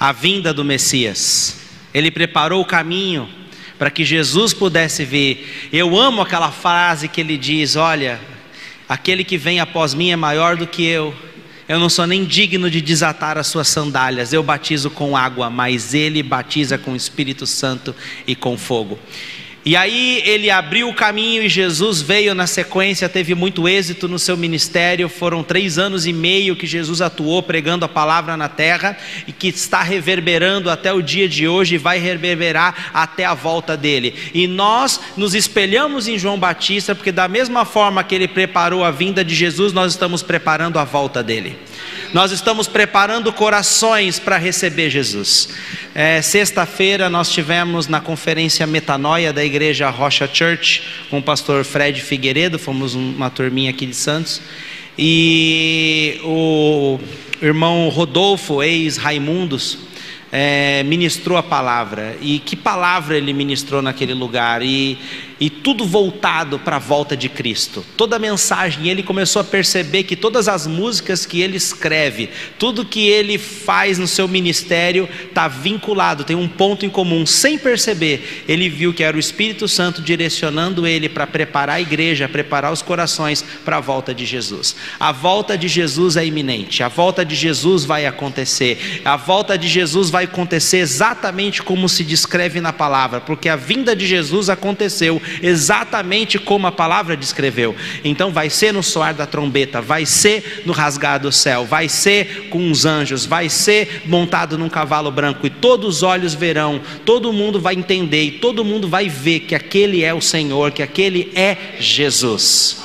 a 0.00 0.12
vinda 0.12 0.54
do 0.54 0.64
Messias. 0.64 1.58
Ele 1.92 2.10
preparou 2.10 2.62
o 2.62 2.64
caminho 2.64 3.28
para 3.78 3.90
que 3.90 4.02
Jesus 4.02 4.54
pudesse 4.54 5.04
vir. 5.04 5.68
Eu 5.70 5.94
amo 5.94 6.22
aquela 6.22 6.50
frase 6.50 7.06
que 7.06 7.20
ele 7.20 7.36
diz: 7.36 7.76
Olha, 7.76 8.18
aquele 8.88 9.24
que 9.24 9.36
vem 9.36 9.60
após 9.60 9.92
mim 9.92 10.10
é 10.10 10.16
maior 10.16 10.56
do 10.56 10.66
que 10.66 10.86
eu 10.86 11.14
eu 11.72 11.80
não 11.80 11.88
sou 11.88 12.06
nem 12.06 12.24
digno 12.24 12.70
de 12.70 12.82
desatar 12.82 13.38
as 13.38 13.46
suas 13.46 13.66
sandálias. 13.66 14.32
Eu 14.32 14.42
batizo 14.42 14.90
com 14.90 15.16
água, 15.16 15.48
mas 15.48 15.94
ele 15.94 16.22
batiza 16.22 16.76
com 16.76 16.92
o 16.92 16.96
Espírito 16.96 17.46
Santo 17.46 17.94
e 18.26 18.36
com 18.36 18.58
fogo. 18.58 18.98
E 19.64 19.76
aí 19.76 20.20
ele 20.26 20.50
abriu 20.50 20.88
o 20.88 20.94
caminho 20.94 21.40
e 21.44 21.48
Jesus 21.48 22.02
veio 22.02 22.34
na 22.34 22.48
sequência, 22.48 23.08
teve 23.08 23.32
muito 23.32 23.68
êxito 23.68 24.08
no 24.08 24.18
seu 24.18 24.36
ministério. 24.36 25.08
Foram 25.08 25.44
três 25.44 25.78
anos 25.78 26.04
e 26.04 26.12
meio 26.12 26.56
que 26.56 26.66
Jesus 26.66 27.00
atuou 27.00 27.44
pregando 27.44 27.84
a 27.84 27.88
palavra 27.88 28.36
na 28.36 28.48
terra 28.48 28.96
e 29.24 29.30
que 29.30 29.46
está 29.48 29.80
reverberando 29.80 30.68
até 30.68 30.92
o 30.92 31.00
dia 31.00 31.28
de 31.28 31.46
hoje 31.46 31.76
e 31.76 31.78
vai 31.78 31.98
reverberar 31.98 32.90
até 32.92 33.24
a 33.24 33.34
volta 33.34 33.76
dele. 33.76 34.14
E 34.34 34.48
nós 34.48 35.00
nos 35.16 35.32
espelhamos 35.32 36.08
em 36.08 36.18
João 36.18 36.40
Batista, 36.40 36.92
porque 36.92 37.12
da 37.12 37.28
mesma 37.28 37.64
forma 37.64 38.02
que 38.02 38.16
ele 38.16 38.26
preparou 38.26 38.82
a 38.82 38.90
vinda 38.90 39.24
de 39.24 39.34
Jesus, 39.34 39.72
nós 39.72 39.92
estamos 39.92 40.24
preparando 40.24 40.76
a 40.76 40.84
volta 40.84 41.22
dele. 41.22 41.56
Nós 42.12 42.30
estamos 42.30 42.68
preparando 42.68 43.32
corações 43.32 44.18
para 44.18 44.36
receber 44.36 44.90
Jesus. 44.90 45.48
É, 45.94 46.20
Sexta-feira 46.20 47.08
nós 47.08 47.30
tivemos 47.30 47.88
na 47.88 48.02
conferência 48.02 48.66
Metanoia 48.66 49.32
da 49.32 49.42
igreja 49.42 49.88
Rocha 49.88 50.28
Church 50.30 50.82
com 51.08 51.20
o 51.20 51.22
pastor 51.22 51.64
Fred 51.64 52.02
Figueiredo, 52.02 52.58
fomos 52.58 52.94
uma 52.94 53.30
turminha 53.30 53.70
aqui 53.70 53.86
de 53.86 53.96
Santos. 53.96 54.42
E 54.98 56.20
o 56.22 56.98
irmão 57.40 57.88
Rodolfo, 57.88 58.62
ex-Raimundos, 58.62 59.78
é, 60.30 60.82
ministrou 60.82 61.38
a 61.38 61.42
palavra. 61.42 62.18
E 62.20 62.38
que 62.40 62.56
palavra 62.56 63.16
ele 63.16 63.32
ministrou 63.32 63.80
naquele 63.80 64.12
lugar? 64.12 64.62
E 64.62 64.98
e 65.42 65.50
tudo 65.50 65.84
voltado 65.84 66.56
para 66.56 66.76
a 66.76 66.78
volta 66.78 67.16
de 67.16 67.28
Cristo. 67.28 67.84
Toda 67.96 68.14
a 68.14 68.18
mensagem, 68.20 68.88
ele 68.88 69.02
começou 69.02 69.42
a 69.42 69.44
perceber 69.44 70.04
que 70.04 70.14
todas 70.14 70.46
as 70.46 70.68
músicas 70.68 71.26
que 71.26 71.40
ele 71.40 71.56
escreve, 71.56 72.30
tudo 72.60 72.84
que 72.84 73.08
ele 73.08 73.38
faz 73.38 73.98
no 73.98 74.06
seu 74.06 74.28
ministério 74.28 75.08
está 75.24 75.48
vinculado, 75.48 76.22
tem 76.22 76.36
um 76.36 76.46
ponto 76.46 76.86
em 76.86 76.88
comum. 76.88 77.26
Sem 77.26 77.58
perceber, 77.58 78.44
ele 78.46 78.68
viu 78.68 78.94
que 78.94 79.02
era 79.02 79.16
o 79.16 79.18
Espírito 79.18 79.66
Santo 79.66 80.00
direcionando 80.00 80.86
ele 80.86 81.08
para 81.08 81.26
preparar 81.26 81.78
a 81.78 81.80
igreja, 81.80 82.28
preparar 82.28 82.72
os 82.72 82.80
corações 82.80 83.44
para 83.64 83.78
a 83.78 83.80
volta 83.80 84.14
de 84.14 84.24
Jesus. 84.24 84.76
A 85.00 85.10
volta 85.10 85.58
de 85.58 85.66
Jesus 85.66 86.16
é 86.16 86.24
iminente, 86.24 86.84
a 86.84 86.88
volta 86.88 87.24
de 87.24 87.34
Jesus 87.34 87.84
vai 87.84 88.06
acontecer, 88.06 89.00
a 89.04 89.16
volta 89.16 89.58
de 89.58 89.66
Jesus 89.66 90.08
vai 90.08 90.22
acontecer 90.22 90.78
exatamente 90.78 91.64
como 91.64 91.88
se 91.88 92.04
descreve 92.04 92.60
na 92.60 92.72
palavra, 92.72 93.20
porque 93.20 93.48
a 93.48 93.56
vinda 93.56 93.96
de 93.96 94.06
Jesus 94.06 94.48
aconteceu 94.48 95.20
exatamente 95.40 96.38
como 96.38 96.66
a 96.66 96.72
palavra 96.72 97.16
descreveu. 97.16 97.74
Então 98.04 98.32
vai 98.32 98.50
ser 98.50 98.72
no 98.72 98.82
soar 98.82 99.14
da 99.14 99.26
trombeta, 99.26 99.80
vai 99.80 100.04
ser 100.04 100.62
no 100.66 100.72
rasgar 100.72 101.20
do 101.20 101.30
céu, 101.30 101.64
vai 101.64 101.88
ser 101.88 102.48
com 102.50 102.70
os 102.70 102.84
anjos, 102.84 103.24
vai 103.24 103.48
ser 103.48 104.02
montado 104.06 104.58
num 104.58 104.68
cavalo 104.68 105.10
branco 105.10 105.46
e 105.46 105.50
todos 105.50 105.96
os 105.96 106.02
olhos 106.02 106.34
verão, 106.34 106.80
todo 107.04 107.32
mundo 107.32 107.60
vai 107.60 107.74
entender 107.74 108.24
e 108.24 108.30
todo 108.32 108.64
mundo 108.64 108.88
vai 108.88 109.08
ver 109.08 109.40
que 109.40 109.54
aquele 109.54 110.02
é 110.02 110.12
o 110.12 110.20
Senhor, 110.20 110.72
que 110.72 110.82
aquele 110.82 111.30
é 111.34 111.76
Jesus. 111.78 112.81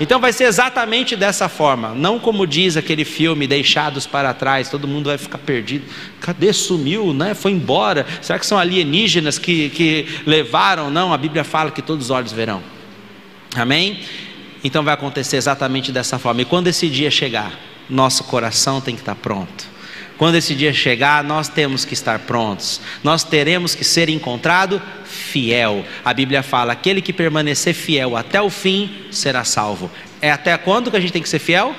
Então 0.00 0.20
vai 0.20 0.32
ser 0.32 0.44
exatamente 0.44 1.16
dessa 1.16 1.48
forma, 1.48 1.94
não 1.94 2.18
como 2.18 2.46
diz 2.46 2.76
aquele 2.76 3.04
filme 3.04 3.46
Deixados 3.46 4.06
para 4.06 4.34
Trás, 4.34 4.68
todo 4.68 4.86
mundo 4.86 5.06
vai 5.06 5.18
ficar 5.18 5.38
perdido. 5.38 5.84
Cadê? 6.20 6.52
Sumiu, 6.52 7.14
né? 7.14 7.34
Foi 7.34 7.52
embora. 7.52 8.06
Será 8.20 8.38
que 8.38 8.46
são 8.46 8.58
alienígenas 8.58 9.38
que, 9.38 9.70
que 9.70 10.06
levaram? 10.26 10.90
Não, 10.90 11.12
a 11.12 11.18
Bíblia 11.18 11.44
fala 11.44 11.70
que 11.70 11.80
todos 11.80 12.06
os 12.06 12.10
olhos 12.10 12.32
verão. 12.32 12.62
Amém? 13.54 14.00
Então 14.62 14.82
vai 14.82 14.94
acontecer 14.94 15.36
exatamente 15.36 15.90
dessa 15.92 16.18
forma. 16.18 16.42
E 16.42 16.44
quando 16.44 16.66
esse 16.66 16.88
dia 16.88 17.10
chegar, 17.10 17.52
nosso 17.88 18.24
coração 18.24 18.80
tem 18.80 18.94
que 18.94 19.00
estar 19.00 19.14
pronto. 19.14 19.75
Quando 20.18 20.36
esse 20.36 20.54
dia 20.54 20.72
chegar, 20.72 21.22
nós 21.22 21.48
temos 21.48 21.84
que 21.84 21.94
estar 21.94 22.20
prontos. 22.20 22.80
Nós 23.04 23.22
teremos 23.22 23.74
que 23.74 23.84
ser 23.84 24.08
encontrado 24.08 24.80
fiel. 25.04 25.84
A 26.04 26.14
Bíblia 26.14 26.42
fala: 26.42 26.72
aquele 26.72 27.02
que 27.02 27.12
permanecer 27.12 27.74
fiel 27.74 28.16
até 28.16 28.40
o 28.40 28.48
fim 28.48 29.06
será 29.10 29.44
salvo. 29.44 29.90
É 30.20 30.30
até 30.30 30.56
quando 30.56 30.90
que 30.90 30.96
a 30.96 31.00
gente 31.00 31.12
tem 31.12 31.22
que 31.22 31.28
ser 31.28 31.38
fiel? 31.38 31.74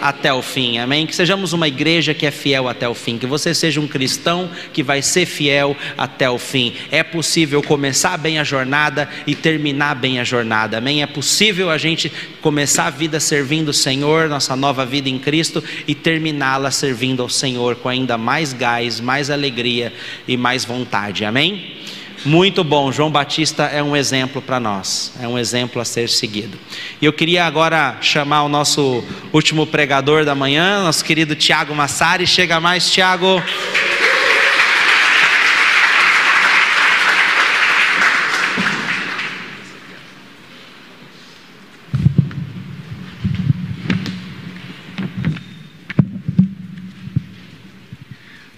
Até 0.00 0.32
o 0.32 0.42
fim, 0.42 0.78
amém? 0.78 1.06
Que 1.06 1.14
sejamos 1.14 1.52
uma 1.52 1.68
igreja 1.68 2.14
que 2.14 2.26
é 2.26 2.30
fiel 2.30 2.68
até 2.68 2.88
o 2.88 2.94
fim, 2.94 3.18
que 3.18 3.26
você 3.26 3.54
seja 3.54 3.80
um 3.80 3.88
cristão 3.88 4.50
que 4.72 4.82
vai 4.82 5.02
ser 5.02 5.26
fiel 5.26 5.76
até 5.96 6.28
o 6.28 6.38
fim. 6.38 6.74
É 6.90 7.02
possível 7.02 7.62
começar 7.62 8.16
bem 8.16 8.38
a 8.38 8.44
jornada 8.44 9.08
e 9.26 9.34
terminar 9.34 9.94
bem 9.94 10.20
a 10.20 10.24
jornada, 10.24 10.78
amém? 10.78 11.02
É 11.02 11.06
possível 11.06 11.70
a 11.70 11.78
gente 11.78 12.12
começar 12.40 12.86
a 12.86 12.90
vida 12.90 13.20
servindo 13.20 13.68
o 13.68 13.74
Senhor, 13.74 14.28
nossa 14.28 14.54
nova 14.56 14.84
vida 14.86 15.08
em 15.08 15.18
Cristo, 15.18 15.62
e 15.86 15.94
terminá-la 15.94 16.70
servindo 16.70 17.22
ao 17.22 17.28
Senhor 17.28 17.76
com 17.76 17.88
ainda 17.88 18.16
mais 18.16 18.52
gás, 18.52 19.00
mais 19.00 19.30
alegria 19.30 19.92
e 20.26 20.36
mais 20.36 20.64
vontade, 20.64 21.24
amém? 21.24 21.76
Muito 22.24 22.64
bom, 22.64 22.90
João 22.90 23.10
Batista 23.10 23.64
é 23.64 23.82
um 23.82 23.96
exemplo 23.96 24.42
para 24.42 24.58
nós, 24.58 25.12
é 25.20 25.28
um 25.28 25.38
exemplo 25.38 25.80
a 25.80 25.84
ser 25.84 26.08
seguido. 26.08 26.58
E 27.00 27.04
eu 27.06 27.12
queria 27.12 27.44
agora 27.44 27.96
chamar 28.00 28.42
o 28.42 28.48
nosso 28.48 29.04
último 29.32 29.66
pregador 29.66 30.24
da 30.24 30.34
manhã, 30.34 30.82
nosso 30.82 31.04
querido 31.04 31.36
Tiago 31.36 31.74
Massari. 31.74 32.26
Chega 32.26 32.60
mais, 32.60 32.90
Tiago. 32.90 33.42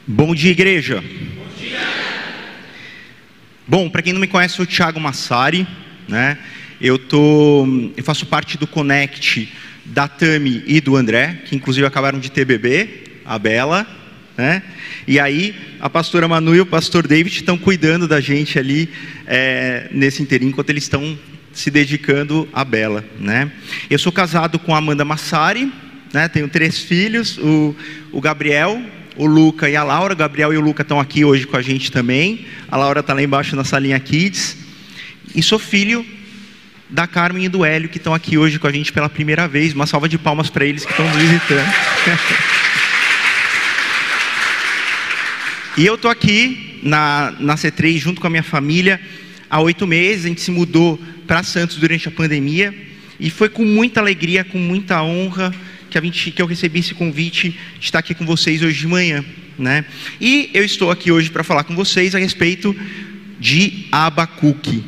Bom 0.08 0.34
dia, 0.34 0.50
igreja. 0.50 1.04
Bom, 3.70 3.88
para 3.88 4.02
quem 4.02 4.12
não 4.12 4.20
me 4.20 4.26
conhece, 4.26 4.54
eu 4.54 4.56
sou 4.56 4.64
o 4.64 4.68
Thiago 4.68 4.98
Massari, 4.98 5.64
né? 6.08 6.36
Eu, 6.80 6.98
tô, 6.98 7.64
eu 7.96 8.02
faço 8.02 8.26
parte 8.26 8.58
do 8.58 8.66
Connect 8.66 9.48
da 9.84 10.08
Tami 10.08 10.64
e 10.66 10.80
do 10.80 10.96
André, 10.96 11.42
que 11.44 11.54
inclusive 11.54 11.86
acabaram 11.86 12.18
de 12.18 12.32
ter 12.32 12.44
bebê, 12.44 13.04
a 13.24 13.38
Bela, 13.38 13.86
né? 14.36 14.64
E 15.06 15.20
aí 15.20 15.54
a 15.78 15.88
pastora 15.88 16.26
Manu 16.26 16.52
e 16.52 16.60
o 16.60 16.66
pastor 16.66 17.06
David 17.06 17.32
estão 17.32 17.56
cuidando 17.56 18.08
da 18.08 18.20
gente 18.20 18.58
ali 18.58 18.90
é, 19.24 19.88
nesse 19.92 20.20
inteirinho, 20.20 20.50
enquanto 20.50 20.70
eles 20.70 20.82
estão 20.82 21.16
se 21.52 21.70
dedicando 21.70 22.48
à 22.52 22.64
Bela, 22.64 23.04
né? 23.20 23.52
Eu 23.88 24.00
sou 24.00 24.10
casado 24.10 24.58
com 24.58 24.74
a 24.74 24.78
Amanda 24.78 25.04
Massari, 25.04 25.72
né? 26.12 26.26
Tenho 26.26 26.48
três 26.48 26.80
filhos, 26.80 27.38
o, 27.38 27.76
o 28.10 28.20
Gabriel, 28.20 28.82
o 29.20 29.26
Luca 29.26 29.68
e 29.68 29.76
a 29.76 29.84
Laura. 29.84 30.14
O 30.14 30.16
Gabriel 30.16 30.54
e 30.54 30.56
o 30.56 30.62
Luca 30.62 30.80
estão 30.80 30.98
aqui 30.98 31.26
hoje 31.26 31.46
com 31.46 31.54
a 31.54 31.60
gente 31.60 31.92
também. 31.92 32.46
A 32.68 32.78
Laura 32.78 33.00
está 33.00 33.12
lá 33.12 33.22
embaixo 33.22 33.54
na 33.54 33.64
salinha 33.64 34.00
Kids. 34.00 34.56
E 35.34 35.42
sou 35.42 35.58
filho 35.58 36.06
da 36.88 37.06
Carmen 37.06 37.44
e 37.44 37.48
do 37.48 37.62
Hélio, 37.62 37.90
que 37.90 37.98
estão 37.98 38.14
aqui 38.14 38.38
hoje 38.38 38.58
com 38.58 38.66
a 38.66 38.72
gente 38.72 38.90
pela 38.90 39.10
primeira 39.10 39.46
vez. 39.46 39.74
Uma 39.74 39.86
salva 39.86 40.08
de 40.08 40.16
palmas 40.16 40.48
para 40.48 40.64
eles 40.64 40.86
que 40.86 40.90
estão 40.90 41.06
nos 41.06 41.16
visitando. 41.16 41.66
e 45.76 45.84
eu 45.84 45.96
estou 45.96 46.10
aqui 46.10 46.80
na, 46.82 47.34
na 47.38 47.56
C3 47.56 47.98
junto 47.98 48.22
com 48.22 48.26
a 48.26 48.30
minha 48.30 48.42
família 48.42 48.98
há 49.50 49.60
oito 49.60 49.86
meses. 49.86 50.24
A 50.24 50.28
gente 50.28 50.40
se 50.40 50.50
mudou 50.50 50.98
para 51.26 51.42
Santos 51.42 51.76
durante 51.76 52.08
a 52.08 52.10
pandemia. 52.10 52.74
E 53.20 53.28
foi 53.28 53.50
com 53.50 53.66
muita 53.66 54.00
alegria, 54.00 54.44
com 54.44 54.56
muita 54.56 55.02
honra 55.02 55.54
que, 55.90 55.98
a 55.98 56.00
gente, 56.00 56.30
que 56.30 56.40
eu 56.40 56.46
recebi 56.46 56.78
esse 56.78 56.94
convite 56.94 57.50
de 57.78 57.84
estar 57.84 57.98
aqui 57.98 58.14
com 58.14 58.24
vocês 58.24 58.62
hoje 58.62 58.78
de 58.78 58.86
manhã. 58.86 59.24
Né? 59.58 59.84
E 60.20 60.50
eu 60.54 60.64
estou 60.64 60.90
aqui 60.90 61.12
hoje 61.12 61.30
para 61.30 61.44
falar 61.44 61.64
com 61.64 61.74
vocês 61.74 62.14
a 62.14 62.18
respeito 62.18 62.74
de 63.38 63.86
Abacuque. 63.90 64.84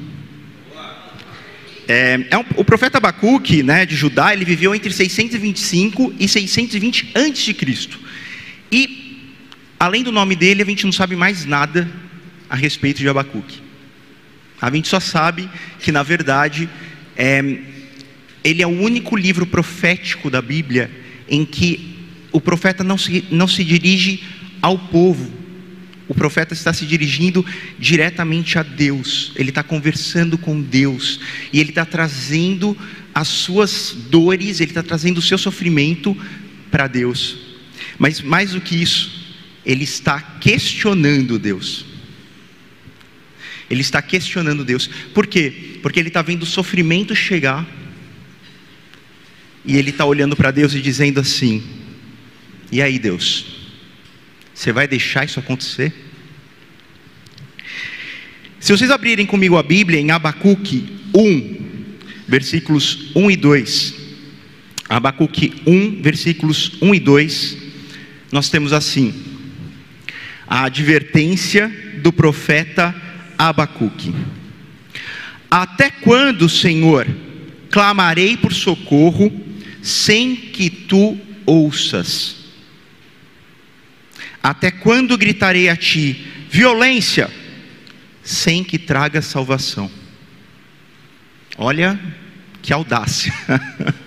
É, 1.88 2.26
é 2.30 2.38
um, 2.38 2.44
o 2.56 2.64
profeta 2.64 2.98
Abacuque, 2.98 3.62
né, 3.62 3.84
de 3.84 3.96
Judá, 3.96 4.32
ele 4.32 4.44
viveu 4.44 4.74
entre 4.74 4.92
625 4.92 6.14
e 6.18 6.28
620 6.28 7.10
a.C. 7.14 7.88
E, 8.70 9.34
além 9.78 10.02
do 10.02 10.12
nome 10.12 10.36
dele, 10.36 10.62
a 10.62 10.64
gente 10.64 10.84
não 10.84 10.92
sabe 10.92 11.16
mais 11.16 11.44
nada 11.44 11.90
a 12.48 12.54
respeito 12.54 12.98
de 12.98 13.08
Abacuque. 13.08 13.60
A 14.60 14.70
gente 14.70 14.88
só 14.88 15.00
sabe 15.00 15.50
que, 15.80 15.90
na 15.90 16.04
verdade, 16.04 16.68
é, 17.16 17.58
ele 18.44 18.62
é 18.62 18.66
o 18.66 18.70
único 18.70 19.16
livro 19.16 19.46
profético 19.46 20.30
da 20.30 20.42
Bíblia 20.42 20.90
em 21.28 21.44
que 21.44 21.96
o 22.30 22.40
profeta 22.40 22.82
não 22.82 22.98
se, 22.98 23.24
não 23.30 23.46
se 23.46 23.62
dirige 23.62 24.22
ao 24.60 24.78
povo, 24.78 25.30
o 26.08 26.14
profeta 26.14 26.52
está 26.52 26.72
se 26.72 26.84
dirigindo 26.84 27.44
diretamente 27.78 28.58
a 28.58 28.62
Deus, 28.62 29.32
ele 29.36 29.50
está 29.50 29.62
conversando 29.62 30.36
com 30.36 30.60
Deus, 30.60 31.20
e 31.52 31.60
ele 31.60 31.70
está 31.70 31.84
trazendo 31.84 32.76
as 33.14 33.28
suas 33.28 33.96
dores, 34.10 34.60
ele 34.60 34.70
está 34.70 34.82
trazendo 34.82 35.18
o 35.18 35.22
seu 35.22 35.38
sofrimento 35.38 36.16
para 36.70 36.86
Deus, 36.86 37.38
mas 37.98 38.20
mais 38.20 38.52
do 38.52 38.60
que 38.60 38.74
isso, 38.74 39.36
ele 39.64 39.84
está 39.84 40.20
questionando 40.20 41.38
Deus. 41.38 41.86
Ele 43.70 43.80
está 43.80 44.02
questionando 44.02 44.66
Deus, 44.66 44.88
por 45.14 45.26
quê? 45.26 45.78
Porque 45.82 45.98
ele 45.98 46.08
está 46.08 46.20
vendo 46.20 46.42
o 46.42 46.46
sofrimento 46.46 47.14
chegar, 47.14 47.66
e 49.64 49.76
ele 49.76 49.90
está 49.90 50.04
olhando 50.04 50.36
para 50.36 50.50
Deus 50.50 50.74
e 50.74 50.80
dizendo 50.80 51.20
assim: 51.20 51.62
E 52.70 52.82
aí, 52.82 52.98
Deus, 52.98 53.46
você 54.54 54.72
vai 54.72 54.88
deixar 54.88 55.24
isso 55.24 55.38
acontecer? 55.38 55.92
Se 58.58 58.72
vocês 58.72 58.90
abrirem 58.90 59.26
comigo 59.26 59.56
a 59.56 59.62
Bíblia 59.62 60.00
em 60.00 60.10
Abacuque 60.10 61.00
1, 61.14 61.62
versículos 62.28 63.10
1 63.14 63.30
e 63.30 63.36
2. 63.36 63.94
Abacuque 64.88 65.54
1, 65.66 66.02
versículos 66.02 66.72
1 66.80 66.94
e 66.94 67.00
2, 67.00 67.56
nós 68.30 68.48
temos 68.50 68.72
assim: 68.72 69.14
a 70.46 70.64
advertência 70.64 71.68
do 72.02 72.12
profeta 72.12 72.94
Abacuque. 73.38 74.14
Até 75.50 75.90
quando, 75.90 76.48
Senhor, 76.48 77.06
clamarei 77.70 78.36
por 78.36 78.52
socorro 78.52 79.30
sem 79.82 80.36
que 80.36 80.70
tu 80.70 81.18
ouças? 81.44 82.36
Até 84.42 84.70
quando 84.70 85.18
gritarei 85.18 85.68
a 85.68 85.76
ti 85.76 86.26
violência, 86.48 87.30
sem 88.22 88.62
que 88.62 88.78
traga 88.78 89.20
salvação? 89.20 89.90
Olha 91.58 91.98
que 92.62 92.72
audácia 92.72 93.32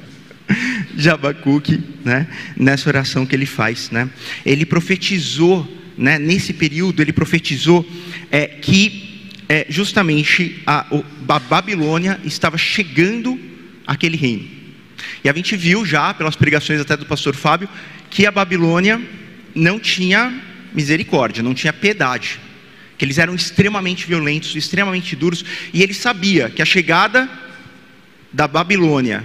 de 0.96 1.10
Abacuque, 1.10 1.82
né? 2.04 2.28
Nessa 2.56 2.90
oração 2.90 3.26
que 3.26 3.36
ele 3.36 3.46
faz, 3.46 3.92
né? 3.92 4.10
Ele 4.46 4.66
profetizou, 4.66 5.68
né? 5.98 6.18
Nesse 6.18 6.54
período 6.54 7.02
ele 7.02 7.14
profetizou 7.14 7.88
é, 8.32 8.48
que 8.48 9.30
é, 9.48 9.66
justamente 9.70 10.62
a, 10.66 10.88
a 11.28 11.40
Babilônia 11.40 12.20
estava 12.24 12.58
chegando 12.58 13.40
àquele 13.86 14.18
reino. 14.18 14.55
E 15.24 15.30
a 15.30 15.34
gente 15.34 15.56
viu 15.56 15.86
já, 15.86 16.14
pelas 16.14 16.36
pregações 16.36 16.80
até 16.80 16.96
do 16.96 17.06
pastor 17.06 17.36
Fábio, 17.36 17.70
que 18.10 18.26
a 18.26 18.32
Babilônia 18.32 19.02
não 19.54 19.80
tinha 19.80 20.34
misericórdia, 20.74 21.42
não 21.42 21.54
tinha 21.54 21.74
piedade. 21.74 22.40
Que 22.98 23.06
eles 23.06 23.18
eram 23.18 23.36
extremamente 23.36 24.06
violentos, 24.06 24.56
extremamente 24.56 25.16
duros, 25.16 25.44
e 25.74 25.82
ele 25.84 25.94
sabia 25.94 26.50
que 26.50 26.62
a 26.62 26.66
chegada 26.66 27.30
da 28.32 28.48
Babilônia 28.48 29.24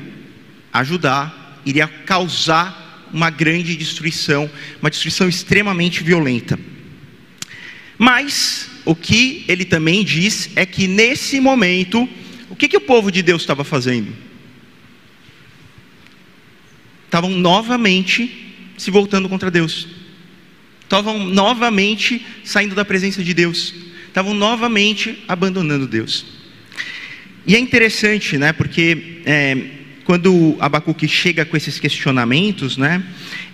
a 0.73 0.85
Judá 0.85 1.33
iria 1.67 1.89
causar 1.89 3.09
uma 3.13 3.29
grande 3.29 3.77
destruição, 3.77 4.49
uma 4.81 4.91
destruição 4.91 5.29
extremamente 5.29 6.03
violenta. 6.03 6.59
Mas 7.99 8.71
o 8.85 8.95
que 8.95 9.45
ele 9.47 9.65
também 9.65 10.05
diz 10.05 10.51
é 10.57 10.65
que 10.65 10.87
nesse 10.87 11.41
momento, 11.41 12.09
o 12.49 12.57
que, 12.57 12.69
que 12.69 12.77
o 12.77 12.81
povo 12.81 13.11
de 13.11 13.23
Deus 13.23 13.43
estava 13.43 13.65
fazendo? 13.65 14.13
Estavam 17.11 17.31
novamente 17.31 18.55
se 18.79 18.89
voltando 18.89 19.29
contra 19.29 19.51
Deus, 19.51 19.89
estavam 20.85 21.19
novamente 21.27 22.25
saindo 22.45 22.73
da 22.73 22.85
presença 22.85 23.23
de 23.23 23.35
Deus, 23.35 23.75
estavam 24.07 24.33
novamente 24.33 25.19
abandonando 25.27 25.89
Deus. 25.89 26.25
E 27.45 27.57
é 27.57 27.59
interessante, 27.59 28.39
né, 28.39 28.53
porque 28.53 29.23
é, 29.27 29.57
quando 30.05 30.57
Abacuque 30.61 31.09
chega 31.09 31.45
com 31.45 31.57
esses 31.57 31.81
questionamentos, 31.81 32.77
né, 32.77 33.03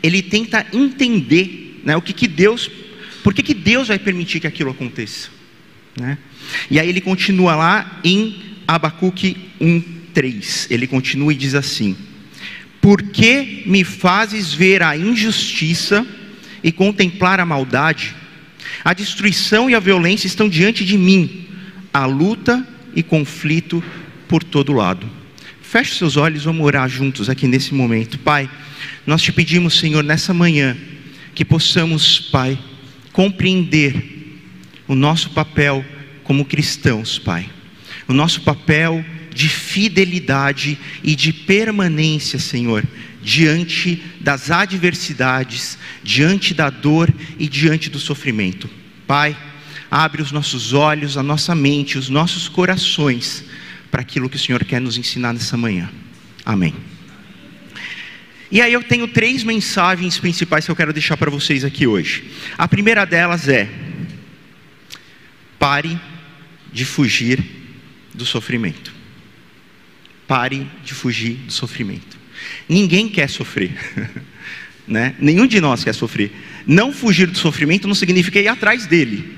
ele 0.03 0.21
tenta 0.21 0.67
entender 0.71 1.81
né, 1.83 1.97
o 1.97 2.03
que, 2.03 2.13
que 2.13 2.29
Deus, 2.29 2.71
por 3.25 3.33
que, 3.33 3.43
que 3.43 3.55
Deus 3.55 3.89
vai 3.89 3.99
permitir 3.99 4.39
que 4.39 4.47
aquilo 4.47 4.71
aconteça. 4.71 5.31
Né? 5.99 6.19
E 6.71 6.79
aí 6.79 6.91
ele 6.91 7.01
continua 7.01 7.57
lá 7.57 8.01
em 8.05 8.37
Abacuque 8.69 9.35
1,3. 9.59 10.67
Ele 10.71 10.87
continua 10.87 11.33
e 11.33 11.37
diz 11.37 11.55
assim: 11.55 11.97
por 12.87 13.03
que 13.03 13.65
me 13.67 13.83
fazes 13.83 14.55
ver 14.55 14.81
a 14.81 14.97
injustiça 14.97 16.07
e 16.63 16.71
contemplar 16.71 17.41
a 17.41 17.45
maldade. 17.45 18.15
A 18.85 18.95
destruição 18.95 19.69
e 19.69 19.75
a 19.75 19.81
violência 19.81 20.29
estão 20.29 20.49
diante 20.49 20.85
de 20.85 20.97
mim, 20.97 21.49
a 21.93 22.07
luta 22.07 22.65
e 22.95 23.03
conflito 23.03 23.83
por 24.29 24.45
todo 24.45 24.73
lado. 24.73 25.05
Feche 25.61 25.97
seus 25.97 26.17
olhos, 26.17 26.45
vamos 26.45 26.65
orar 26.65 26.89
juntos 26.89 27.29
aqui 27.29 27.49
nesse 27.49 27.75
momento. 27.75 28.21
Pai, 28.21 28.49
nós 29.05 29.21
te 29.21 29.33
pedimos, 29.33 29.77
Senhor, 29.81 30.05
nessa 30.05 30.33
manhã, 30.33 30.77
que 31.35 31.45
possamos, 31.45 32.21
Pai, 32.21 32.57
compreender 33.13 34.39
o 34.87 34.95
nosso 34.95 35.31
papel 35.31 35.85
como 36.23 36.45
cristãos, 36.45 37.19
Pai. 37.19 37.51
O 38.07 38.13
nosso 38.13 38.43
papel 38.43 39.05
de 39.37 39.51
fidelidade 39.51 40.79
e 41.05 41.15
de 41.15 41.31
permanência, 41.31 42.39
Senhor, 42.39 42.83
diante 43.23 44.03
das 44.19 44.51
adversidades, 44.51 45.77
diante 46.03 46.55
da 46.55 46.71
dor 46.71 47.13
e 47.39 47.47
diante 47.47 47.91
do 47.91 47.99
sofrimento. 47.99 48.71
Pai, 49.07 49.37
abre 49.91 50.23
os 50.23 50.33
nossos 50.33 50.73
olhos, 50.73 51.19
a 51.19 51.23
nossa 51.23 51.55
mente, 51.55 51.99
os 51.99 52.09
nossos 52.09 52.49
corações 52.49 53.45
para 53.91 54.01
aquilo 54.01 54.31
que 54.31 54.37
o 54.37 54.39
Senhor 54.39 54.65
quer 54.65 54.81
nos 54.81 54.97
ensinar 54.97 55.35
nessa 55.35 55.55
manhã. 55.55 55.91
Amém. 56.43 56.75
E 58.51 58.63
aí 58.63 58.73
eu 58.73 58.83
tenho 58.83 59.07
três 59.07 59.45
mensagens 59.45 60.19
principais 60.19 60.65
que 60.65 60.71
eu 60.71 60.77
quero 60.77 60.95
deixar 60.95 61.19
para 61.19 61.31
vocês 61.31 61.63
aqui 61.63 61.87
hoje. 61.87 62.25
A 62.57 62.67
primeira 62.67 63.05
delas 63.05 63.49
é: 63.49 63.69
pare 65.59 66.01
de 66.73 66.87
fugir 66.87 67.45
do 68.15 68.25
sofrimento. 68.25 68.96
Pare 70.27 70.67
de 70.85 70.95
fugir 70.95 71.35
do 71.35 71.53
sofrimento. 71.53 72.17
Ninguém 72.69 73.09
quer 73.09 73.29
sofrer, 73.29 73.73
né? 74.87 75.15
Nenhum 75.19 75.47
de 75.47 75.61
nós 75.61 75.85
quer 75.85 75.95
sofrer. 75.95 76.33
Não 76.67 76.93
fugir 76.93 77.27
do 77.27 77.39
sofrimento 77.39 77.87
não 77.87 77.95
significa 77.95 78.41
ir 78.41 78.49
atrás 78.49 78.87
dele, 78.87 79.37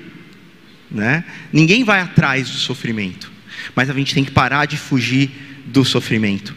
né? 0.91 1.24
Ninguém 1.53 1.84
vai 1.84 2.01
atrás 2.01 2.51
do 2.51 2.57
sofrimento, 2.57 3.30
mas 3.74 3.91
a 3.91 3.95
gente 3.95 4.14
tem 4.14 4.24
que 4.24 4.30
parar 4.30 4.66
de 4.66 4.76
fugir 4.76 5.30
do 5.66 5.84
sofrimento. 5.84 6.55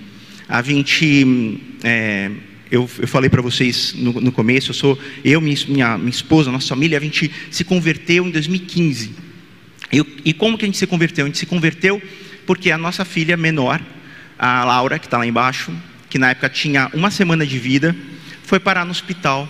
A 0.47 0.61
gente, 0.61 1.59
é, 1.83 2.31
eu, 2.69 2.89
eu, 2.99 3.07
falei 3.07 3.29
para 3.29 3.41
vocês 3.41 3.93
no, 3.95 4.13
no, 4.19 4.31
começo, 4.31 4.71
eu 4.71 4.75
sou 4.75 4.99
eu, 5.23 5.39
minha, 5.39 5.57
minha, 5.97 6.09
esposa, 6.09 6.51
nossa 6.51 6.67
família, 6.67 6.97
a 6.97 7.01
gente 7.01 7.31
se 7.49 7.63
converteu 7.63 8.27
em 8.27 8.31
2015. 8.31 9.11
E, 9.91 10.05
e 10.25 10.33
como 10.33 10.57
que 10.57 10.65
a 10.65 10.67
gente 10.67 10.77
se 10.77 10.87
converteu? 10.87 11.25
A 11.25 11.27
gente 11.27 11.37
se 11.37 11.45
converteu 11.45 12.01
porque 12.45 12.71
a 12.71 12.77
nossa 12.77 13.05
filha 13.05 13.37
menor, 13.37 13.81
a 14.43 14.63
Laura, 14.63 14.97
que 14.97 15.05
está 15.05 15.19
lá 15.19 15.27
embaixo, 15.27 15.71
que 16.09 16.17
na 16.17 16.31
época 16.31 16.49
tinha 16.49 16.89
uma 16.95 17.11
semana 17.11 17.45
de 17.45 17.59
vida, 17.59 17.95
foi 18.41 18.59
parar 18.59 18.83
no 18.83 18.89
hospital, 18.89 19.47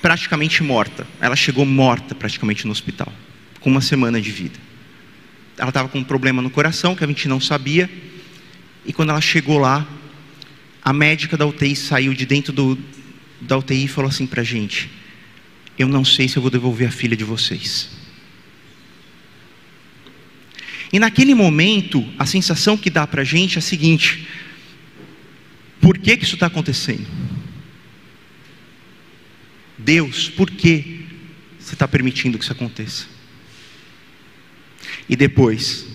praticamente 0.00 0.62
morta. 0.62 1.04
Ela 1.20 1.34
chegou 1.34 1.66
morta 1.66 2.14
praticamente 2.14 2.66
no 2.66 2.70
hospital, 2.70 3.12
com 3.58 3.68
uma 3.68 3.80
semana 3.80 4.20
de 4.20 4.30
vida. 4.30 4.60
Ela 5.58 5.70
estava 5.70 5.88
com 5.88 5.98
um 5.98 6.04
problema 6.04 6.40
no 6.40 6.50
coração 6.50 6.94
que 6.94 7.02
a 7.02 7.06
gente 7.08 7.26
não 7.26 7.40
sabia, 7.40 7.90
e 8.86 8.92
quando 8.92 9.10
ela 9.10 9.20
chegou 9.20 9.58
lá, 9.58 9.84
a 10.80 10.92
médica 10.92 11.36
da 11.36 11.44
UTI 11.44 11.74
saiu 11.74 12.14
de 12.14 12.24
dentro 12.24 12.52
do, 12.52 12.78
da 13.40 13.58
UTI 13.58 13.86
e 13.86 13.88
falou 13.88 14.08
assim 14.08 14.24
para 14.24 14.42
a 14.42 14.44
gente: 14.44 14.88
Eu 15.76 15.88
não 15.88 16.04
sei 16.04 16.28
se 16.28 16.36
eu 16.36 16.42
vou 16.42 16.50
devolver 16.50 16.86
a 16.86 16.92
filha 16.92 17.16
de 17.16 17.24
vocês. 17.24 17.99
E 20.92 20.98
naquele 20.98 21.34
momento, 21.34 22.04
a 22.18 22.26
sensação 22.26 22.76
que 22.76 22.90
dá 22.90 23.06
para 23.06 23.22
a 23.22 23.24
gente 23.24 23.56
é 23.56 23.60
a 23.60 23.62
seguinte: 23.62 24.26
por 25.80 25.96
que, 25.96 26.16
que 26.16 26.24
isso 26.24 26.34
está 26.34 26.46
acontecendo? 26.46 27.06
Deus, 29.78 30.28
por 30.28 30.50
que 30.50 31.06
você 31.58 31.74
está 31.74 31.86
permitindo 31.86 32.36
que 32.36 32.44
isso 32.44 32.52
aconteça? 32.52 33.06
E 35.08 35.14
depois, 35.14 35.86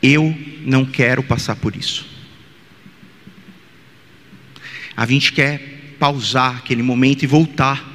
eu 0.00 0.36
não 0.60 0.84
quero 0.84 1.22
passar 1.22 1.56
por 1.56 1.74
isso. 1.74 2.06
A 4.96 5.06
gente 5.06 5.32
quer 5.32 5.96
pausar 5.98 6.58
aquele 6.58 6.82
momento 6.82 7.24
e 7.24 7.26
voltar. 7.26 7.90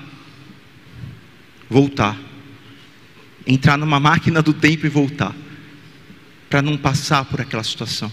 Voltar. 1.69 2.19
Entrar 3.45 3.77
numa 3.77 3.99
máquina 3.99 4.41
do 4.41 4.53
tempo 4.53 4.85
e 4.85 4.89
voltar 4.89 5.33
para 6.49 6.61
não 6.61 6.77
passar 6.77 7.25
por 7.25 7.41
aquela 7.41 7.63
situação, 7.63 8.11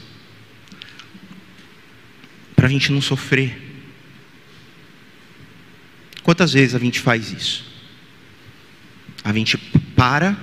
para 2.57 2.67
a 2.67 2.71
gente 2.71 2.91
não 2.91 3.01
sofrer. 3.01 3.63
Quantas 6.23 6.53
vezes 6.53 6.75
a 6.75 6.79
gente 6.79 7.01
faz 7.01 7.33
isso? 7.33 7.65
A 9.23 9.33
gente 9.33 9.57
para, 9.95 10.37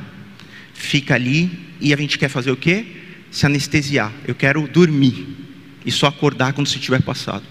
fica 0.74 1.16
ali 1.16 1.76
e 1.80 1.94
a 1.94 1.98
gente 1.98 2.18
quer 2.18 2.30
fazer 2.30 2.52
o 2.52 2.58
quê? 2.58 2.86
Se 3.32 3.46
anestesiar. 3.46 4.12
Eu 4.28 4.36
quero 4.36 4.68
dormir 4.68 5.28
e 5.86 5.92
só 5.92 6.08
acordar 6.08 6.54
quando 6.54 6.68
se 6.68 6.80
tiver 6.80 7.02
passado. 7.02 7.44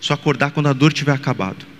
Só 0.00 0.14
acordar 0.14 0.50
quando 0.50 0.68
a 0.68 0.72
dor 0.72 0.92
tiver 0.92 1.12
acabado. 1.12 1.73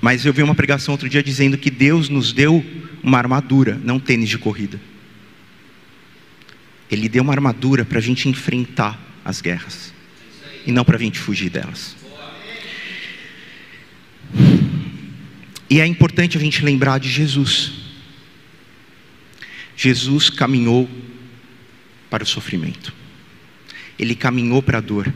Mas 0.00 0.24
eu 0.24 0.32
vi 0.32 0.42
uma 0.42 0.54
pregação 0.54 0.92
outro 0.92 1.08
dia 1.08 1.22
dizendo 1.22 1.58
que 1.58 1.70
Deus 1.70 2.08
nos 2.08 2.32
deu 2.32 2.64
uma 3.02 3.18
armadura, 3.18 3.80
não 3.82 3.98
tênis 3.98 4.28
de 4.28 4.38
corrida. 4.38 4.80
Ele 6.90 7.08
deu 7.08 7.22
uma 7.22 7.32
armadura 7.32 7.84
para 7.84 7.98
a 7.98 8.02
gente 8.02 8.28
enfrentar 8.28 8.98
as 9.24 9.40
guerras 9.40 9.92
e 10.66 10.72
não 10.72 10.84
para 10.84 10.96
a 10.96 11.00
gente 11.00 11.18
fugir 11.18 11.50
delas. 11.50 11.96
E 15.70 15.80
é 15.80 15.86
importante 15.86 16.38
a 16.38 16.40
gente 16.40 16.64
lembrar 16.64 16.98
de 16.98 17.10
Jesus. 17.10 17.72
Jesus 19.76 20.30
caminhou 20.30 20.88
para 22.08 22.24
o 22.24 22.26
sofrimento, 22.26 22.92
ele 23.98 24.14
caminhou 24.14 24.62
para 24.62 24.78
a 24.78 24.80
dor 24.80 25.12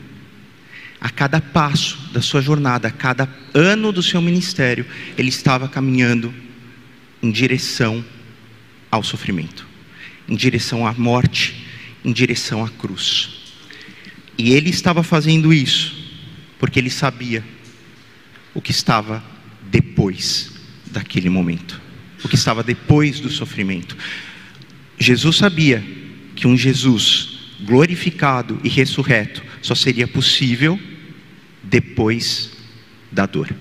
a 1.03 1.09
cada 1.09 1.41
passo 1.41 1.97
da 2.13 2.21
sua 2.21 2.41
jornada, 2.41 2.87
a 2.87 2.91
cada 2.91 3.27
ano 3.53 3.91
do 3.91 4.01
seu 4.01 4.21
ministério, 4.21 4.85
ele 5.17 5.27
estava 5.27 5.67
caminhando 5.67 6.33
em 7.21 7.29
direção 7.29 8.03
ao 8.89 9.03
sofrimento, 9.03 9.67
em 10.29 10.33
direção 10.33 10.87
à 10.87 10.93
morte, 10.93 11.67
em 12.05 12.13
direção 12.13 12.63
à 12.63 12.69
cruz. 12.69 13.31
E 14.37 14.53
ele 14.53 14.69
estava 14.69 15.03
fazendo 15.03 15.53
isso 15.53 15.93
porque 16.57 16.79
ele 16.79 16.89
sabia 16.89 17.43
o 18.53 18.61
que 18.61 18.71
estava 18.71 19.21
depois 19.69 20.53
daquele 20.85 21.29
momento, 21.29 21.81
o 22.23 22.29
que 22.29 22.35
estava 22.35 22.63
depois 22.63 23.19
do 23.19 23.29
sofrimento. 23.29 23.97
Jesus 24.97 25.35
sabia 25.35 25.83
que 26.33 26.47
um 26.47 26.55
Jesus 26.55 27.39
glorificado 27.59 28.57
e 28.63 28.69
ressurreto 28.69 29.43
só 29.61 29.75
seria 29.75 30.07
possível 30.07 30.79
depois 31.63 32.51
da 33.11 33.25
dor. 33.25 33.55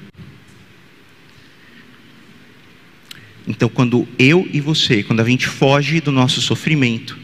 Então, 3.47 3.69
quando 3.69 4.07
eu 4.19 4.49
e 4.53 4.61
você, 4.61 5.03
quando 5.03 5.21
a 5.21 5.25
gente 5.25 5.47
foge 5.47 6.01
do 6.01 6.13
nosso 6.13 6.41
sofrimento, 6.41 7.19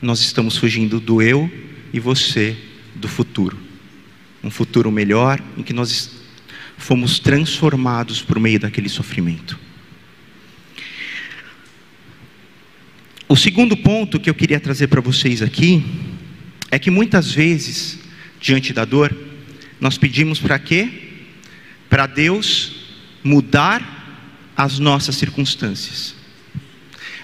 nós 0.00 0.20
estamos 0.20 0.56
fugindo 0.56 0.98
do 1.00 1.20
eu 1.20 1.50
e 1.92 2.00
você 2.00 2.56
do 2.94 3.08
futuro. 3.08 3.58
Um 4.42 4.50
futuro 4.50 4.90
melhor 4.90 5.40
em 5.56 5.62
que 5.62 5.72
nós 5.72 6.10
fomos 6.78 7.18
transformados 7.18 8.22
por 8.22 8.38
meio 8.38 8.60
daquele 8.60 8.88
sofrimento. 8.88 9.58
O 13.28 13.36
segundo 13.36 13.76
ponto 13.76 14.20
que 14.20 14.30
eu 14.30 14.34
queria 14.34 14.60
trazer 14.60 14.86
para 14.86 15.00
vocês 15.00 15.42
aqui 15.42 15.84
é 16.70 16.78
que 16.78 16.90
muitas 16.90 17.32
vezes, 17.32 17.98
diante 18.40 18.72
da 18.72 18.84
dor, 18.84 19.14
nós 19.80 19.98
pedimos 19.98 20.38
para 20.38 20.58
quê? 20.58 20.88
Para 21.88 22.06
Deus 22.06 22.72
mudar 23.22 23.96
as 24.56 24.78
nossas 24.78 25.16
circunstâncias. 25.16 26.14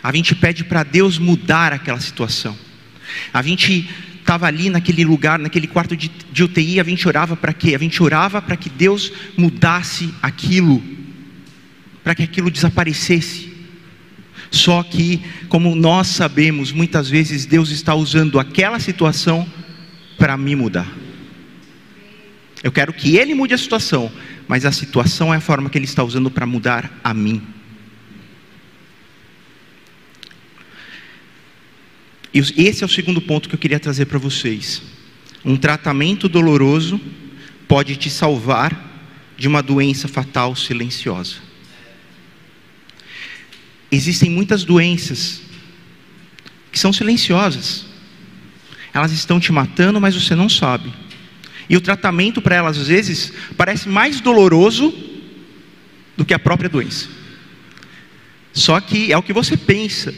A 0.02 0.12
gente 0.14 0.34
pede 0.34 0.64
para 0.64 0.82
Deus 0.82 1.18
mudar 1.18 1.72
aquela 1.72 2.00
situação. 2.00 2.56
A 3.32 3.42
gente 3.42 3.88
estava 4.18 4.46
ali 4.46 4.70
naquele 4.70 5.04
lugar, 5.04 5.38
naquele 5.38 5.66
quarto 5.66 5.96
de, 5.96 6.10
de 6.32 6.44
UTI, 6.44 6.80
a 6.80 6.84
gente 6.84 7.06
orava 7.06 7.36
para 7.36 7.52
quê? 7.52 7.74
A 7.74 7.78
gente 7.78 8.02
orava 8.02 8.40
para 8.40 8.56
que 8.56 8.68
Deus 8.68 9.12
mudasse 9.36 10.12
aquilo, 10.22 10.82
para 12.02 12.14
que 12.14 12.22
aquilo 12.22 12.50
desaparecesse. 12.50 13.52
Só 14.50 14.82
que, 14.82 15.22
como 15.48 15.74
nós 15.74 16.08
sabemos, 16.08 16.72
muitas 16.72 17.08
vezes 17.08 17.46
Deus 17.46 17.70
está 17.70 17.94
usando 17.94 18.38
aquela 18.38 18.78
situação 18.78 19.46
para 20.18 20.36
me 20.36 20.54
mudar. 20.54 21.01
Eu 22.62 22.70
quero 22.70 22.92
que 22.92 23.16
ele 23.16 23.34
mude 23.34 23.54
a 23.54 23.58
situação, 23.58 24.10
mas 24.46 24.64
a 24.64 24.72
situação 24.72 25.34
é 25.34 25.38
a 25.38 25.40
forma 25.40 25.68
que 25.68 25.76
ele 25.76 25.84
está 25.84 26.04
usando 26.04 26.30
para 26.30 26.46
mudar 26.46 27.00
a 27.02 27.12
mim. 27.12 27.42
E 32.32 32.38
esse 32.64 32.82
é 32.82 32.86
o 32.86 32.88
segundo 32.88 33.20
ponto 33.20 33.48
que 33.48 33.54
eu 33.54 33.58
queria 33.58 33.80
trazer 33.80 34.06
para 34.06 34.18
vocês. 34.18 34.82
Um 35.44 35.56
tratamento 35.56 36.28
doloroso 36.28 37.00
pode 37.68 37.96
te 37.96 38.08
salvar 38.08 38.90
de 39.36 39.48
uma 39.48 39.62
doença 39.62 40.06
fatal 40.06 40.54
silenciosa. 40.54 41.36
Existem 43.90 44.30
muitas 44.30 44.64
doenças 44.64 45.42
que 46.70 46.78
são 46.78 46.92
silenciosas. 46.92 47.84
Elas 48.94 49.12
estão 49.12 49.38
te 49.38 49.52
matando, 49.52 50.00
mas 50.00 50.14
você 50.14 50.34
não 50.34 50.48
sabe. 50.48 50.92
E 51.72 51.76
o 51.76 51.80
tratamento 51.80 52.42
para 52.42 52.54
elas, 52.54 52.76
às 52.76 52.88
vezes, 52.88 53.32
parece 53.56 53.88
mais 53.88 54.20
doloroso 54.20 54.92
do 56.14 56.22
que 56.22 56.34
a 56.34 56.38
própria 56.38 56.68
doença. 56.68 57.08
Só 58.52 58.78
que 58.78 59.10
é 59.10 59.16
o 59.16 59.22
que 59.22 59.32
você 59.32 59.56
pensa, 59.56 60.14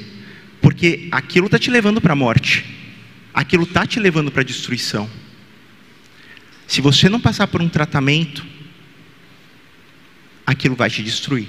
porque 0.61 1.07
aquilo 1.13 1.47
está 1.47 1.57
te 1.57 1.71
levando 1.71 2.01
para 2.01 2.13
a 2.13 2.17
morte, 2.17 2.65
aquilo 3.33 3.63
está 3.63 3.87
te 3.87 4.01
levando 4.01 4.33
para 4.33 4.41
a 4.41 4.45
destruição. 4.45 5.09
Se 6.67 6.81
você 6.81 7.09
não 7.09 7.21
passar 7.21 7.47
por 7.47 7.63
um 7.63 7.69
tratamento, 7.69 8.45
aquilo 10.45 10.75
vai 10.75 10.91
te 10.91 11.05
destruir. 11.05 11.47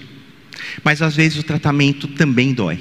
Mas 0.83 1.01
às 1.01 1.15
vezes 1.15 1.39
o 1.39 1.43
tratamento 1.43 2.07
também 2.09 2.53
dói. 2.53 2.79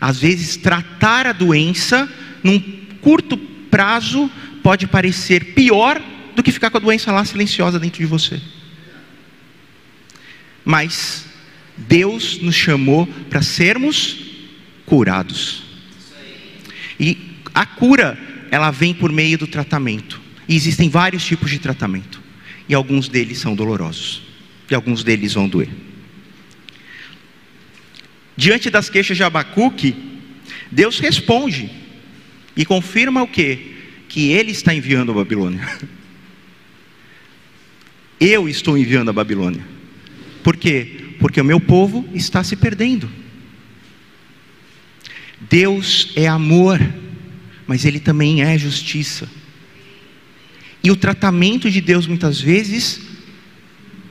Às 0.00 0.18
vezes 0.18 0.56
tratar 0.56 1.26
a 1.26 1.32
doença 1.32 2.10
num 2.42 2.58
curto 3.02 3.36
prazo 3.36 4.30
pode 4.62 4.86
parecer 4.86 5.54
pior 5.54 6.00
do 6.34 6.42
que 6.42 6.52
ficar 6.52 6.70
com 6.70 6.76
a 6.76 6.80
doença 6.80 7.12
lá 7.12 7.24
silenciosa 7.24 7.78
dentro 7.78 8.00
de 8.00 8.06
você. 8.06 8.40
Mas 10.64 11.26
Deus 11.76 12.40
nos 12.40 12.54
chamou 12.54 13.06
para 13.28 13.42
sermos 13.42 14.16
curados. 14.86 15.62
E 16.98 17.16
a 17.54 17.64
cura, 17.64 18.18
ela 18.50 18.70
vem 18.70 18.92
por 18.92 19.10
meio 19.10 19.38
do 19.38 19.46
tratamento. 19.46 20.20
E 20.48 20.54
existem 20.54 20.88
vários 20.88 21.24
tipos 21.24 21.50
de 21.50 21.58
tratamento. 21.58 22.20
E 22.68 22.74
alguns 22.74 23.08
deles 23.08 23.38
são 23.38 23.54
dolorosos. 23.54 24.22
E 24.70 24.74
alguns 24.74 25.02
deles 25.02 25.34
vão 25.34 25.48
doer. 25.48 25.70
Diante 28.36 28.70
das 28.70 28.88
queixas 28.88 29.16
de 29.16 29.22
Abacuque, 29.22 29.94
Deus 30.70 30.98
responde 30.98 31.70
e 32.56 32.64
confirma 32.64 33.22
o 33.22 33.26
que? 33.26 33.79
Que 34.10 34.32
Ele 34.32 34.50
está 34.50 34.74
enviando 34.74 35.12
a 35.12 35.14
Babilônia. 35.14 35.66
Eu 38.20 38.46
estou 38.46 38.76
enviando 38.76 39.08
a 39.08 39.14
Babilônia. 39.14 39.64
Por 40.42 40.56
quê? 40.56 41.14
Porque 41.18 41.40
o 41.40 41.44
meu 41.44 41.58
povo 41.58 42.06
está 42.12 42.44
se 42.44 42.56
perdendo. 42.56 43.08
Deus 45.48 46.12
é 46.16 46.26
amor, 46.26 46.78
mas 47.66 47.84
Ele 47.84 48.00
também 48.00 48.42
é 48.42 48.58
justiça. 48.58 49.28
E 50.82 50.90
o 50.90 50.96
tratamento 50.96 51.70
de 51.70 51.80
Deus 51.80 52.06
muitas 52.06 52.40
vezes 52.40 53.00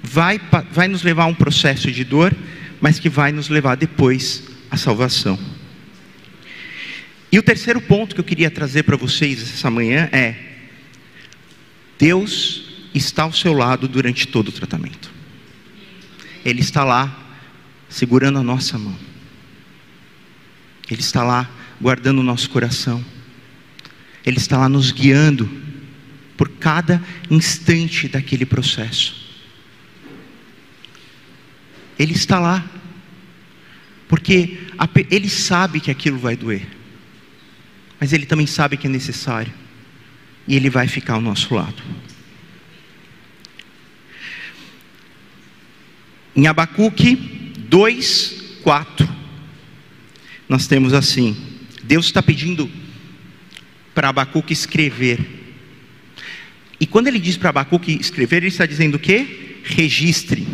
vai, 0.01 0.39
vai 0.71 0.87
nos 0.87 1.03
levar 1.03 1.23
a 1.23 1.27
um 1.27 1.35
processo 1.35 1.91
de 1.91 2.03
dor, 2.03 2.35
mas 2.79 2.99
que 2.99 3.09
vai 3.09 3.31
nos 3.31 3.49
levar 3.49 3.75
depois 3.75 4.43
à 4.71 4.77
salvação. 4.77 5.37
E 7.31 7.37
o 7.37 7.43
terceiro 7.43 7.79
ponto 7.79 8.15
que 8.15 8.21
eu 8.21 8.25
queria 8.25 8.49
trazer 8.49 8.83
para 8.83 8.97
vocês 8.97 9.41
essa 9.41 9.69
manhã 9.69 10.09
é: 10.11 10.35
Deus 11.97 12.89
está 12.93 13.23
ao 13.23 13.33
seu 13.33 13.53
lado 13.53 13.87
durante 13.87 14.27
todo 14.27 14.49
o 14.49 14.51
tratamento. 14.51 15.11
Ele 16.43 16.61
está 16.61 16.83
lá 16.83 17.27
segurando 17.87 18.39
a 18.39 18.43
nossa 18.43 18.77
mão. 18.79 18.97
Ele 20.89 21.01
está 21.01 21.23
lá 21.23 21.49
guardando 21.79 22.19
o 22.19 22.23
nosso 22.23 22.49
coração. 22.49 23.03
Ele 24.25 24.37
está 24.37 24.57
lá 24.57 24.67
nos 24.67 24.91
guiando 24.91 25.49
por 26.35 26.49
cada 26.49 27.03
instante 27.29 28.07
daquele 28.07 28.45
processo. 28.45 29.29
Ele 31.97 32.13
está 32.13 32.39
lá, 32.39 32.65
porque 34.07 34.57
ele 35.11 35.29
sabe 35.29 35.79
que 35.79 35.91
aquilo 35.91 36.17
vai 36.17 36.35
doer 36.35 36.78
mas 37.99 38.13
Ele 38.13 38.25
também 38.25 38.47
sabe 38.47 38.77
que 38.77 38.87
é 38.87 38.89
necessário, 38.89 39.53
e 40.47 40.55
Ele 40.55 40.69
vai 40.69 40.87
ficar 40.87 41.13
ao 41.13 41.21
nosso 41.21 41.53
lado. 41.53 41.83
Em 46.35 46.47
Abacuque 46.47 47.15
2, 47.67 48.59
4, 48.63 49.09
nós 50.47 50.67
temos 50.67 50.93
assim: 50.93 51.35
Deus 51.83 52.05
está 52.05 52.23
pedindo 52.23 52.69
para 53.93 54.09
Abacuque 54.09 54.53
escrever. 54.53 55.19
E 56.79 56.85
quando 56.85 57.07
ele 57.07 57.19
diz 57.19 57.35
para 57.35 57.49
Abacuque 57.49 57.97
escrever, 57.99 58.37
ele 58.37 58.47
está 58.47 58.65
dizendo 58.65 58.95
o 58.95 58.99
quê? 58.99 59.59
Registre. 59.63 60.47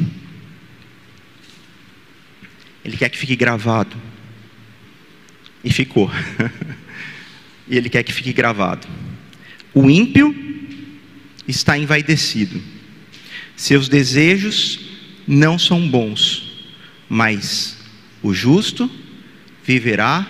Ele 2.84 2.98
quer 2.98 3.10
que 3.10 3.18
fique 3.18 3.36
gravado. 3.36 3.96
E 5.64 5.72
ficou. 5.72 6.10
e 7.68 7.78
ele 7.78 7.90
quer 7.90 8.04
que 8.04 8.14
fique 8.14 8.34
gravado. 8.34 8.88
O 9.74 9.90
ímpio 9.90 10.34
está 11.48 11.78
envaidecido, 11.78 12.62
seus 13.56 13.88
desejos 13.88 14.80
não 15.28 15.58
são 15.58 15.88
bons, 15.88 16.66
mas 17.10 17.78
o 18.22 18.34
justo 18.34 18.90
viverá 19.64 20.28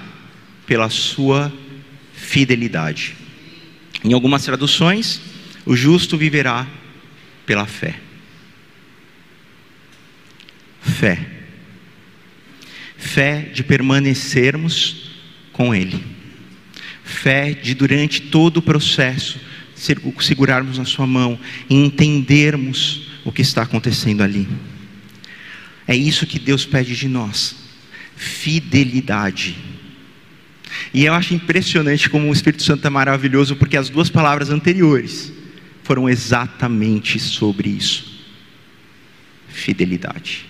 pela 0.65 0.89
sua 0.89 1.53
fidelidade. 2.13 3.15
Em 4.03 4.13
algumas 4.13 4.43
traduções, 4.43 5.21
o 5.65 5.75
justo 5.75 6.17
viverá 6.17 6.67
pela 7.45 7.65
fé. 7.65 7.99
Fé. 10.81 11.31
Fé 12.97 13.41
de 13.53 13.63
permanecermos 13.63 15.11
com 15.51 15.73
Ele 15.73 16.14
fé 17.05 17.53
de 17.53 17.75
durante 17.75 18.19
todo 18.19 18.57
o 18.57 18.61
processo 18.61 19.39
segurarmos 19.75 20.77
na 20.79 20.85
sua 20.85 21.05
mão 21.05 21.39
e 21.69 21.75
entendermos 21.75 23.11
o 23.23 23.31
que 23.31 23.41
está 23.41 23.61
acontecendo 23.61 24.23
ali. 24.23 24.47
É 25.87 25.95
isso 25.95 26.25
que 26.25 26.39
Deus 26.39 26.65
pede 26.65 26.95
de 26.95 27.07
nós: 27.07 27.55
fidelidade. 28.15 29.55
E 30.93 31.05
eu 31.05 31.13
acho 31.13 31.33
impressionante 31.33 32.09
como 32.09 32.27
o 32.27 32.33
Espírito 32.33 32.63
Santo 32.63 32.85
é 32.85 32.89
maravilhoso, 32.89 33.55
porque 33.55 33.77
as 33.77 33.89
duas 33.89 34.09
palavras 34.09 34.49
anteriores 34.49 35.31
foram 35.83 36.09
exatamente 36.09 37.19
sobre 37.19 37.69
isso. 37.69 38.25
Fidelidade. 39.47 40.45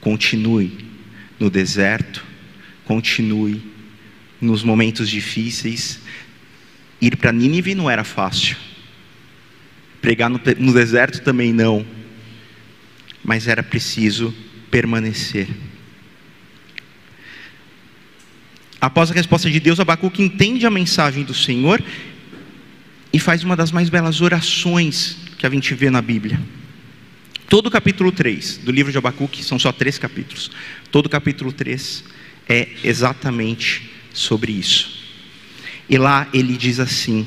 Continue 0.00 0.84
no 1.40 1.48
deserto, 1.48 2.22
continue 2.84 3.73
nos 4.44 4.62
momentos 4.62 5.08
difíceis. 5.08 6.00
Ir 7.00 7.16
para 7.16 7.32
Nínive 7.32 7.74
não 7.74 7.90
era 7.90 8.04
fácil. 8.04 8.56
Pregar 10.00 10.30
no, 10.30 10.40
no 10.58 10.72
deserto 10.72 11.22
também 11.22 11.52
não. 11.52 11.84
Mas 13.24 13.48
era 13.48 13.62
preciso 13.62 14.34
permanecer. 14.70 15.48
Após 18.80 19.10
a 19.10 19.14
resposta 19.14 19.50
de 19.50 19.58
Deus, 19.58 19.80
Abacuque 19.80 20.22
entende 20.22 20.66
a 20.66 20.70
mensagem 20.70 21.24
do 21.24 21.32
Senhor 21.32 21.82
e 23.10 23.18
faz 23.18 23.42
uma 23.42 23.56
das 23.56 23.72
mais 23.72 23.88
belas 23.88 24.20
orações 24.20 25.16
que 25.38 25.46
a 25.46 25.50
gente 25.50 25.74
vê 25.74 25.88
na 25.88 26.02
Bíblia. 26.02 26.38
Todo 27.48 27.68
o 27.68 27.70
capítulo 27.70 28.10
3 28.10 28.58
do 28.58 28.72
livro 28.72 28.90
de 28.90 28.98
Abacuque, 28.98 29.44
são 29.44 29.58
só 29.58 29.70
três 29.72 29.96
capítulos. 29.96 30.50
Todo 30.90 31.06
o 31.06 31.08
capítulo 31.08 31.52
3 31.52 32.04
é 32.48 32.68
exatamente 32.82 33.93
sobre 34.14 34.52
isso. 34.52 35.04
E 35.90 35.98
lá 35.98 36.26
ele 36.32 36.56
diz 36.56 36.80
assim: 36.80 37.26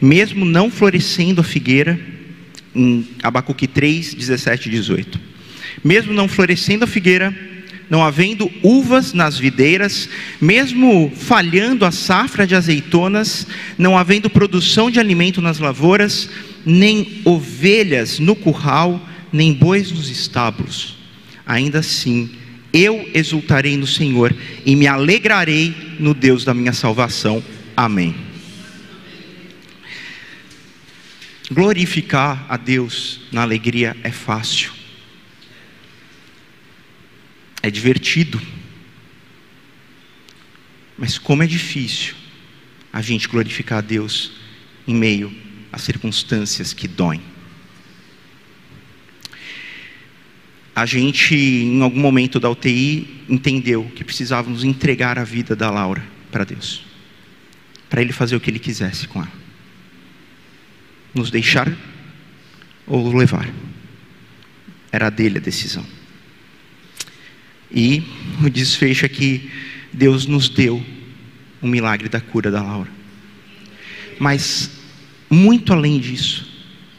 mesmo 0.00 0.44
não 0.44 0.70
florescendo 0.70 1.40
a 1.40 1.44
figueira, 1.44 1.98
em 2.72 3.08
Abacuque 3.22 3.66
3, 3.66 4.14
17 4.14 4.68
e 4.68 4.70
18, 4.70 5.20
mesmo 5.82 6.12
não 6.12 6.28
florescendo 6.28 6.84
a 6.84 6.86
figueira, 6.86 7.34
não 7.88 8.04
havendo 8.04 8.48
uvas 8.62 9.12
nas 9.12 9.36
videiras, 9.36 10.08
mesmo 10.40 11.12
falhando 11.16 11.84
a 11.84 11.90
safra 11.90 12.46
de 12.46 12.54
azeitonas, 12.54 13.48
não 13.76 13.98
havendo 13.98 14.30
produção 14.30 14.88
de 14.88 15.00
alimento 15.00 15.40
nas 15.40 15.58
lavouras, 15.58 16.30
nem 16.64 17.20
ovelhas 17.24 18.20
no 18.20 18.36
curral, 18.36 19.04
nem 19.32 19.52
bois 19.52 19.90
nos 19.90 20.08
estábulos, 20.08 20.96
ainda 21.44 21.80
assim 21.80 22.30
eu 22.72 23.10
exultarei 23.14 23.76
no 23.76 23.86
Senhor 23.86 24.34
e 24.64 24.76
me 24.76 24.86
alegrarei 24.86 25.74
no 25.98 26.14
Deus 26.14 26.44
da 26.44 26.54
minha 26.54 26.72
salvação. 26.72 27.42
Amém. 27.76 28.14
Glorificar 31.50 32.46
a 32.48 32.56
Deus 32.56 33.22
na 33.32 33.42
alegria 33.42 33.96
é 34.04 34.10
fácil, 34.12 34.70
é 37.60 37.68
divertido, 37.68 38.40
mas 40.96 41.18
como 41.18 41.42
é 41.42 41.46
difícil 41.46 42.14
a 42.92 43.02
gente 43.02 43.26
glorificar 43.26 43.78
a 43.78 43.80
Deus 43.82 44.32
em 44.86 44.94
meio 44.94 45.34
às 45.72 45.82
circunstâncias 45.82 46.72
que 46.72 46.86
doem. 46.86 47.29
A 50.74 50.86
gente, 50.86 51.34
em 51.34 51.82
algum 51.82 52.00
momento 52.00 52.38
da 52.38 52.48
UTI, 52.48 53.24
entendeu 53.28 53.90
que 53.94 54.04
precisávamos 54.04 54.64
entregar 54.64 55.18
a 55.18 55.24
vida 55.24 55.56
da 55.56 55.70
Laura 55.70 56.02
para 56.30 56.44
Deus, 56.44 56.84
para 57.88 58.00
Ele 58.00 58.12
fazer 58.12 58.36
o 58.36 58.40
que 58.40 58.50
Ele 58.50 58.58
quisesse 58.58 59.08
com 59.08 59.20
ela, 59.20 59.32
nos 61.14 61.30
deixar 61.30 61.70
ou 62.86 63.14
levar. 63.14 63.48
Era 64.92 65.10
dele 65.10 65.38
a 65.38 65.40
decisão. 65.40 65.84
E 67.70 68.02
o 68.44 68.50
desfecho 68.50 69.06
é 69.06 69.08
que 69.08 69.50
Deus 69.92 70.26
nos 70.26 70.48
deu 70.48 70.84
o 71.60 71.66
milagre 71.66 72.08
da 72.08 72.20
cura 72.20 72.50
da 72.50 72.62
Laura. 72.62 72.90
Mas, 74.18 74.70
muito 75.28 75.72
além 75.72 75.98
disso, 75.98 76.46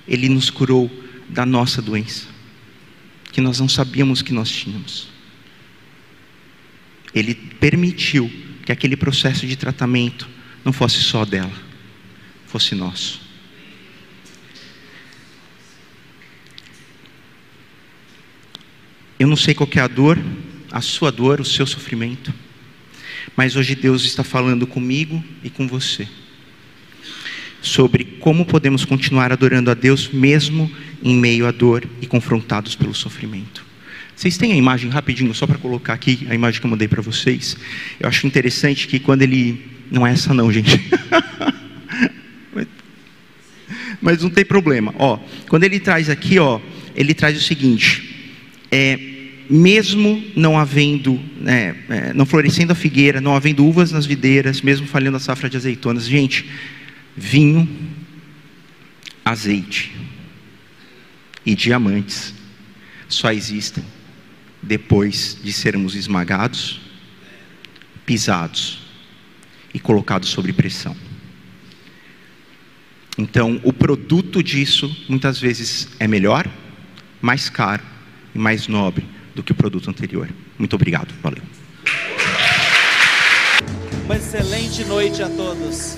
Ele 0.07 0.29
nos 0.29 0.49
curou 0.49 0.89
da 1.29 1.45
nossa 1.45 1.81
doença, 1.81 2.27
que 3.31 3.41
nós 3.41 3.59
não 3.59 3.69
sabíamos 3.69 4.21
que 4.21 4.33
nós 4.33 4.49
tínhamos. 4.49 5.07
Ele 7.13 7.33
permitiu 7.33 8.31
que 8.65 8.71
aquele 8.71 8.95
processo 8.95 9.47
de 9.47 9.55
tratamento 9.55 10.27
não 10.63 10.71
fosse 10.71 11.01
só 11.01 11.25
dela, 11.25 11.51
fosse 12.47 12.75
nosso. 12.75 13.21
Eu 19.19 19.27
não 19.27 19.35
sei 19.35 19.53
qual 19.53 19.69
é 19.75 19.79
a 19.79 19.87
dor, 19.87 20.17
a 20.71 20.81
sua 20.81 21.11
dor, 21.11 21.39
o 21.39 21.45
seu 21.45 21.65
sofrimento. 21.65 22.33
Mas 23.35 23.55
hoje 23.55 23.75
Deus 23.75 24.03
está 24.03 24.23
falando 24.23 24.65
comigo 24.65 25.23
e 25.43 25.49
com 25.49 25.67
você 25.67 26.07
sobre 27.61 28.03
como 28.19 28.45
podemos 28.45 28.83
continuar 28.83 29.31
adorando 29.31 29.69
a 29.69 29.73
Deus 29.73 30.09
mesmo 30.09 30.69
em 31.03 31.15
meio 31.15 31.47
à 31.47 31.51
dor 31.51 31.87
e 32.01 32.07
confrontados 32.07 32.75
pelo 32.75 32.93
sofrimento. 32.93 33.65
Vocês 34.15 34.37
têm 34.37 34.53
a 34.53 34.55
imagem 34.55 34.91
rapidinho, 34.91 35.33
só 35.33 35.47
para 35.47 35.57
colocar 35.57 35.93
aqui 35.93 36.27
a 36.29 36.35
imagem 36.35 36.61
que 36.61 36.67
eu 36.67 36.69
mandei 36.69 36.87
para 36.87 37.01
vocês. 37.01 37.57
Eu 37.99 38.07
acho 38.07 38.27
interessante 38.27 38.87
que 38.87 38.99
quando 38.99 39.23
ele. 39.23 39.65
Não 39.89 40.05
é 40.05 40.11
essa, 40.11 40.31
não, 40.33 40.51
gente. 40.51 40.79
Mas 43.99 44.21
não 44.21 44.29
tem 44.29 44.45
problema. 44.45 44.93
Ó, 44.97 45.17
quando 45.49 45.63
ele 45.63 45.79
traz 45.79 46.07
aqui, 46.09 46.37
ó, 46.37 46.59
ele 46.95 47.15
traz 47.15 47.35
o 47.35 47.41
seguinte: 47.41 48.37
é, 48.71 48.99
mesmo 49.49 50.23
não 50.35 50.55
havendo, 50.55 51.19
é, 51.45 51.73
é, 51.89 52.13
não 52.13 52.25
florescendo 52.25 52.73
a 52.73 52.75
figueira, 52.75 53.19
não 53.19 53.35
havendo 53.35 53.65
uvas 53.65 53.91
nas 53.91 54.05
videiras, 54.05 54.61
mesmo 54.61 54.85
falhando 54.85 55.17
a 55.17 55.19
safra 55.19 55.49
de 55.49 55.57
azeitonas, 55.57 56.05
gente, 56.05 56.45
vinho, 57.17 57.67
azeite 59.25 59.91
e 61.45 61.55
diamantes 61.55 62.33
só 63.07 63.31
existem 63.31 63.83
depois 64.61 65.37
de 65.43 65.51
sermos 65.51 65.95
esmagados, 65.95 66.79
pisados 68.05 68.79
e 69.73 69.79
colocados 69.79 70.29
sob 70.29 70.51
pressão. 70.53 70.95
Então, 73.17 73.59
o 73.63 73.73
produto 73.73 74.41
disso 74.41 74.95
muitas 75.09 75.39
vezes 75.39 75.89
é 75.99 76.07
melhor, 76.07 76.47
mais 77.21 77.49
caro 77.49 77.83
e 78.33 78.39
mais 78.39 78.67
nobre 78.67 79.05
do 79.35 79.43
que 79.43 79.51
o 79.51 79.55
produto 79.55 79.89
anterior. 79.89 80.29
Muito 80.57 80.75
obrigado. 80.75 81.13
Valeu. 81.21 81.43
Uma 84.05 84.15
excelente 84.15 84.83
noite 84.85 85.21
a 85.21 85.29
todos. 85.29 85.97